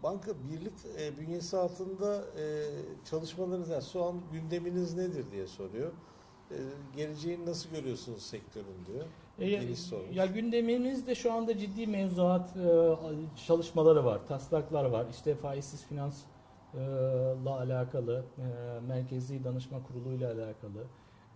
banka 0.02 0.32
birlik 0.50 0.72
e, 1.00 1.18
bünyesi 1.18 1.56
altında 1.56 2.16
e, 2.16 2.64
çalışmalarınız, 3.04 3.68
yani 3.68 3.82
şu 3.82 4.04
an 4.04 4.20
gündeminiz 4.32 4.94
nedir 4.96 5.24
diye 5.32 5.46
soruyor. 5.46 5.92
E, 6.50 6.56
geleceğini 6.96 7.46
nasıl 7.46 7.70
görüyorsunuz 7.70 8.22
sektörün 8.22 8.86
diyor. 8.86 9.04
E, 9.38 9.50
Geniş 9.50 9.78
sormuş. 9.78 10.16
ya 10.16 10.26
gündemimizde 10.26 11.14
şu 11.14 11.32
anda 11.32 11.58
ciddi 11.58 11.86
mevzuat 11.86 12.56
e, 12.56 12.94
çalışmaları 13.46 14.04
var, 14.04 14.20
taslaklar 14.28 14.84
var. 14.84 15.06
İşte 15.10 15.34
faizsiz 15.34 15.84
finansla 15.86 17.58
alakalı, 17.60 18.24
e, 18.38 18.80
merkezi 18.88 19.44
danışma 19.44 19.78
kuruluyla 19.82 20.32
alakalı. 20.32 20.84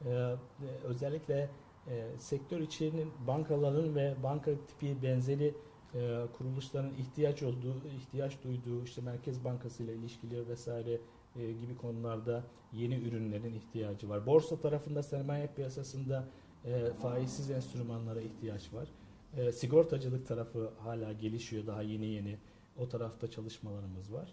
E, 0.05 0.37
özellikle 0.85 1.51
e, 1.89 2.07
sektör 2.19 2.61
içinin 2.61 3.12
bankaların 3.27 3.95
ve 3.95 4.15
banka 4.23 4.51
tipi 4.67 5.03
benzeri 5.03 5.55
e, 5.95 6.27
kuruluşların 6.39 6.93
ihtiyaç 6.99 7.43
olduğu, 7.43 7.75
ihtiyaç 7.97 8.33
duyduğu 8.45 8.85
işte 8.85 9.03
Merkez 9.03 9.45
Bankası 9.45 9.83
ile 9.83 9.95
ilişkili 9.95 10.49
vesaire 10.49 11.01
e, 11.37 11.53
gibi 11.53 11.77
konularda 11.77 12.43
yeni 12.73 12.95
ürünlerin 12.95 13.55
ihtiyacı 13.55 14.09
var. 14.09 14.27
Borsa 14.27 14.57
tarafında 14.57 15.03
sermaye 15.03 15.47
piyasasında 15.47 16.25
e, 16.65 16.93
faizsiz 17.03 17.51
enstrümanlara 17.51 18.21
ihtiyaç 18.21 18.73
var. 18.73 18.89
E, 19.37 19.53
sigortacılık 19.53 20.27
tarafı 20.27 20.71
hala 20.79 21.13
gelişiyor, 21.13 21.67
daha 21.67 21.83
yeni 21.83 22.07
yeni. 22.07 22.39
O 22.79 22.89
tarafta 22.89 23.31
çalışmalarımız 23.31 24.13
var. 24.13 24.29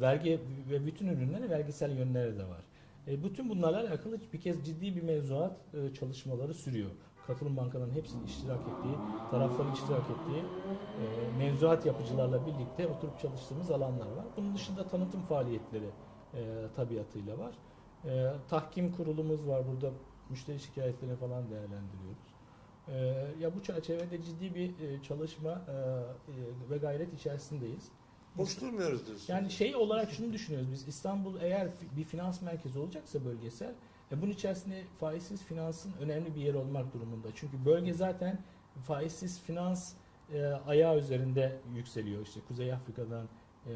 Vergi 0.00 0.40
ve 0.70 0.86
bütün 0.86 1.06
ürünlerin 1.06 1.50
vergisel 1.50 1.98
yönleri 1.98 2.38
de 2.38 2.44
var. 2.44 2.64
Bütün 3.06 3.48
bunlarla 3.48 3.80
alakalı 3.80 4.18
bir 4.32 4.40
kez 4.40 4.66
ciddi 4.66 4.96
bir 4.96 5.02
mevzuat 5.02 5.56
çalışmaları 5.98 6.54
sürüyor. 6.54 6.90
Katılım 7.26 7.56
bankalarının 7.56 7.94
hepsinin 7.94 8.24
iştirak 8.24 8.60
ettiği, 8.60 8.96
tarafların 9.30 9.72
iştirak 9.72 10.02
ettiği 10.10 10.44
e, 11.02 11.36
mevzuat 11.38 11.86
yapıcılarla 11.86 12.46
birlikte 12.46 12.86
oturup 12.86 13.20
çalıştığımız 13.20 13.70
alanlar 13.70 14.06
var. 14.06 14.24
Bunun 14.36 14.54
dışında 14.54 14.86
tanıtım 14.86 15.22
faaliyetleri 15.22 15.90
e, 16.34 16.66
tabiatıyla 16.76 17.38
var. 17.38 17.54
E, 18.04 18.32
tahkim 18.48 18.92
kurulumuz 18.92 19.46
var. 19.48 19.62
Burada 19.68 19.90
müşteri 20.30 20.60
şikayetlerini 20.60 21.16
falan 21.16 21.50
değerlendiriyoruz. 21.50 22.34
E, 22.88 22.96
ya 23.40 23.54
bu 23.54 23.62
çerçevede 23.62 24.22
ciddi 24.22 24.54
bir 24.54 24.78
e, 24.78 25.02
çalışma 25.02 25.50
e, 25.50 25.72
e, 25.72 26.70
ve 26.70 26.78
gayret 26.78 27.14
içerisindeyiz. 27.14 27.90
Boş 28.36 28.60
durmuyoruz 28.60 29.06
diyorsunuz. 29.06 29.28
Yani 29.28 29.50
şey 29.50 29.76
olarak 29.76 30.10
şunu 30.10 30.32
düşünüyoruz 30.32 30.72
biz 30.72 30.88
İstanbul 30.88 31.40
eğer 31.40 31.68
bir 31.96 32.04
finans 32.04 32.42
merkezi 32.42 32.78
olacaksa 32.78 33.24
bölgesel 33.24 33.74
e 34.14 34.22
bunun 34.22 34.30
içerisinde 34.30 34.84
faizsiz 35.00 35.42
finansın 35.42 35.92
önemli 36.00 36.34
bir 36.34 36.40
yer 36.40 36.54
olmak 36.54 36.94
durumunda. 36.94 37.28
Çünkü 37.34 37.64
bölge 37.64 37.92
zaten 37.92 38.38
faizsiz 38.82 39.40
finans 39.40 39.94
e, 40.32 40.44
ayağı 40.46 40.98
üzerinde 40.98 41.60
yükseliyor. 41.74 42.22
İşte 42.22 42.40
Kuzey 42.48 42.72
Afrika'dan 42.72 43.28
e, 43.66 43.72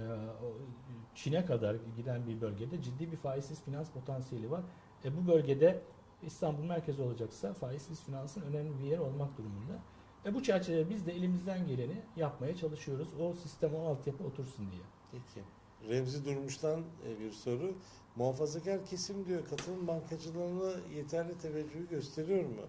Çin'e 1.14 1.44
kadar 1.44 1.76
giden 1.96 2.26
bir 2.26 2.40
bölgede 2.40 2.82
ciddi 2.82 3.12
bir 3.12 3.16
faizsiz 3.16 3.62
finans 3.62 3.90
potansiyeli 3.90 4.50
var. 4.50 4.62
E, 5.04 5.16
bu 5.16 5.26
bölgede 5.26 5.82
İstanbul 6.22 6.64
merkezi 6.64 7.02
olacaksa 7.02 7.54
faizsiz 7.54 8.04
finansın 8.04 8.42
önemli 8.42 8.78
bir 8.78 8.84
yer 8.84 8.98
olmak 8.98 9.38
durumunda. 9.38 9.78
E, 10.26 10.34
bu 10.34 10.42
çerçevede 10.42 10.90
biz 10.90 11.06
de 11.06 11.12
elimizden 11.12 11.66
geleni 11.66 12.02
yapmaya 12.16 12.56
çalışıyoruz. 12.56 13.08
O 13.20 13.32
sistem, 13.32 13.74
o 13.74 13.86
altyapı 13.86 14.24
otursun 14.24 14.70
diye. 14.70 14.82
Peki. 15.12 15.44
Remzi 15.88 16.24
Durmuş'tan 16.24 16.80
e, 16.80 17.20
bir 17.20 17.30
soru. 17.30 17.74
Muhafazakar 18.18 18.86
kesim 18.86 19.26
diyor 19.26 19.44
katılım 19.44 19.86
bankacılığına 19.86 20.72
yeterli 20.96 21.38
teveccühü 21.38 21.88
gösteriyor 21.90 22.44
mu? 22.44 22.66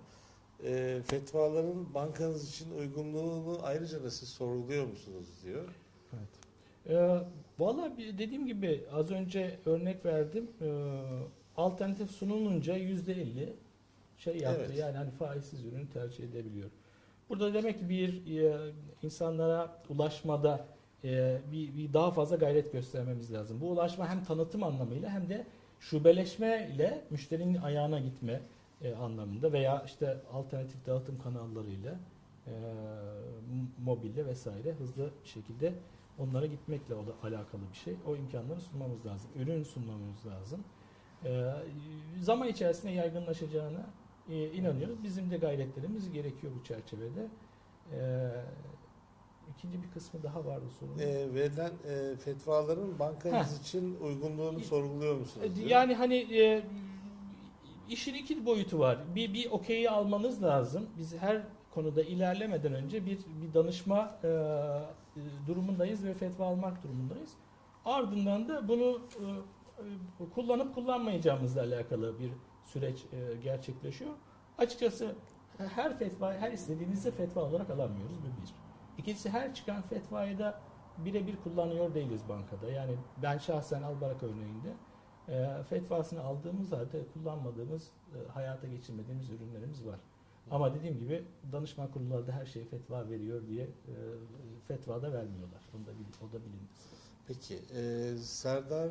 E, 0.63 1.01
fetvaların 1.05 1.93
bankanız 1.93 2.49
için 2.49 2.77
uygunluğunu 2.77 3.59
ayrıca 3.63 4.03
da 4.03 4.11
siz 4.11 4.29
sorguluyor 4.29 4.87
musunuz 4.87 5.27
diyor. 5.45 5.65
Evet. 6.13 6.29
Ee, 6.89 7.27
Valla 7.59 7.91
dediğim 7.97 8.47
gibi 8.47 8.83
az 8.93 9.11
önce 9.11 9.59
örnek 9.65 10.05
verdim. 10.05 10.47
Ee, 10.61 10.65
alternatif 11.57 12.11
sunulunca 12.11 12.75
yüzde 12.75 13.13
elli 13.13 13.53
şey 14.17 14.37
yaptı. 14.37 14.65
Evet. 14.67 14.77
Yani 14.77 14.97
hani 14.97 15.11
faizsiz 15.11 15.65
ürünü 15.65 15.89
tercih 15.89 16.23
edebiliyor. 16.23 16.69
Burada 17.29 17.53
demek 17.53 17.79
ki 17.79 17.89
bir 17.89 18.41
e, 18.41 18.71
insanlara 19.03 19.81
ulaşmada 19.89 20.65
e, 21.03 21.41
bir, 21.51 21.77
bir 21.77 21.93
daha 21.93 22.11
fazla 22.11 22.35
gayret 22.35 22.71
göstermemiz 22.71 23.33
lazım. 23.33 23.61
Bu 23.61 23.71
ulaşma 23.71 24.09
hem 24.09 24.23
tanıtım 24.23 24.63
anlamıyla 24.63 25.09
hem 25.09 25.29
de 25.29 25.47
şubeleşme 25.79 26.69
ile 26.75 27.01
müşterinin 27.09 27.55
ayağına 27.61 27.99
gitme 27.99 28.41
e, 28.81 28.93
anlamında 28.95 29.53
veya 29.53 29.83
işte 29.85 30.17
alternatif 30.33 30.85
dağıtım 30.85 31.19
kanallarıyla 31.19 31.91
e, 32.47 32.51
m- 32.51 33.85
mobilde 33.85 34.25
vesaire 34.25 34.71
hızlı 34.73 35.09
bir 35.23 35.29
şekilde 35.29 35.73
onlara 36.19 36.45
gitmekle 36.45 36.95
alakalı 37.23 37.61
bir 37.71 37.77
şey. 37.77 37.95
O 38.07 38.15
imkanları 38.15 38.61
sunmamız 38.61 39.05
lazım. 39.05 39.31
Ürün 39.35 39.63
sunmamız 39.63 40.25
lazım. 40.25 40.63
E, 41.25 41.51
zaman 42.19 42.47
içerisinde 42.47 42.91
yaygınlaşacağına 42.91 43.85
e, 44.29 44.51
inanıyoruz. 44.51 45.03
Bizim 45.03 45.31
de 45.31 45.37
gayretlerimiz 45.37 46.11
gerekiyor 46.11 46.53
bu 46.59 46.63
çerçevede. 46.63 47.27
E, 47.93 48.29
ikinci 49.57 49.83
bir 49.83 49.91
kısmı 49.91 50.23
daha 50.23 50.45
vardı 50.45 50.65
sorunun. 50.79 50.99
E, 50.99 51.33
verilen 51.33 51.71
e, 51.87 52.15
fetvaların 52.15 52.99
bankanız 52.99 53.59
için 53.59 53.97
uygunluğunu 54.01 54.59
sorguluyor 54.59 55.15
musunuz? 55.15 55.45
E, 55.45 55.55
diyor. 55.55 55.69
Yani 55.69 55.95
hani 55.95 56.15
e, 56.15 56.63
işin 57.89 58.13
iki 58.13 58.45
boyutu 58.45 58.79
var. 58.79 58.97
Bir, 59.15 59.33
bir 59.33 59.51
okeyi 59.51 59.89
almanız 59.89 60.43
lazım. 60.43 60.89
Biz 60.97 61.17
her 61.17 61.41
konuda 61.71 62.03
ilerlemeden 62.03 62.73
önce 62.73 63.05
bir 63.05 63.17
bir 63.41 63.53
danışma 63.53 64.17
e, 64.23 64.27
e, 64.27 65.47
durumundayız 65.47 66.05
ve 66.05 66.13
fetva 66.13 66.45
almak 66.45 66.83
durumundayız. 66.83 67.31
Ardından 67.85 68.47
da 68.47 68.67
bunu 68.67 69.01
e, 69.19 69.25
e, 70.23 70.29
kullanıp 70.35 70.75
kullanmayacağımızla 70.75 71.61
alakalı 71.61 72.19
bir 72.19 72.31
süreç 72.65 73.05
e, 73.11 73.41
gerçekleşiyor. 73.43 74.11
Açıkçası 74.57 75.15
her 75.75 75.99
fetva, 75.99 76.33
her 76.33 76.51
istediğinizde 76.51 77.11
fetva 77.11 77.41
olarak 77.41 77.69
alamıyoruz 77.69 78.17
bu 78.21 78.41
bir. 78.41 78.68
İkincisi 78.99 79.29
her 79.29 79.53
çıkan 79.53 79.81
fetvayı 79.81 80.39
da 80.39 80.59
birebir 80.97 81.35
kullanıyor 81.43 81.93
değiliz 81.93 82.21
bankada. 82.29 82.71
Yani 82.71 82.95
ben 83.23 83.37
şahsen 83.37 83.81
Albarak 83.81 84.23
örneğinde 84.23 84.73
e, 85.27 85.63
fetvasını 85.63 86.23
aldığımız 86.23 86.71
halde 86.71 87.07
kullanmadığımız, 87.13 87.83
e, 88.15 88.31
hayata 88.31 88.67
geçirmediğimiz 88.67 89.29
ürünlerimiz 89.29 89.85
var. 89.85 89.99
Ama 90.51 90.75
dediğim 90.75 90.99
gibi 90.99 91.23
danışman 91.51 91.91
kurulları 91.91 92.27
da 92.27 92.31
her 92.31 92.45
şeye 92.45 92.65
fetva 92.65 93.09
veriyor 93.09 93.47
diye 93.47 93.63
e, 93.63 93.93
fetva 94.67 95.01
da 95.01 95.13
vermiyorlar. 95.13 95.61
Onu 95.75 95.85
da, 95.85 95.91
o 96.21 96.33
da 96.33 96.45
bilinmesi. 96.45 96.99
Peki. 97.27 97.59
e, 97.75 98.15
Serdar 98.17 98.89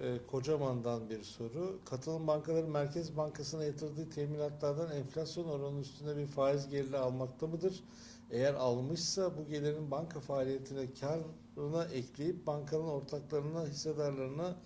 e, 0.00 0.26
Kocaman'dan 0.26 1.10
bir 1.10 1.22
soru. 1.22 1.78
Katılım 1.84 2.26
bankaları 2.26 2.66
Merkez 2.66 3.16
Bankası'na 3.16 3.64
yatırdığı 3.64 4.10
teminatlardan 4.10 4.90
enflasyon 4.90 5.44
oranının 5.44 5.80
üstünde 5.80 6.16
bir 6.16 6.26
faiz 6.26 6.68
geliri 6.68 6.98
almakta 6.98 7.46
mıdır? 7.46 7.84
Eğer 8.30 8.54
almışsa 8.54 9.36
bu 9.36 9.46
gelirin 9.46 9.90
banka 9.90 10.20
faaliyetine 10.20 10.86
karına 10.94 11.84
ekleyip 11.84 12.46
bankanın 12.46 12.88
ortaklarına, 12.88 13.66
hissedarlarına 13.66 14.56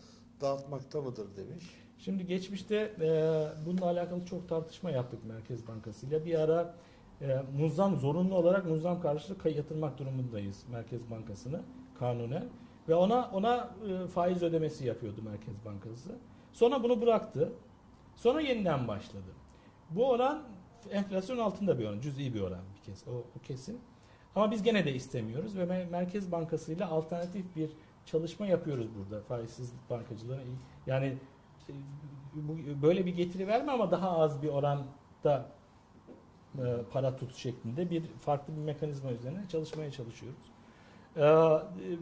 dağıtmakta 0.40 1.00
mıdır 1.00 1.36
demiş. 1.36 1.64
Şimdi 1.98 2.26
geçmişte 2.26 2.76
e, 3.00 3.08
bununla 3.66 3.86
alakalı 3.86 4.24
çok 4.24 4.48
tartışma 4.48 4.90
yaptık 4.90 5.24
Merkez 5.24 5.68
Bankası 5.68 6.06
ile. 6.06 6.24
Bir 6.24 6.38
ara 6.40 6.74
e, 7.20 7.42
muzam 7.58 7.96
zorunlu 7.96 8.34
olarak 8.34 8.66
muzam 8.66 9.00
karşılığı 9.00 9.50
yatırmak 9.50 9.98
durumundayız 9.98 10.64
Merkez 10.70 11.10
Bankası'nı 11.10 11.60
kanunen 11.98 12.48
ve 12.88 12.94
ona 12.94 13.30
ona 13.32 13.74
e, 13.88 14.06
faiz 14.06 14.42
ödemesi 14.42 14.86
yapıyordu 14.86 15.22
Merkez 15.22 15.64
Bankası. 15.64 16.10
Sonra 16.52 16.82
bunu 16.82 17.00
bıraktı. 17.00 17.52
Sonra 18.16 18.40
yeniden 18.40 18.88
başladı. 18.88 19.30
Bu 19.90 20.10
oran 20.10 20.42
enflasyon 20.90 21.38
altında 21.38 21.78
bir 21.78 21.84
oran, 21.84 22.00
cüz'i 22.00 22.34
bir 22.34 22.40
oran 22.40 22.73
kez. 22.84 23.08
O, 23.08 23.12
o 23.12 23.42
kesin. 23.42 23.80
Ama 24.36 24.50
biz 24.50 24.62
gene 24.62 24.84
de 24.84 24.94
istemiyoruz 24.94 25.56
ve 25.56 25.62
Mer- 25.64 25.90
Merkez 25.90 26.32
Bankası 26.32 26.72
ile 26.72 26.84
alternatif 26.84 27.56
bir 27.56 27.70
çalışma 28.06 28.46
yapıyoruz 28.46 28.86
burada 28.98 29.20
faizsiz 29.22 29.72
bankacılığına. 29.90 30.40
Yani 30.86 31.18
bu- 32.34 32.82
böyle 32.82 33.06
bir 33.06 33.14
getiri 33.16 33.46
verme 33.46 33.72
ama 33.72 33.90
daha 33.90 34.10
az 34.18 34.42
bir 34.42 34.48
oranda 34.48 35.46
e, 36.58 36.62
para 36.92 37.16
tut 37.16 37.34
şeklinde 37.34 37.90
bir 37.90 38.02
farklı 38.06 38.52
bir 38.56 38.60
mekanizma 38.60 39.10
üzerine 39.12 39.48
çalışmaya 39.48 39.90
çalışıyoruz. 39.90 40.38
E, 41.16 41.20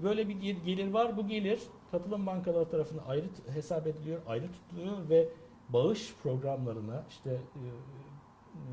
Böyle 0.02 0.28
bir 0.28 0.34
gel- 0.40 0.64
gelir 0.64 0.92
var. 0.92 1.16
Bu 1.16 1.26
gelir 1.28 1.60
katılım 1.90 2.26
bankaları 2.26 2.68
tarafından 2.70 3.04
ayrı 3.06 3.24
hesap 3.54 3.86
ediliyor, 3.86 4.20
ayrı 4.26 4.52
tutuluyor 4.52 5.08
ve 5.08 5.28
bağış 5.68 6.14
programlarına 6.22 7.04
işte 7.10 7.30
e, 7.30 7.62
e, 8.54 8.72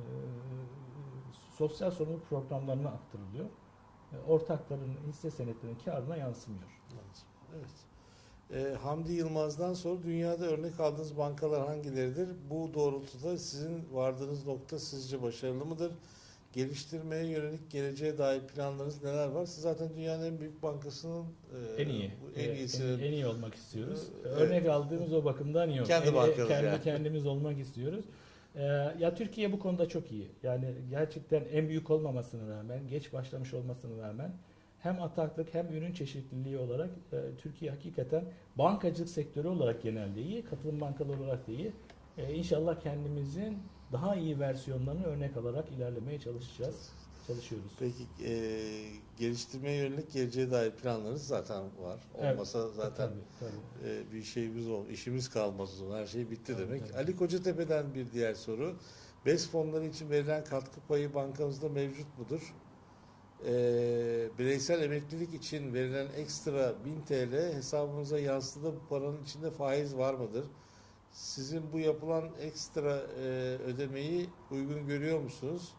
sosyal 1.59 1.91
sorumluluk 1.91 2.29
programlarına 2.29 2.89
aktarılıyor. 2.89 3.45
E, 4.13 4.17
Ortakların 4.27 4.93
hisse 5.07 5.31
senetlerinin 5.31 5.77
karına 5.85 6.17
yansımıyor. 6.17 6.69
Evet. 7.55 7.69
Ee, 8.53 8.75
Hamdi 8.75 9.13
Yılmaz'dan 9.13 9.73
sonra 9.73 10.03
dünyada 10.03 10.45
örnek 10.45 10.79
aldığınız 10.79 11.17
bankalar 11.17 11.67
hangileridir? 11.67 12.29
Bu 12.49 12.73
doğrultuda 12.73 13.37
sizin 13.37 13.83
vardığınız 13.93 14.45
nokta 14.47 14.79
sizce 14.79 15.21
başarılı 15.21 15.65
mıdır? 15.65 15.91
Geliştirmeye 16.53 17.25
yönelik 17.25 17.71
geleceğe 17.71 18.17
dair 18.17 18.41
planlarınız 18.41 19.03
neler 19.03 19.27
var? 19.27 19.45
Siz 19.45 19.61
zaten 19.63 19.89
dünyanın 19.95 20.25
en 20.25 20.39
büyük 20.39 20.63
bankasının 20.63 21.25
e, 21.77 21.81
En 21.81 21.89
iyi. 21.89 22.11
en 22.35 22.49
e, 22.49 22.55
iyisi. 22.57 22.83
En, 22.83 22.99
en 22.99 23.11
iyi 23.11 23.27
olmak 23.27 23.55
istiyoruz. 23.55 24.03
Evet. 24.25 24.37
Örnek 24.37 24.67
aldığımız 24.69 25.13
o 25.13 25.25
bakımdan 25.25 25.69
iyi. 25.69 25.83
Kendi 25.83 26.07
En- 26.07 26.15
bankamız 26.15 26.47
kendi 26.49 26.65
yani. 26.65 26.81
kendimiz 26.83 27.25
olmak 27.25 27.59
istiyoruz. 27.59 28.05
Ee, 28.55 28.61
ya 28.99 29.15
Türkiye 29.15 29.51
bu 29.51 29.59
konuda 29.59 29.89
çok 29.89 30.11
iyi. 30.11 30.31
Yani 30.43 30.73
gerçekten 30.89 31.43
en 31.51 31.69
büyük 31.69 31.89
olmamasına 31.89 32.57
rağmen, 32.57 32.87
geç 32.87 33.13
başlamış 33.13 33.53
olmasına 33.53 34.07
rağmen 34.07 34.31
hem 34.79 35.01
ataklık 35.01 35.53
hem 35.53 35.67
ürün 35.67 35.93
çeşitliliği 35.93 36.57
olarak 36.57 36.89
e, 37.13 37.17
Türkiye 37.37 37.71
hakikaten 37.71 38.23
bankacılık 38.55 39.09
sektörü 39.09 39.47
olarak 39.47 39.81
genelde 39.81 40.21
iyi, 40.21 40.45
katılım 40.45 40.81
bankaları 40.81 41.23
olarak 41.23 41.47
da 41.47 41.51
iyi. 41.51 41.71
E, 42.17 42.33
inşallah 42.33 42.79
kendimizin 42.79 43.57
daha 43.91 44.15
iyi 44.15 44.39
versiyonlarını 44.39 45.05
örnek 45.05 45.37
alarak 45.37 45.71
ilerlemeye 45.71 46.19
çalışacağız. 46.19 46.98
Çalışıyoruz. 47.29 47.71
Peki 47.79 48.07
e, 48.25 48.31
geliştirmeye 49.19 49.77
yönelik 49.77 50.11
geleceğe 50.13 50.51
dair 50.51 50.71
planlarınız 50.71 51.27
zaten 51.27 51.63
var. 51.81 51.99
Evet. 52.19 52.33
Olmasa 52.35 52.69
zaten 52.69 53.09
Tabii, 53.09 53.19
tabii. 53.39 53.89
e, 53.91 54.11
bir 54.13 54.23
şeyimiz 54.23 54.67
ol, 54.69 54.87
işimiz 54.87 55.29
kalmaz 55.29 55.81
o. 55.81 55.95
Her 55.95 56.05
şey 56.07 56.31
bitti 56.31 56.53
Tabii, 56.53 56.61
demek. 56.67 56.87
tabii. 56.87 56.97
Ali 56.97 57.15
Kocatepe'den 57.15 57.93
bir 57.93 58.11
diğer 58.11 58.33
soru. 58.33 58.75
BES 59.25 59.49
fonları 59.49 59.85
için 59.85 60.09
verilen 60.09 60.43
katkı 60.43 60.81
payı 60.87 61.13
bankamızda 61.13 61.69
mevcut 61.69 62.07
mudur? 62.19 62.53
E, 63.45 63.51
bireysel 64.39 64.81
emeklilik 64.83 65.33
için 65.33 65.73
verilen 65.73 66.07
ekstra 66.17 66.73
1000 66.85 67.01
TL 67.01 67.53
hesabımıza 67.55 68.19
yansıdı. 68.19 68.73
Bu 68.75 68.87
paranın 68.89 69.23
içinde 69.23 69.51
faiz 69.51 69.97
var 69.97 70.13
mıdır? 70.13 70.45
Sizin 71.11 71.73
bu 71.73 71.79
yapılan 71.79 72.29
ekstra 72.41 73.01
e, 73.21 73.23
ödemeyi 73.67 74.29
uygun 74.51 74.87
görüyor 74.87 75.19
musunuz? 75.19 75.73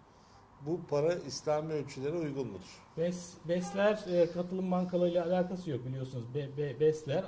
Bu 0.67 0.81
para 0.91 1.15
İslami 1.15 1.73
ölçülere 1.73 2.17
uygun 2.17 2.47
mudur? 2.47 2.81
BES, 2.97 3.35
BES'ler 3.49 4.05
e, 4.09 4.31
katılım 4.31 4.71
bankalarıyla 4.71 5.27
alakası 5.27 5.71
yok 5.71 5.87
biliyorsunuz. 5.87 6.35
Be, 6.35 6.49
Be- 6.57 6.81
BES'ler 6.81 7.25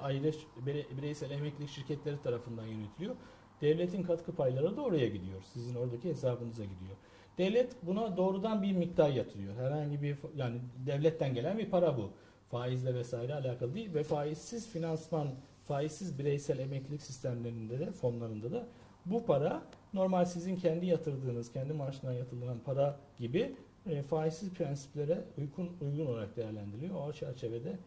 bire- 0.66 0.96
bireysel 0.96 1.30
emeklilik 1.30 1.70
şirketleri 1.70 2.22
tarafından 2.22 2.66
yönetiliyor. 2.66 3.16
Devletin 3.60 4.02
katkı 4.02 4.32
payları 4.34 4.76
da 4.76 4.82
oraya 4.82 5.08
gidiyor. 5.08 5.42
Sizin 5.52 5.74
oradaki 5.74 6.08
hesabınıza 6.08 6.64
gidiyor. 6.64 6.96
Devlet 7.38 7.86
buna 7.86 8.16
doğrudan 8.16 8.62
bir 8.62 8.72
miktar 8.72 9.08
yatırıyor. 9.10 9.54
Herhangi 9.56 10.02
bir 10.02 10.16
yani 10.36 10.60
devletten 10.86 11.34
gelen 11.34 11.58
bir 11.58 11.70
para 11.70 11.96
bu. 11.96 12.10
Faizle 12.50 12.94
vesaire 12.94 13.34
alakalı 13.34 13.74
değil 13.74 13.94
ve 13.94 14.02
faizsiz 14.04 14.68
finansman, 14.68 15.28
faizsiz 15.64 16.18
bireysel 16.18 16.58
emeklilik 16.58 17.02
sistemlerinde 17.02 17.78
de 17.78 17.92
fonlarında 17.92 18.52
da 18.52 18.66
bu 19.06 19.24
para 19.26 19.62
normal 19.94 20.24
sizin 20.24 20.56
kendi 20.56 20.86
yatırdığınız, 20.86 21.52
kendi 21.52 21.72
maaşından 21.72 22.12
yatırılan 22.12 22.58
para 22.58 23.00
gibi 23.18 23.56
e, 23.86 24.02
faizsiz 24.02 24.50
prensiplere 24.50 25.24
uygun 25.38 25.70
uygun 25.80 26.06
olarak 26.06 26.36
değerlendiriliyor. 26.36 27.08
O 27.08 27.12
çerçevede 27.12 27.78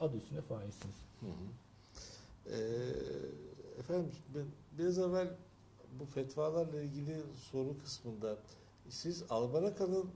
adı 0.00 0.16
üstünde 0.16 0.40
faizsiz. 0.42 0.94
Hı 1.20 1.26
hı. 1.26 1.30
Ee, 2.46 2.58
efendim 3.78 4.10
ben 4.34 4.44
biraz 4.78 4.98
evvel 4.98 5.28
bu 6.00 6.04
fetvalarla 6.04 6.82
ilgili 6.82 7.16
soru 7.34 7.78
kısmında 7.78 8.36
siz 8.88 9.24
Albaraka'nın 9.30 10.10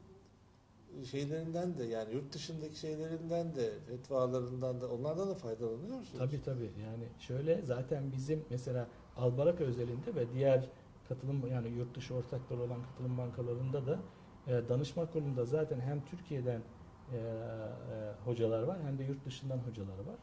şeylerinden 1.11 1.79
de 1.79 1.85
yani 1.85 2.15
yurt 2.15 2.33
dışındaki 2.33 2.79
şeylerinden 2.79 3.55
de 3.55 3.73
fetvalarından 3.89 4.81
da 4.81 4.89
onlardan 4.89 5.29
da 5.29 5.35
faydalanıyor 5.35 5.99
musunuz? 5.99 6.19
Tabii 6.19 6.43
tabii. 6.43 6.71
Yani 6.83 7.05
şöyle 7.19 7.63
zaten 7.63 8.13
bizim 8.13 8.45
mesela 8.51 8.89
Albaraka 9.17 9.65
özelinde 9.65 10.15
ve 10.15 10.33
diğer 10.33 10.69
katılım 11.11 11.47
yani 11.47 11.69
yurt 11.69 11.97
dışı 11.97 12.15
ortakları 12.15 12.61
olan 12.61 12.83
katılım 12.83 13.19
bankalarında 13.19 13.87
da 13.87 13.99
e, 14.47 14.69
danışma 14.69 15.07
kurulunda 15.07 15.45
zaten 15.45 15.81
hem 15.81 16.05
Türkiye'den 16.05 16.61
e, 17.13 17.17
e, 17.17 17.21
hocalar 18.25 18.63
var 18.63 18.79
hem 18.87 18.99
de 18.99 19.05
yurt 19.05 19.25
dışından 19.25 19.59
hocalar 19.59 19.99
var. 19.99 20.17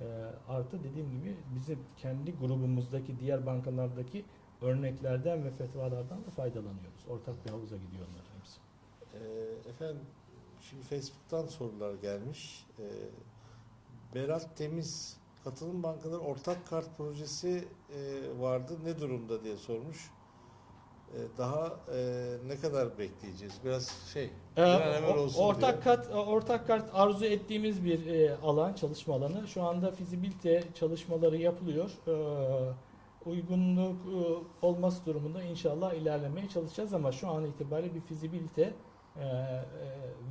E, 0.00 0.06
artı 0.48 0.84
dediğim 0.84 1.10
gibi 1.10 1.36
bizim 1.54 1.78
kendi 1.96 2.38
grubumuzdaki 2.38 3.18
diğer 3.20 3.46
bankalardaki 3.46 4.24
örneklerden 4.62 5.44
ve 5.44 5.50
fetvalardan 5.50 6.26
da 6.26 6.30
faydalanıyoruz. 6.30 7.06
Ortak 7.08 7.44
bir 7.44 7.50
havuza 7.50 7.76
gidiyor 7.76 8.06
onların 8.10 8.38
hepsi. 8.38 8.60
Ee, 9.14 9.70
efendim 9.70 10.02
şimdi 10.60 10.82
Facebook'tan 10.82 11.46
sorular 11.46 11.94
gelmiş. 11.94 12.66
Ee, 12.78 12.84
Berat 14.14 14.56
Temiz 14.56 15.16
katılım 15.44 15.82
bankaları 15.82 16.20
ortak 16.20 16.66
kart 16.66 16.96
projesi 16.96 17.68
e, 17.94 18.22
vardı 18.38 18.78
ne 18.84 19.00
durumda 19.00 19.44
diye 19.44 19.56
sormuş. 19.56 20.10
Ee, 21.16 21.38
daha 21.38 21.80
e, 21.94 22.36
ne 22.46 22.56
kadar 22.56 22.98
bekleyeceğiz? 22.98 23.54
Biraz 23.64 23.88
şey 24.12 24.30
Ee, 24.56 24.62
o- 25.08 25.18
olsun 25.18 25.42
ortak 25.44 25.84
diye. 25.84 25.96
kat 25.96 26.10
ortak 26.14 26.66
kart 26.66 26.90
arzu 26.92 27.24
ettiğimiz 27.24 27.84
bir 27.84 28.06
e, 28.06 28.36
alan 28.36 28.72
çalışma 28.74 29.14
alanı. 29.14 29.48
Şu 29.48 29.62
anda 29.62 29.90
fizibilite 29.90 30.64
çalışmaları 30.74 31.36
yapılıyor. 31.36 31.90
Ee, 32.08 32.74
uygunluk 33.30 33.96
e, 34.06 34.66
olması 34.66 35.06
durumunda 35.06 35.42
inşallah 35.42 35.94
ilerlemeye 35.94 36.48
çalışacağız 36.48 36.94
ama 36.94 37.12
şu 37.12 37.28
an 37.28 37.44
itibariyle 37.44 37.94
bir 37.94 38.00
fizibilite 38.00 38.74
e, 39.16 39.20
e, 39.20 39.64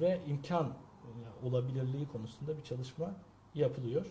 ve 0.02 0.20
imkan 0.28 0.66
e, 0.66 1.48
olabilirliği 1.48 2.08
konusunda 2.08 2.58
bir 2.58 2.64
çalışma 2.64 3.16
yapılıyor. 3.56 4.06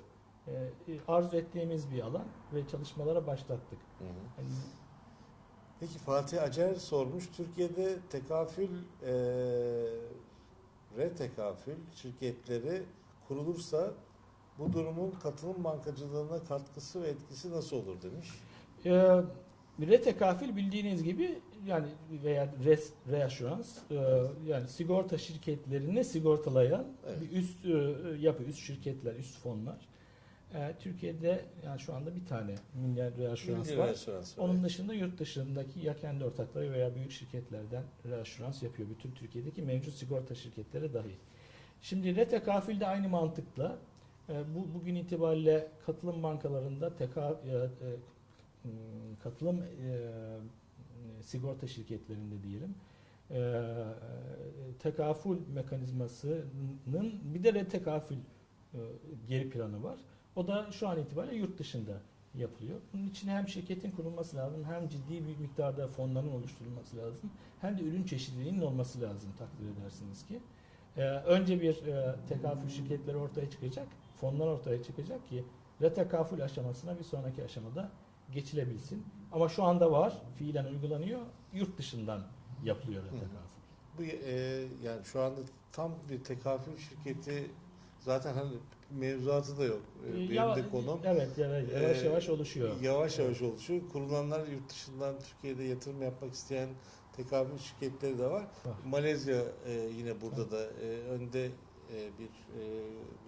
E, 0.46 0.52
e, 0.52 0.70
arzu 1.08 1.36
ettiğimiz 1.36 1.90
bir 1.90 2.00
alan 2.02 2.24
ve 2.54 2.68
çalışmalara 2.68 3.26
başlattık. 3.26 3.78
Hı 3.98 4.04
hı. 4.04 4.08
Yani 4.38 4.48
Peki 5.80 5.98
Fatih 5.98 6.42
Acar 6.42 6.74
sormuş. 6.74 7.24
Türkiye'de 7.36 7.98
tekafül 8.10 8.68
e, 9.02 9.12
re 10.96 11.14
tekafül 11.18 11.74
şirketleri 11.94 12.82
kurulursa 13.28 13.90
bu 14.58 14.72
durumun 14.72 15.10
katılım 15.22 15.64
bankacılığına 15.64 16.44
katkısı 16.44 17.02
ve 17.02 17.08
etkisi 17.08 17.50
nasıl 17.50 17.76
olur 17.76 17.96
demiş. 18.02 18.28
Ee, 18.86 19.20
retekafil 19.80 20.56
bildiğiniz 20.56 21.02
gibi 21.02 21.38
yani 21.66 21.86
veya 22.24 22.54
res, 22.64 22.92
reassurans 23.10 23.78
e, 23.90 23.94
yani 24.46 24.68
sigorta 24.68 25.18
şirketlerini 25.18 26.04
sigortalayan 26.04 26.86
Evet. 27.06 27.20
bir 27.20 27.36
üst 27.36 27.64
e, 27.64 27.70
yapı, 28.20 28.42
üst 28.42 28.58
şirketler, 28.58 29.14
üst 29.14 29.38
fonlar. 29.38 29.88
E, 30.54 30.74
Türkiye'de 30.78 31.44
yani 31.64 31.80
şu 31.80 31.94
anda 31.94 32.14
bir 32.16 32.26
tane 32.26 32.54
milyar 32.74 33.16
reassurans 33.16 33.68
Milli 33.68 33.78
var. 33.78 33.88
reasürans 33.88 34.38
var. 34.38 34.44
Onun 34.44 34.64
dışında 34.64 34.94
yurt 34.94 35.18
dışındaki 35.18 35.80
ya 35.80 35.96
kendi 35.96 36.24
ortakları 36.24 36.72
veya 36.72 36.94
büyük 36.94 37.10
şirketlerden 37.10 37.82
reassurans 38.08 38.62
yapıyor. 38.62 38.88
Bütün 38.90 39.10
Türkiye'deki 39.10 39.62
mevcut 39.62 39.94
sigorta 39.94 40.34
şirketleri 40.34 40.94
dahil. 40.94 41.16
Şimdi 41.82 42.16
retekafil 42.16 42.80
de 42.80 42.86
aynı 42.86 43.08
mantıkla 43.08 43.78
e, 44.28 44.32
bu 44.54 44.74
bugün 44.74 44.94
itibariyle 44.94 45.68
katılım 45.86 46.22
bankalarında 46.22 46.96
teka, 46.96 47.40
e, 47.46 47.50
e, 47.56 47.60
m, 48.64 48.70
katılım 49.22 49.62
e, 49.62 50.10
sigorta 51.22 51.66
şirketlerinde 51.66 52.42
diyelim 52.42 52.74
e, 53.30 53.62
tekafül 54.78 55.38
mekanizmasının 55.54 57.20
bir 57.34 57.44
de 57.44 57.54
retekafül 57.54 58.16
e, 58.74 58.78
geri 59.28 59.50
planı 59.50 59.82
var. 59.82 59.98
O 60.36 60.46
da 60.46 60.72
şu 60.72 60.88
an 60.88 60.98
itibariyle 60.98 61.36
yurt 61.36 61.58
dışında 61.58 62.00
yapılıyor. 62.34 62.80
Bunun 62.92 63.08
için 63.08 63.28
hem 63.28 63.48
şirketin 63.48 63.90
kurulması 63.90 64.36
lazım, 64.36 64.64
hem 64.64 64.88
ciddi 64.88 65.26
bir 65.26 65.36
miktarda 65.36 65.88
fonların 65.88 66.32
oluşturulması 66.32 66.96
lazım, 66.96 67.30
hem 67.60 67.78
de 67.78 67.82
ürün 67.82 68.04
çeşitliliğinin 68.04 68.60
olması 68.60 69.00
lazım 69.00 69.32
takdir 69.38 69.80
edersiniz 69.80 70.26
ki. 70.26 70.40
Ee, 70.96 71.02
önce 71.02 71.60
bir 71.60 71.86
e, 71.86 72.16
tekafül 72.28 72.68
şirketleri 72.68 73.16
ortaya 73.16 73.50
çıkacak, 73.50 73.88
fonlar 74.16 74.46
ortaya 74.46 74.82
çıkacak 74.82 75.28
ki 75.28 75.44
retekafül 75.82 76.44
aşamasına 76.44 76.98
bir 76.98 77.04
sonraki 77.04 77.44
aşamada 77.44 77.90
geçilebilsin. 78.32 79.06
Ama 79.32 79.48
şu 79.48 79.62
anda 79.64 79.92
var, 79.92 80.22
fiilen 80.38 80.64
uygulanıyor, 80.64 81.20
yurt 81.52 81.78
dışından 81.78 82.22
yapılıyor 82.64 83.02
retekafül. 83.04 83.54
Bu 83.98 84.02
e, 84.02 84.34
yani 84.82 85.04
şu 85.04 85.22
anda 85.22 85.40
tam 85.72 85.94
bir 86.08 86.24
tekafül 86.24 86.76
şirketi 86.76 87.50
zaten 88.00 88.34
hani 88.34 88.52
mevzuatı 88.90 89.58
da 89.58 89.64
yok. 89.64 89.80
Ee, 90.08 90.14
Benim 90.14 90.32
Yava- 90.32 90.56
de 90.56 90.68
konum. 90.70 91.00
Evet, 91.04 91.38
yavaş 91.38 91.68
yavaş, 91.82 92.02
Ee, 92.02 92.06
yavaş 92.06 92.28
oluşuyor. 92.28 92.80
Yavaş 92.82 93.18
yavaş 93.18 93.42
oluşuyor. 93.42 93.80
Kurulanlar 93.92 94.46
yurt 94.46 94.70
dışından 94.70 95.14
Türkiye'de 95.18 95.62
yatırım 95.64 96.02
yapmak 96.02 96.32
isteyen 96.34 96.68
tekabül 97.16 97.58
şirketleri 97.58 98.18
de 98.18 98.26
var. 98.30 98.42
Var. 98.42 98.74
Malezya 98.86 99.42
e, 99.66 99.72
yine 99.72 100.20
burada 100.20 100.50
da 100.50 100.62
e, 100.64 100.86
önde 101.10 101.44
e, 101.46 101.50
bir 102.18 102.60
e, 102.60 102.62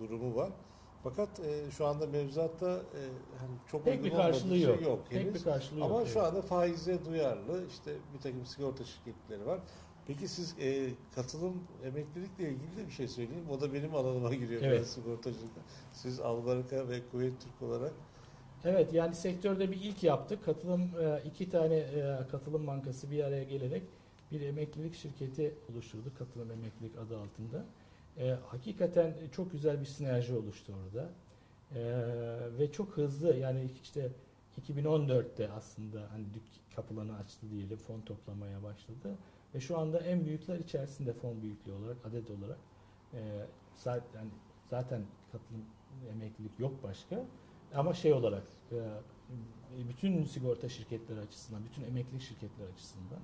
durumu 0.00 0.36
var. 0.36 0.50
Fakat 1.04 1.40
e, 1.40 1.70
şu 1.70 1.86
anda 1.86 2.06
mevzuatta 2.06 2.70
e, 2.70 3.00
hani 3.38 3.50
çok 3.70 3.84
Pek 3.84 3.98
bir 3.98 4.04
uygun 4.04 4.16
olmadığı 4.16 4.32
karşılığı 4.32 4.56
yok. 4.58 4.82
yok 4.82 4.98
Pek 5.10 5.20
henüz. 5.20 5.34
bir 5.34 5.42
karşılığı 5.44 5.84
Ama 5.84 5.98
yok. 5.98 6.08
şu 6.08 6.22
anda 6.22 6.42
faize 6.42 7.04
duyarlı 7.04 7.66
işte 7.70 7.92
bir 8.14 8.18
takım 8.20 8.46
sigorta 8.46 8.84
şirketleri 8.84 9.46
var. 9.46 9.60
Peki 10.06 10.28
siz 10.28 10.54
e, 10.60 10.90
katılım 11.14 11.54
emeklilikle 11.84 12.44
ilgili 12.48 12.76
de 12.76 12.86
bir 12.86 12.92
şey 12.92 13.08
söyleyeyim. 13.08 13.44
O 13.50 13.60
da 13.60 13.74
benim 13.74 13.94
alanıma 13.94 14.34
giriyor 14.34 14.62
Evet. 14.62 14.78
biraz 14.78 14.90
sigortacılıkta. 14.90 15.60
Siz 15.92 16.20
Albaraka 16.20 16.88
ve 16.88 17.00
Kuveyt 17.10 17.34
Türk 17.40 17.70
olarak 17.70 17.92
Evet 18.64 18.92
yani 18.92 19.14
sektörde 19.14 19.70
bir 19.70 19.80
ilk 19.80 20.02
yaptık. 20.02 20.44
Katılım 20.44 20.80
e, 21.00 21.22
iki 21.24 21.50
tane 21.50 21.74
e, 21.76 22.18
katılım 22.30 22.66
bankası 22.66 23.10
bir 23.10 23.24
araya 23.24 23.44
gelerek 23.44 23.82
bir 24.32 24.40
emeklilik 24.40 24.94
şirketi 24.94 25.54
oluşturduk. 25.72 26.18
Katılım 26.18 26.50
emeklilik 26.50 26.98
adı 26.98 27.18
altında. 27.18 27.64
E, 28.18 28.36
hakikaten 28.46 29.14
çok 29.32 29.52
güzel 29.52 29.80
bir 29.80 29.86
sinerji 29.86 30.34
oluştu 30.34 30.72
orada. 30.84 31.08
E, 31.74 31.80
ve 32.58 32.72
çok 32.72 32.96
hızlı 32.96 33.36
yani 33.36 33.70
işte 33.82 34.10
2014'te 34.62 35.48
aslında 35.52 36.00
hani 36.10 36.24
kapılarını 36.76 37.16
açtı 37.16 37.50
diyelim 37.50 37.76
fon 37.76 38.00
toplamaya 38.00 38.62
başladı. 38.62 39.16
Ve 39.56 39.60
şu 39.60 39.78
anda 39.78 39.98
en 39.98 40.24
büyükler 40.26 40.58
içerisinde 40.58 41.12
fon 41.12 41.42
büyüklüğü 41.42 41.72
olarak 41.72 41.96
adet 42.10 42.30
olarak 42.30 42.58
e, 43.14 43.20
zaten 43.74 44.26
zaten 44.70 45.02
katılım 45.32 45.64
emeklilik 46.12 46.60
yok 46.60 46.82
başka. 46.82 47.24
Ama 47.74 47.94
şey 47.94 48.12
olarak 48.12 48.42
e, 48.72 48.76
bütün 49.88 50.24
sigorta 50.24 50.68
şirketleri 50.68 51.20
açısından, 51.20 51.64
bütün 51.64 51.82
emeklilik 51.82 52.22
şirketleri 52.22 52.72
açısından 52.72 53.18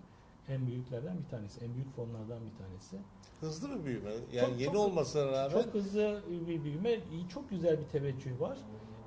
en 0.49 0.67
büyüklerden 0.67 1.19
bir 1.25 1.29
tanesi, 1.29 1.65
en 1.65 1.75
büyük 1.75 1.97
fonlardan 1.97 2.41
bir 2.47 2.59
tanesi. 2.65 2.97
hızlı 3.41 3.79
bir 3.81 3.85
büyüme. 3.85 4.11
Yani 4.33 4.51
Çok- 4.51 4.61
yeni 4.61 4.73
çok- 4.73 4.77
olmasına 4.87 5.33
rağmen 5.33 5.63
Çok 5.63 5.75
hızlı 5.75 6.23
bir 6.49 6.65
büyüme, 6.65 7.01
çok 7.35 7.51
güzel 7.51 7.79
bir 7.81 7.85
teveccüh 7.85 8.41
var. 8.41 8.59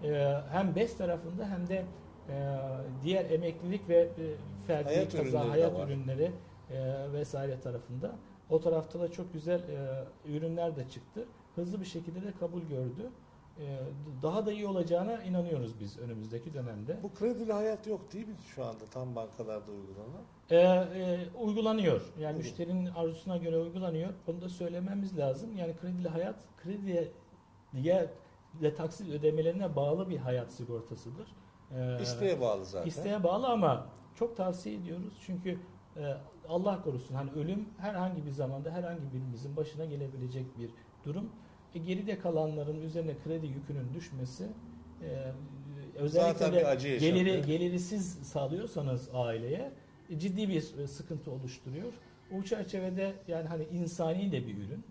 E, 0.03 0.41
hem 0.51 0.76
BES 0.76 0.97
tarafında 0.97 1.49
hem 1.49 1.67
de 1.67 1.86
e, 2.30 2.57
diğer 3.03 3.30
emeklilik 3.30 3.89
ve 3.89 3.97
e, 3.97 4.09
ferdi 4.67 4.84
Hayat 4.86 5.11
kaza, 5.11 5.23
ürünleri 5.23 5.49
hayat 5.49 5.73
var. 5.73 5.88
ürünleri 5.88 6.32
e, 6.72 7.13
vesaire 7.13 7.59
tarafında. 7.59 8.16
O 8.49 8.61
tarafta 8.61 8.99
da 8.99 9.11
çok 9.11 9.34
güzel 9.34 9.59
e, 9.59 10.05
ürünler 10.26 10.76
de 10.76 10.89
çıktı. 10.89 11.26
Hızlı 11.55 11.80
bir 11.82 11.86
şekilde 11.86 12.22
de 12.22 12.32
kabul 12.39 12.61
gördü. 12.61 13.09
E, 13.59 13.80
daha 14.22 14.45
da 14.45 14.51
iyi 14.51 14.68
olacağına 14.68 15.24
inanıyoruz 15.24 15.80
biz 15.80 15.99
önümüzdeki 15.99 16.53
dönemde. 16.53 16.97
bu 17.03 17.13
kredili 17.13 17.53
hayat 17.53 17.88
yok 17.88 18.13
değil 18.13 18.28
mi 18.28 18.36
şu 18.55 18.66
anda 18.66 18.86
tam 18.93 19.16
bankalarda 19.16 19.72
uygulanan? 19.72 20.22
E, 20.49 20.55
e, 21.01 21.20
uygulanıyor. 21.41 22.01
Yani 22.20 22.36
Evet. 22.36 22.38
müşterinin 22.45 22.86
arzusuna 22.86 23.38
göre 23.38 23.57
uygulanıyor. 23.57 24.09
Onu 24.28 24.41
da 24.41 24.49
söylememiz 24.49 25.18
lazım. 25.18 25.57
Yani 25.57 25.76
kredili 25.82 26.07
hayat 26.09 26.36
krediye 26.63 27.11
diye 27.74 28.09
ve 28.61 28.76
taksit 28.76 29.09
ödemelerine 29.09 29.76
bağlı 29.76 30.09
bir 30.09 30.18
hayat 30.18 30.51
sigortasıdır. 30.51 31.28
E, 31.78 32.01
İsteğe 32.01 32.41
bağlı 32.41 32.66
zaten. 32.66 32.88
İsteğe 32.88 33.24
bağlı 33.24 33.47
ama 33.47 33.88
çok 34.16 34.38
tavsiye 34.38 34.76
ediyoruz. 34.76 35.13
Çünkü 35.26 35.59
e, 35.97 36.13
Allah 36.49 36.81
korusun 36.81 37.15
hani 37.15 37.31
ölüm 37.31 37.65
herhangi 37.77 38.25
bir 38.25 38.31
zamanda 38.31 38.71
herhangi 38.71 39.13
birimizin 39.13 39.55
başına 39.55 39.85
gelebilecek 39.85 40.45
bir 40.59 40.69
durum. 41.05 41.29
E, 41.75 41.79
geride 41.79 42.19
kalanların 42.19 42.81
üzerine 42.81 43.15
kredi 43.23 43.47
yükünün 43.47 43.93
düşmesi 43.93 44.47
e, 45.01 45.31
özellikle 45.95 46.33
Zaten 46.33 46.53
de 46.53 46.67
acı 46.67 46.97
geliri 46.97 47.41
gelirisiz 47.45 48.11
sağlıyorsanız 48.11 49.09
aileye 49.13 49.71
e, 50.09 50.19
ciddi 50.19 50.49
bir 50.49 50.77
e, 50.77 50.87
sıkıntı 50.87 51.31
oluşturuyor. 51.31 51.93
O 52.37 52.43
çerçevede 52.43 53.13
yani 53.27 53.47
hani 53.47 53.63
insani 53.63 54.31
de 54.31 54.47
bir 54.47 54.57
ürün. 54.57 54.83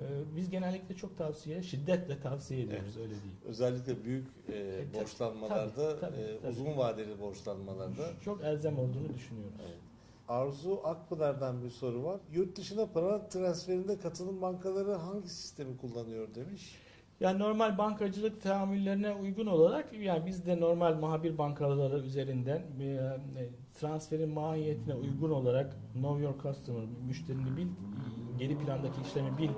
E, 0.00 0.36
biz 0.36 0.50
genellikle 0.50 0.96
çok 0.96 1.18
tavsiye, 1.18 1.62
şiddetle 1.62 2.20
tavsiye 2.20 2.62
ediyoruz 2.62 2.96
öyle 2.96 3.10
değil. 3.10 3.34
Özellikle 3.44 4.04
büyük 4.04 4.26
e, 4.48 4.52
tabii, 4.52 5.00
borçlanmalarda, 5.00 6.00
tabii, 6.00 6.00
tabii, 6.00 6.20
e, 6.20 6.40
tabii. 6.40 6.52
uzun 6.52 6.76
vadeli 6.76 7.20
borçlanmalarda. 7.20 8.10
Çok 8.24 8.44
elzem 8.44 8.78
olduğunu 8.78 9.14
düşünüyoruz. 9.14 9.60
Evet. 9.68 9.89
Arzu 10.30 10.80
Akpınar'dan 10.84 11.62
bir 11.62 11.70
soru 11.70 12.04
var. 12.04 12.20
Yurt 12.32 12.58
dışına 12.58 12.86
para 12.86 13.28
transferinde 13.28 13.98
katılım 13.98 14.42
bankaları 14.42 14.92
hangi 14.92 15.28
sistemi 15.28 15.76
kullanıyor 15.76 16.34
demiş. 16.34 16.78
Yani 17.20 17.38
normal 17.38 17.78
bankacılık 17.78 18.42
tahammüllerine 18.42 19.12
uygun 19.12 19.46
olarak 19.46 19.92
yani 19.92 20.26
biz 20.26 20.46
de 20.46 20.60
normal 20.60 20.94
muhabir 20.94 21.38
bankaları 21.38 21.98
üzerinden 21.98 22.62
e, 22.80 23.48
transferin 23.80 24.28
mahiyetine 24.28 24.94
uygun 24.94 25.30
olarak 25.30 25.76
know 25.92 26.24
your 26.24 26.34
customer 26.42 26.84
müşterini 27.06 27.56
bil 27.56 27.68
geri 28.38 28.58
plandaki 28.58 29.00
işlemi 29.02 29.38
bil 29.38 29.50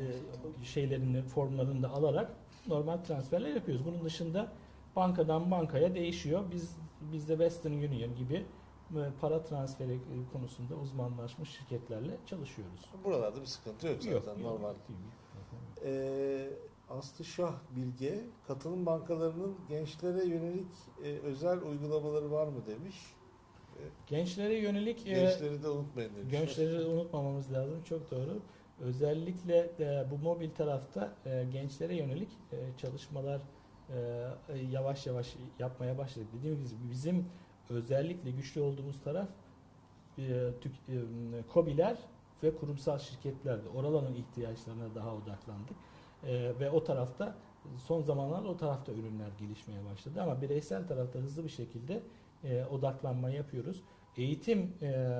e, 0.00 0.64
şeylerini 0.64 1.22
formlarını 1.22 1.82
da 1.82 1.90
alarak 1.90 2.32
normal 2.68 2.96
transferler 2.96 3.54
yapıyoruz. 3.54 3.86
Bunun 3.86 4.04
dışında 4.04 4.52
bankadan 4.96 5.50
bankaya 5.50 5.94
değişiyor. 5.94 6.44
Biz 6.52 6.76
bizde 7.12 7.32
Western 7.32 7.72
Union 7.72 8.16
gibi 8.16 8.34
e, 8.34 8.63
para 9.20 9.42
transferi 9.42 9.92
e, 9.92 10.32
konusunda 10.32 10.74
uzmanlaşmış 10.74 11.50
şirketlerle 11.50 12.16
çalışıyoruz. 12.26 12.80
Buralarda 13.04 13.40
bir 13.40 13.46
sıkıntı 13.46 13.86
yok 13.86 14.02
zaten 14.02 14.42
normal. 14.42 14.74
Ee, 15.84 16.50
Aslı 16.90 17.24
Şah 17.24 17.54
Bilge, 17.76 18.20
katılım 18.46 18.86
bankalarının 18.86 19.56
gençlere 19.68 20.24
yönelik 20.24 20.72
e, 21.04 21.18
özel 21.18 21.62
uygulamaları 21.62 22.30
var 22.30 22.46
mı 22.46 22.66
demiş. 22.66 22.96
Gençlere 24.06 24.54
yönelik 24.54 25.06
e, 25.06 25.10
Gençleri 25.10 25.62
de 25.62 25.68
unutmayın 25.68 26.16
demiş. 26.16 26.30
Gençleri 26.30 26.86
unutmamamız 26.86 27.52
lazım. 27.52 27.82
Çok 27.82 28.10
doğru. 28.10 28.42
Özellikle 28.80 29.78
de 29.78 30.06
bu 30.10 30.18
mobil 30.18 30.50
tarafta 30.50 31.14
e, 31.26 31.44
gençlere 31.52 31.96
yönelik 31.96 32.28
e, 32.52 32.56
çalışmalar 32.78 33.40
e, 33.90 34.56
yavaş 34.70 35.06
yavaş 35.06 35.36
yapmaya 35.58 35.98
başladık. 35.98 36.28
Dediğim 36.38 36.56
gibi 36.56 36.90
bizim 36.90 37.26
özellikle 37.70 38.30
güçlü 38.30 38.60
olduğumuz 38.60 39.00
taraf 39.00 39.28
e, 40.18 40.22
tük- 40.60 40.88
e, 40.88 41.42
KOBİ'ler 41.52 41.98
ve 42.42 42.56
kurumsal 42.56 42.98
şirketlerdi. 42.98 43.68
Oraların 43.68 44.14
ihtiyaçlarına 44.14 44.94
daha 44.94 45.14
odaklandık. 45.14 45.76
E, 46.26 46.52
ve 46.60 46.70
o 46.70 46.84
tarafta 46.84 47.36
son 47.86 48.02
zamanlarda 48.02 48.48
o 48.48 48.56
tarafta 48.56 48.92
ürünler 48.92 49.28
gelişmeye 49.38 49.84
başladı 49.84 50.22
ama 50.22 50.42
bireysel 50.42 50.88
tarafta 50.88 51.18
hızlı 51.18 51.44
bir 51.44 51.48
şekilde 51.48 52.02
e, 52.44 52.64
odaklanma 52.64 53.30
yapıyoruz. 53.30 53.82
Eğitim 54.16 54.72
e, 54.82 55.18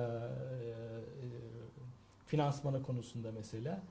finansmanı 2.25 2.83
konusunda 2.83 3.31
mesela 3.31 3.81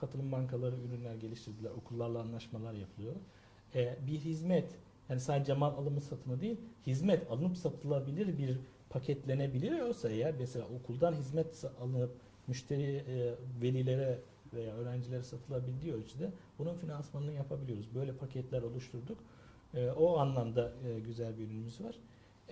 katılım 0.00 0.32
bankaları 0.32 0.76
ürünler 0.76 1.14
geliştirdiler. 1.14 1.70
Okullarla 1.70 2.20
anlaşmalar 2.20 2.72
yapılıyor. 2.74 3.14
Bir 4.06 4.18
hizmet 4.18 4.78
yani 5.08 5.20
sadece 5.20 5.54
mal 5.54 5.74
alımı 5.74 6.00
satımı 6.00 6.40
değil 6.40 6.60
hizmet 6.86 7.30
alınıp 7.30 7.56
satılabilir 7.56 8.38
bir 8.38 8.58
paketlenebiliyorsa 8.90 10.08
eğer 10.08 10.34
mesela 10.38 10.66
okuldan 10.80 11.12
hizmet 11.12 11.64
alınıp 11.80 12.10
müşteri 12.46 12.96
e, 12.96 13.34
velilere 13.62 14.18
veya 14.54 14.74
öğrencilere 14.74 15.22
satılabildiği 15.22 15.94
ölçüde 15.94 16.30
bunun 16.58 16.74
finansmanını 16.74 17.32
yapabiliyoruz. 17.32 17.94
Böyle 17.94 18.12
paketler 18.12 18.62
oluşturduk. 18.62 19.18
E, 19.74 19.90
o 19.90 20.18
anlamda 20.18 20.72
e, 20.84 21.00
güzel 21.00 21.38
bir 21.38 21.44
ürünümüz 21.44 21.80
var. 21.80 21.96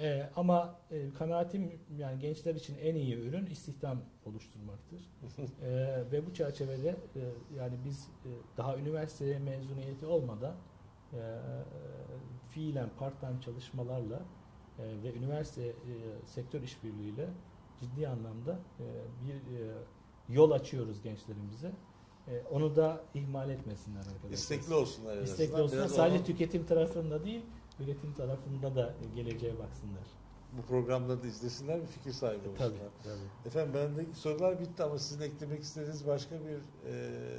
E, 0.00 0.30
ama 0.36 0.78
e, 0.90 1.14
kanaatim 1.18 1.72
yani 1.98 2.18
gençler 2.18 2.55
için 2.55 2.76
en 2.82 2.94
iyi 2.94 3.16
ürün 3.16 3.46
istihdam 3.46 3.98
oluşturmaktır. 4.26 5.00
E, 5.62 6.05
ve 6.12 6.26
bu 6.26 6.34
çerçevede 6.34 6.88
e, 6.88 7.20
yani 7.57 7.74
biz 7.84 8.09
e, 8.24 8.30
daha 8.57 8.76
üniversite 8.76 9.38
mezuniyeti 9.38 10.07
olmadan 10.07 10.55
e, 11.12 11.18
fiilen 12.55 12.88
part-time 12.98 13.40
çalışmalarla 13.40 14.22
e, 14.78 15.02
ve 15.02 15.14
üniversite 15.14 15.62
e, 15.66 15.74
sektör 16.26 16.62
işbirliğiyle 16.62 17.28
ciddi 17.80 18.09
anlamda 18.09 18.59
e, 18.80 18.84
bir 19.26 19.34
e, 19.59 19.72
yol 20.28 20.50
açıyoruz 20.50 21.02
gençlerimize. 21.02 21.72
E, 22.28 22.42
onu 22.50 22.76
da 22.76 23.00
ihmal 23.14 23.50
etmesinler 23.50 23.98
arkadaşlar. 24.00 24.30
İstekli 24.30 24.74
olsunlar 24.74 25.16
İstekli 25.22 25.62
olsunlar. 25.62 25.82
Biraz 25.84 25.96
Sadece 25.96 26.18
onu- 26.18 26.26
tüketim 26.26 26.66
tarafında 26.66 27.24
değil, 27.24 27.42
üretim 27.80 28.12
tarafında 28.14 28.74
da 28.76 28.94
geleceğe 29.14 29.59
baksınlar. 29.59 30.05
Bu 30.59 30.62
programda 30.62 31.22
da 31.22 31.26
izlesinler 31.26 31.80
bir 31.82 31.86
fikir 31.86 32.12
sahibi 32.12 32.48
olsunlar. 32.48 32.68
Tabii, 32.68 32.78
tabii. 33.05 33.46
Efendim 33.48 33.74
bendeki 33.74 34.18
sorular 34.18 34.61
bitti 34.61 34.82
ama 34.82 34.98
sizin 34.98 35.20
eklemek 35.22 35.62
istediğiniz 35.62 36.07
başka 36.07 36.34
bir 36.40 36.90
e, 36.90 36.96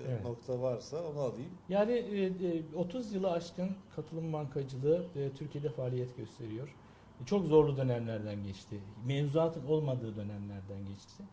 Evet. 0.09 0.23
nokta 0.23 0.61
varsa 0.61 1.03
onu 1.03 1.19
alayım. 1.19 1.49
Yani 1.69 1.91
e, 1.91 2.25
e, 2.25 2.63
30 2.75 3.13
yılı 3.13 3.31
aşkın 3.31 3.69
katılım 3.95 4.33
bankacılığı 4.33 5.05
e, 5.15 5.29
Türkiye'de 5.31 5.69
faaliyet 5.69 6.17
gösteriyor. 6.17 6.75
E, 7.21 7.25
Çok 7.25 7.45
zorlu 7.45 7.77
dönemlerden 7.77 8.43
geçti. 8.43 8.79
Mevzuatın 9.05 9.65
olmadığı 9.67 10.15
dönemlerden 10.15 10.85
geçti. 10.87 11.23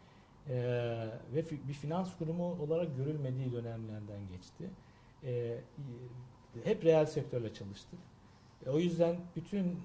E, 0.49 0.55
ve 1.35 1.41
fi- 1.41 1.68
bir 1.68 1.72
finans 1.72 2.16
kurumu 2.18 2.45
olarak 2.62 2.97
görülmediği 2.97 3.53
dönemlerden 3.53 4.28
geçti. 4.33 4.70
e, 5.24 5.59
hep 6.64 6.85
reel 6.85 7.07
sektörle 7.07 7.55
çalıştık. 7.55 7.99
E, 8.66 8.70
o 8.70 8.78
yüzden 8.78 9.16
bütün 9.37 9.78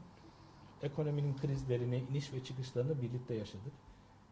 ekonominin 0.83 1.37
krizlerini, 1.37 2.03
iniş 2.11 2.33
ve 2.33 2.43
çıkışlarını 2.43 3.01
birlikte 3.01 3.33
yaşadık. 3.33 3.73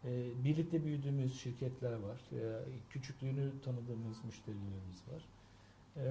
E, 0.04 0.44
birlikte 0.44 0.84
büyüdüğümüz 0.84 1.40
şirketler 1.40 1.92
var. 1.92 2.20
E, 2.32 2.64
küçüklüğünü 2.90 3.60
tanıdığımız 3.64 4.24
müşterilerimiz 4.24 5.02
var. 5.12 5.28
E, 5.96 6.04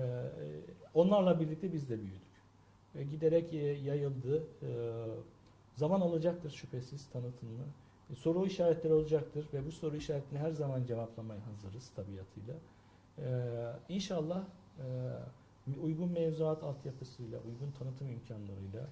onlarla 0.94 1.40
birlikte 1.40 1.74
biz 1.74 1.90
de 1.90 2.00
büyüdük. 2.00 3.12
Giderek 3.12 3.54
e, 3.54 3.58
yayıldı. 3.58 4.44
Zaman 5.76 6.02
alacaktır 6.02 6.50
şüphesiz 6.50 7.10
tanıtımını. 7.10 7.66
E, 8.12 8.16
soru 8.16 8.46
işaretleri 8.46 8.94
olacaktır 8.94 9.48
ve 9.54 9.66
bu 9.66 9.72
soru 9.72 9.96
işaretini 9.96 10.40
her 10.40 10.52
zaman 10.52 10.86
cevaplamaya 10.86 11.48
hazırız 11.48 11.92
tabiatıyla. 11.96 12.56
E, 13.18 13.94
inşallah 13.94 14.44
e, 15.68 15.80
uygun 15.82 16.12
mevzuat 16.12 16.64
altyapısıyla, 16.64 17.40
uygun 17.40 17.72
tanıtım 17.80 18.08
imkanlarıyla 18.08 18.88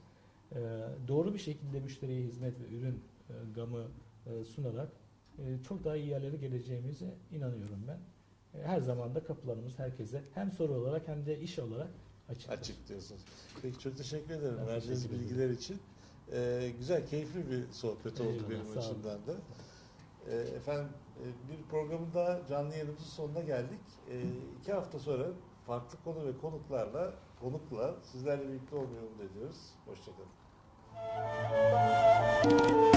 doğru 1.08 1.34
bir 1.34 1.40
şekilde 1.40 1.80
müşteriye 1.80 2.22
hizmet 2.24 2.60
ve 2.60 2.68
ürün 2.76 3.04
e, 3.30 3.34
gamı 3.56 3.88
e, 4.26 4.44
sunarak 4.44 4.90
e, 5.40 5.64
çok 5.68 5.84
daha 5.84 5.96
iyi 5.96 6.08
yerlere 6.08 6.38
geleceğimize 6.38 7.16
inanıyorum 7.32 7.84
ben. 7.88 8.00
Her 8.62 8.82
zaman 8.82 9.16
da 9.16 9.24
kapılarımız 9.24 9.80
herkese 9.80 10.24
hem 10.34 10.52
soru 10.52 10.74
olarak 10.74 11.08
hem 11.08 11.26
de 11.26 11.40
iş 11.40 11.60
olarak 11.60 11.90
açık. 12.30 12.52
Açık 12.52 12.88
diyorsunuz. 12.90 13.22
Peki 13.62 13.80
çok 13.80 13.98
teşekkür 13.98 14.34
ederim 14.34 14.56
Ben 14.60 14.68
verdiğiniz 14.68 15.02
teşekkür 15.04 15.16
ederim. 15.16 15.30
bilgiler 15.30 15.50
için. 15.50 15.80
Ee, 16.32 16.72
güzel, 16.80 17.08
keyifli 17.08 17.50
bir 17.52 17.72
sohbet 17.72 18.22
oldu 18.22 18.30
Eyvallah, 18.30 18.50
benim 18.50 18.78
açımdan 18.78 19.28
da. 19.28 19.36
Ee, 20.30 20.36
efendim 20.36 20.88
bir 21.52 21.70
programın 21.70 22.14
daha 22.14 22.48
canlı 22.48 22.72
yayınımızın 22.74 23.06
sonuna 23.06 23.42
geldik. 23.42 23.80
Ee, 24.10 24.24
iki 24.62 24.74
hafta 24.74 25.00
sonra 25.00 25.28
farklı 25.68 25.98
konu 26.04 26.26
ve 26.26 26.38
konuklarla 26.38 27.14
konukla 27.42 27.96
sizlerle 28.04 28.48
birlikte 28.50 28.76
olmayı 28.76 29.02
umut 29.02 29.32
ediyoruz. 29.32 29.58
Hoşçakalın. 29.86 30.43
Música 32.44 32.94